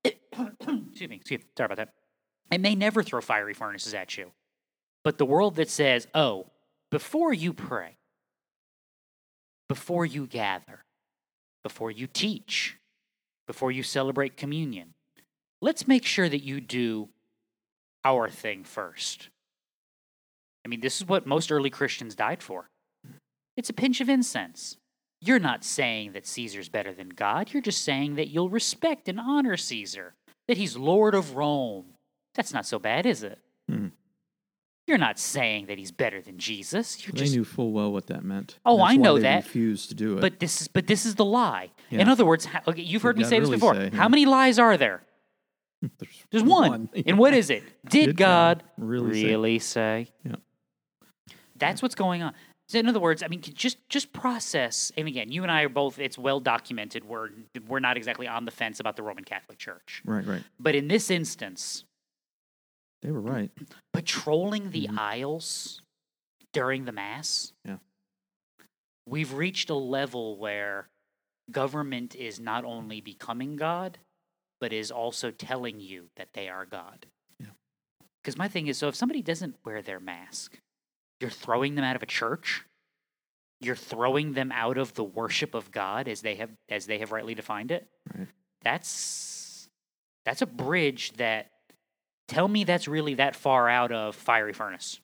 Excuse 0.35 1.11
me, 1.11 1.16
excuse 1.16 1.40
me, 1.40 1.46
sorry 1.56 1.66
about 1.66 1.76
that. 1.76 1.92
It 2.50 2.61
may 2.61 2.74
never 2.74 3.02
throw 3.02 3.20
fiery 3.20 3.54
furnaces 3.54 3.94
at 3.94 4.18
you. 4.18 4.33
But 5.04 5.18
the 5.18 5.26
world 5.26 5.56
that 5.56 5.70
says, 5.70 6.09
oh, 6.14 6.46
before 6.90 7.33
you 7.33 7.52
pray, 7.52 7.96
before 9.70 10.04
you 10.04 10.26
gather, 10.26 10.83
before 11.62 11.92
you 11.92 12.09
teach, 12.09 12.76
before 13.46 13.70
you 13.70 13.85
celebrate 13.85 14.37
communion, 14.37 14.94
let's 15.62 15.87
make 15.87 16.04
sure 16.04 16.28
that 16.28 16.42
you 16.42 16.61
do 16.61 17.09
our 18.04 18.28
thing 18.28 18.64
first. 18.64 19.28
I 20.64 20.68
mean, 20.68 20.80
this 20.80 21.00
is 21.00 21.06
what 21.06 21.24
most 21.24 21.52
early 21.52 21.70
Christians 21.70 22.16
died 22.16 22.42
for. 22.42 22.68
It's 23.56 23.70
a 23.70 23.72
pinch 23.72 24.00
of 24.00 24.09
incense. 24.09 24.76
You're 25.20 25.38
not 25.38 25.62
saying 25.62 26.14
that 26.14 26.26
Caesar's 26.26 26.68
better 26.68 26.92
than 26.92 27.11
God. 27.11 27.52
You're 27.52 27.62
just 27.62 27.85
saying 27.85 28.16
that 28.16 28.26
you'll 28.26 28.50
respect 28.50 29.09
and 29.09 29.20
honor 29.20 29.56
Caesar, 29.56 30.14
that 30.48 30.56
he's 30.56 30.76
Lord 30.76 31.14
of 31.14 31.37
Rome. 31.37 31.94
That's 32.35 32.52
not 32.52 32.66
so 32.66 32.80
bad, 32.80 33.06
is 33.06 33.22
it? 33.22 33.38
You're 34.90 34.98
not 34.98 35.20
saying 35.20 35.66
that 35.66 35.79
he's 35.79 35.92
better 35.92 36.20
than 36.20 36.37
Jesus. 36.37 37.07
You're 37.07 37.12
They 37.12 37.20
just 37.20 37.33
knew 37.33 37.44
full 37.44 37.70
well 37.70 37.92
what 37.92 38.09
that 38.09 38.24
meant. 38.24 38.59
Oh, 38.66 38.79
That's 38.79 38.90
I 38.90 38.96
know 38.96 39.20
that. 39.20 39.44
Refused 39.44 39.90
to 39.90 39.94
do 39.94 40.18
it. 40.18 40.20
But 40.20 40.40
this 40.40 40.61
is 40.61 40.66
but 40.66 40.88
this 40.88 41.07
is 41.07 41.14
the 41.14 41.24
lie. 41.24 41.70
In 41.92 42.09
other 42.09 42.24
words, 42.24 42.44
how, 42.46 42.61
okay, 42.66 42.83
you've 42.83 43.03
heard 43.03 43.16
me 43.16 43.22
gotta 43.22 43.37
say 43.37 43.38
this 43.38 43.50
before. 43.50 43.76
say, 43.76 43.90
How 43.90 44.03
yeah. 44.03 44.09
many 44.09 44.26
lies 44.26 44.59
are 44.59 44.76
there? 44.76 45.03
there's, 45.81 46.26
There's 46.33 46.42
one. 46.42 46.88
and 47.07 47.18
what 47.18 47.35
is 47.35 47.50
it? 47.50 47.62
Did, 47.88 48.07
Did 48.07 48.16
God, 48.16 48.59
God 48.59 48.64
really 48.85 49.22
say- 49.22 49.29
really 49.29 49.59
say? 49.61 50.09
Yeah. 50.24 50.35
That's 51.55 51.83
what's 51.83 51.94
going 51.94 52.22
on. 52.24 52.35
So 52.66 52.81
in 52.81 52.88
other 52.88 52.98
words, 52.98 53.22
I 53.22 53.29
mean, 53.29 53.42
just 53.42 53.88
just 53.88 54.12
process. 54.12 54.90
And 54.96 55.07
again, 55.07 55.31
you 55.31 55.44
and 55.44 55.53
I 55.53 55.62
are 55.62 55.68
both. 55.68 56.00
It's 56.00 56.18
well 56.18 56.40
documented. 56.40 57.05
We're 57.05 57.29
we're 57.68 57.79
not 57.79 57.96
exactly 57.96 58.26
on 58.26 58.44
the 58.44 58.50
fence 58.50 58.81
about 58.81 58.96
the 58.96 59.05
Roman 59.05 59.22
Catholic 59.22 59.59
Church, 59.59 60.03
right, 60.05 60.26
right. 60.26 60.43
but 60.59 60.74
in 60.74 60.88
this 60.88 61.12
instance, 61.12 61.84
They 63.03 63.11
were 63.11 63.20
right. 63.20 63.51
patrolling 63.92 64.70
the 64.70 64.88
Mhm. 64.88 64.98
aisles 64.98 65.80
during 66.53 66.84
the 66.84 66.92
mass. 66.92 67.53
Yeah. 67.64 67.78
We've 69.07 69.32
reached 69.32 69.70
a 69.70 69.74
level 69.74 70.36
where 70.36 70.88
government 71.51 72.14
is 72.14 72.38
not 72.38 72.64
only 72.64 73.01
becoming 73.01 73.57
God, 73.57 73.98
but 74.61 74.72
is 74.72 74.90
also 74.90 75.30
telling 75.30 75.80
you 75.80 76.11
that 76.16 76.34
they 76.34 76.48
are 76.48 76.66
God. 76.66 77.07
Yeah. 77.38 77.55
Because 78.22 78.36
my 78.36 78.48
thing 78.48 78.66
is 78.66 78.78
so 78.78 78.88
if 78.88 78.94
somebody 78.94 79.22
doesn't 79.22 79.57
wear 79.64 79.80
their 79.82 80.01
mask, 80.01 80.59
you're 81.20 81.30
throwing 81.30 81.74
them 81.74 81.84
out 81.84 81.96
of 81.96 82.03
a 82.03 82.07
church. 82.07 82.64
You're 83.61 83.76
throwing 83.76 84.32
them 84.34 84.53
out 84.53 84.78
of 84.78 84.94
the 84.94 85.05
worship 85.05 85.55
of 85.55 85.70
God 85.70 86.09
as 86.09 86.22
they 86.22 86.34
have 86.36 86.51
as 86.68 86.86
they 86.86 86.98
have 86.98 87.12
rightly 87.12 87.34
defined 87.34 87.70
it. 87.70 87.88
Right. 88.14 88.28
That's 88.62 89.68
That's 90.26 90.42
a 90.42 90.46
bridge 90.46 91.12
that, 91.14 91.51
tell 92.31 92.49
me 92.49 92.64
that's 92.64 92.87
really 92.89 93.14
that 93.14 93.35
far 93.37 93.68
out 93.68 93.93
of 93.93 94.14
fiery 94.16 94.53
furnace. 94.53 95.01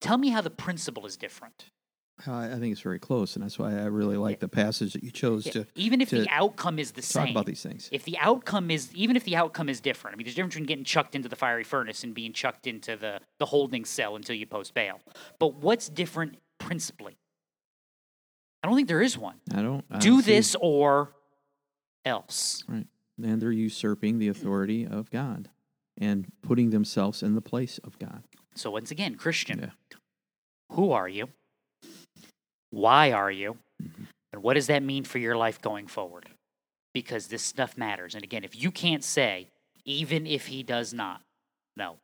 Tell 0.00 0.18
me 0.18 0.28
how 0.30 0.40
the 0.40 0.50
principle 0.50 1.06
is 1.06 1.16
different. 1.16 1.66
I 2.26 2.52
I 2.52 2.58
think 2.58 2.72
it's 2.72 2.82
very 2.82 2.98
close, 2.98 3.34
and 3.36 3.42
that's 3.42 3.58
why 3.58 3.72
I 3.72 3.84
really 3.86 4.16
like 4.18 4.40
the 4.40 4.48
passage 4.48 4.92
that 4.92 5.02
you 5.02 5.10
chose 5.10 5.46
Yeah, 5.46 5.52
to 5.52 5.66
even 5.74 6.00
if 6.02 6.10
the 6.10 6.26
outcome 6.30 6.78
is 6.78 6.92
the 6.92 7.00
talk 7.00 7.10
same. 7.10 7.24
Talk 7.26 7.30
about 7.32 7.46
these 7.46 7.62
things. 7.62 7.88
If 7.92 8.04
the 8.04 8.18
outcome 8.18 8.70
is, 8.70 8.94
even 8.94 9.16
if 9.16 9.24
the 9.24 9.36
outcome 9.36 9.68
is 9.70 9.80
different, 9.80 10.14
I 10.14 10.16
mean, 10.18 10.24
there's 10.26 10.34
a 10.34 10.36
difference 10.36 10.54
between 10.54 10.66
getting 10.66 10.84
chucked 10.84 11.14
into 11.14 11.28
the 11.30 11.36
fiery 11.36 11.64
furnace 11.64 12.04
and 12.04 12.14
being 12.14 12.32
chucked 12.34 12.66
into 12.66 12.96
the, 12.96 13.20
the 13.38 13.46
holding 13.46 13.84
cell 13.86 14.16
until 14.16 14.36
you 14.36 14.46
post 14.46 14.74
bail. 14.74 15.00
But 15.38 15.54
what's 15.54 15.88
different 15.88 16.36
principally? 16.58 17.16
I 18.62 18.66
don't 18.68 18.76
think 18.76 18.88
there 18.88 19.00
is 19.02 19.16
one. 19.16 19.36
I 19.54 19.62
don't 19.62 19.84
I 19.90 19.98
Do 19.98 20.10
don't 20.10 20.22
see- 20.22 20.30
this 20.32 20.54
or 20.60 21.12
else. 22.04 22.64
right, 22.68 22.86
and 23.22 23.40
they're 23.40 23.50
usurping 23.52 24.18
the 24.18 24.28
authority 24.28 24.86
of 24.86 25.10
God 25.10 25.48
and 26.00 26.26
putting 26.42 26.70
themselves 26.70 27.22
in 27.22 27.34
the 27.34 27.40
place 27.42 27.78
of 27.84 27.98
God. 27.98 28.24
So, 28.54 28.70
once 28.70 28.90
again, 28.90 29.14
Christian, 29.14 29.60
Yeah. 29.60 29.96
who 30.72 30.90
are 30.90 31.08
you? 31.08 31.28
Why 32.70 33.12
are 33.12 33.30
you? 33.30 33.58
Mm-hmm. 33.82 34.04
And 34.32 34.42
what 34.42 34.54
does 34.54 34.68
that 34.68 34.82
mean 34.82 35.04
for 35.04 35.18
your 35.18 35.36
life 35.36 35.60
going 35.60 35.86
forward? 35.86 36.28
Because 36.94 37.28
this 37.28 37.42
stuff 37.42 37.76
matters. 37.76 38.14
And 38.14 38.24
again, 38.24 38.44
if 38.44 38.60
you 38.60 38.70
can't 38.70 39.04
say, 39.04 39.48
even 39.84 40.26
if 40.26 40.46
he 40.46 40.62
does 40.62 40.92
not, 40.94 41.20
no, 41.76 41.96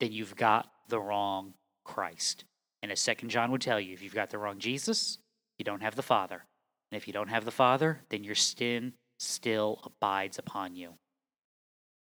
then 0.00 0.12
you've 0.12 0.36
got 0.36 0.70
the 0.88 1.00
wrong 1.00 1.54
Christ. 1.84 2.44
And 2.82 2.92
as 2.92 3.00
Second 3.00 3.30
John 3.30 3.50
would 3.50 3.60
tell 3.60 3.80
you, 3.80 3.92
if 3.92 4.02
you've 4.02 4.14
got 4.14 4.30
the 4.30 4.38
wrong 4.38 4.58
Jesus, 4.58 5.18
you 5.58 5.64
don't 5.64 5.82
have 5.82 5.96
the 5.96 6.02
Father. 6.02 6.44
And 6.90 6.96
if 6.96 7.06
you 7.06 7.12
don't 7.12 7.28
have 7.28 7.44
the 7.44 7.50
Father, 7.50 8.00
then 8.10 8.24
your 8.24 8.34
sin 8.34 8.94
still 9.18 9.80
abides 9.84 10.38
upon 10.38 10.76
you. 10.76 10.94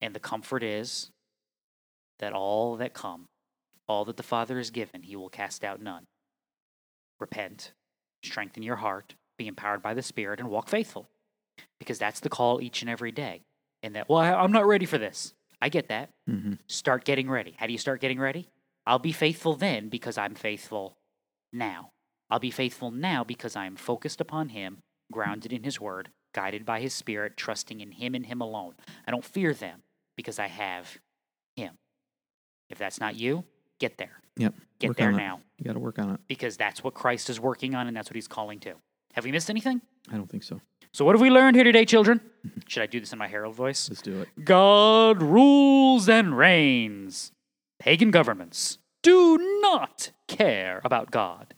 And 0.02 0.14
the 0.14 0.20
comfort 0.20 0.62
is 0.62 1.10
that 2.18 2.32
all 2.32 2.76
that 2.76 2.92
come, 2.92 3.24
all 3.88 4.04
that 4.04 4.16
the 4.16 4.22
Father 4.22 4.58
has 4.58 4.70
given, 4.70 5.02
he 5.04 5.16
will 5.16 5.28
cast 5.28 5.64
out 5.64 5.80
none. 5.80 6.04
Repent, 7.20 7.72
strengthen 8.24 8.62
your 8.64 8.76
heart, 8.76 9.14
be 9.38 9.46
empowered 9.46 9.80
by 9.80 9.94
the 9.94 10.02
Spirit, 10.02 10.40
and 10.40 10.50
walk 10.50 10.68
faithful. 10.68 11.08
Because 11.78 11.98
that's 11.98 12.20
the 12.20 12.28
call 12.28 12.60
each 12.60 12.82
and 12.82 12.90
every 12.90 13.12
day. 13.12 13.42
And 13.82 13.94
that, 13.94 14.08
well, 14.08 14.18
I- 14.18 14.34
I'm 14.34 14.52
not 14.52 14.66
ready 14.66 14.86
for 14.86 14.98
this. 14.98 15.34
I 15.60 15.68
get 15.68 15.88
that. 15.88 16.10
hmm 16.26 16.54
Start 16.68 17.04
getting 17.04 17.30
ready. 17.30 17.54
How 17.58 17.66
do 17.66 17.72
you 17.72 17.78
start 17.78 18.00
getting 18.00 18.18
ready? 18.18 18.48
I'll 18.86 18.98
be 18.98 19.12
faithful 19.12 19.54
then 19.54 19.88
because 19.88 20.18
I'm 20.18 20.34
faithful 20.34 20.96
now. 21.52 21.90
I'll 22.30 22.40
be 22.40 22.50
faithful 22.50 22.90
now 22.90 23.22
because 23.22 23.54
I 23.54 23.66
am 23.66 23.76
focused 23.76 24.20
upon 24.20 24.48
Him, 24.48 24.78
grounded 25.12 25.52
in 25.52 25.62
His 25.62 25.80
Word, 25.80 26.10
guided 26.34 26.64
by 26.64 26.80
His 26.80 26.94
Spirit, 26.94 27.36
trusting 27.36 27.80
in 27.80 27.92
Him 27.92 28.14
and 28.14 28.26
Him 28.26 28.40
alone. 28.40 28.74
I 29.06 29.10
don't 29.12 29.24
fear 29.24 29.54
them 29.54 29.82
because 30.16 30.38
I 30.38 30.48
have 30.48 30.98
Him. 31.56 31.74
If 32.70 32.78
that's 32.78 33.00
not 33.00 33.16
you, 33.16 33.44
get 33.78 33.98
there. 33.98 34.20
Yep. 34.36 34.54
Get 34.78 34.88
Work 34.88 34.96
there 34.96 35.12
now 35.12 35.40
You 35.58 35.64
got 35.64 35.74
to 35.74 35.78
work 35.78 35.98
on 35.98 36.14
it. 36.14 36.20
because 36.26 36.56
that's 36.56 36.82
what 36.82 36.94
Christ 36.94 37.28
is 37.30 37.38
working 37.38 37.74
on 37.74 37.86
and 37.86 37.96
that's 37.96 38.08
what 38.08 38.14
He's 38.16 38.28
calling 38.28 38.58
to. 38.60 38.74
Have 39.14 39.24
we 39.24 39.30
missed 39.32 39.50
anything? 39.50 39.80
I 40.10 40.16
don't 40.16 40.28
think 40.30 40.42
so. 40.42 40.60
So, 40.94 41.04
what 41.04 41.14
have 41.14 41.20
we 41.22 41.30
learned 41.30 41.56
here 41.56 41.64
today, 41.64 41.84
children? 41.84 42.20
Should 42.66 42.82
I 42.82 42.86
do 42.86 43.00
this 43.00 43.12
in 43.12 43.18
my 43.18 43.28
herald 43.28 43.54
voice? 43.54 43.88
Let's 43.88 44.02
do 44.02 44.20
it. 44.22 44.28
God 44.44 45.22
rules 45.22 46.08
and 46.08 46.36
reigns. 46.36 47.32
Pagan 47.78 48.10
governments 48.10 48.78
do 49.02 49.38
not 49.62 50.10
care 50.28 50.80
about 50.84 51.10
God. 51.10 51.54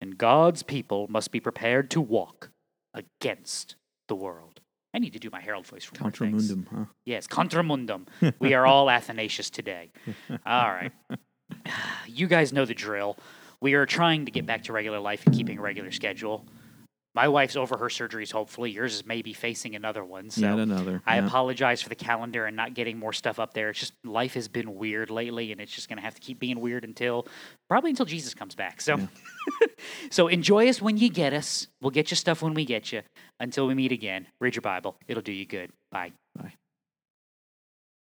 And 0.00 0.18
God's 0.18 0.62
people 0.62 1.06
must 1.08 1.30
be 1.32 1.40
prepared 1.40 1.90
to 1.92 2.00
walk 2.00 2.50
against 2.94 3.76
the 4.08 4.14
world. 4.16 4.51
I 4.94 4.98
need 4.98 5.14
to 5.14 5.18
do 5.18 5.30
my 5.30 5.40
herald 5.40 5.66
voice 5.66 5.84
for 5.84 6.00
more 6.00 6.10
things. 6.10 6.52
Contramundum, 6.52 6.66
huh? 6.68 6.84
Yes, 7.04 7.26
contramundum. 7.26 8.06
we 8.38 8.54
are 8.54 8.66
all 8.66 8.90
Athanasius 8.90 9.50
today. 9.50 9.90
All 10.46 10.68
right. 10.68 10.92
You 12.08 12.26
guys 12.26 12.52
know 12.52 12.64
the 12.64 12.74
drill. 12.74 13.18
We 13.60 13.74
are 13.74 13.84
trying 13.86 14.24
to 14.24 14.30
get 14.32 14.46
back 14.46 14.64
to 14.64 14.72
regular 14.72 14.98
life 14.98 15.24
and 15.26 15.34
keeping 15.34 15.58
a 15.58 15.62
regular 15.62 15.92
schedule. 15.92 16.46
My 17.14 17.28
wife's 17.28 17.56
over 17.56 17.76
her 17.76 17.86
surgeries, 17.86 18.32
hopefully. 18.32 18.70
Yours 18.70 18.94
is 18.94 19.04
maybe 19.04 19.34
facing 19.34 19.76
another 19.76 20.02
one. 20.02 20.30
So 20.30 20.40
Yet 20.40 20.58
another. 20.58 21.02
I 21.06 21.18
yeah. 21.18 21.26
apologize 21.26 21.82
for 21.82 21.90
the 21.90 21.94
calendar 21.94 22.46
and 22.46 22.56
not 22.56 22.72
getting 22.72 22.98
more 22.98 23.12
stuff 23.12 23.38
up 23.38 23.52
there. 23.52 23.68
It's 23.68 23.80
just 23.80 23.92
life 24.02 24.32
has 24.32 24.48
been 24.48 24.76
weird 24.76 25.10
lately, 25.10 25.52
and 25.52 25.60
it's 25.60 25.72
just 25.72 25.88
going 25.90 25.98
to 25.98 26.02
have 26.02 26.14
to 26.14 26.20
keep 26.22 26.38
being 26.38 26.58
weird 26.60 26.84
until 26.84 27.26
probably 27.68 27.90
until 27.90 28.06
Jesus 28.06 28.32
comes 28.32 28.54
back. 28.54 28.80
So, 28.80 28.98
so 30.10 30.28
enjoy 30.28 30.68
us 30.68 30.80
when 30.80 30.96
you 30.96 31.10
get 31.10 31.34
us. 31.34 31.66
We'll 31.82 31.90
get 31.90 32.10
you 32.10 32.16
stuff 32.16 32.40
when 32.40 32.54
we 32.54 32.64
get 32.64 32.92
you. 32.92 33.02
Until 33.42 33.66
we 33.66 33.74
meet 33.74 33.90
again, 33.90 34.28
read 34.40 34.54
your 34.54 34.62
Bible. 34.62 34.96
It'll 35.08 35.20
do 35.20 35.32
you 35.32 35.44
good. 35.44 35.72
Bye. 35.90 36.12
Bye. 36.38 36.54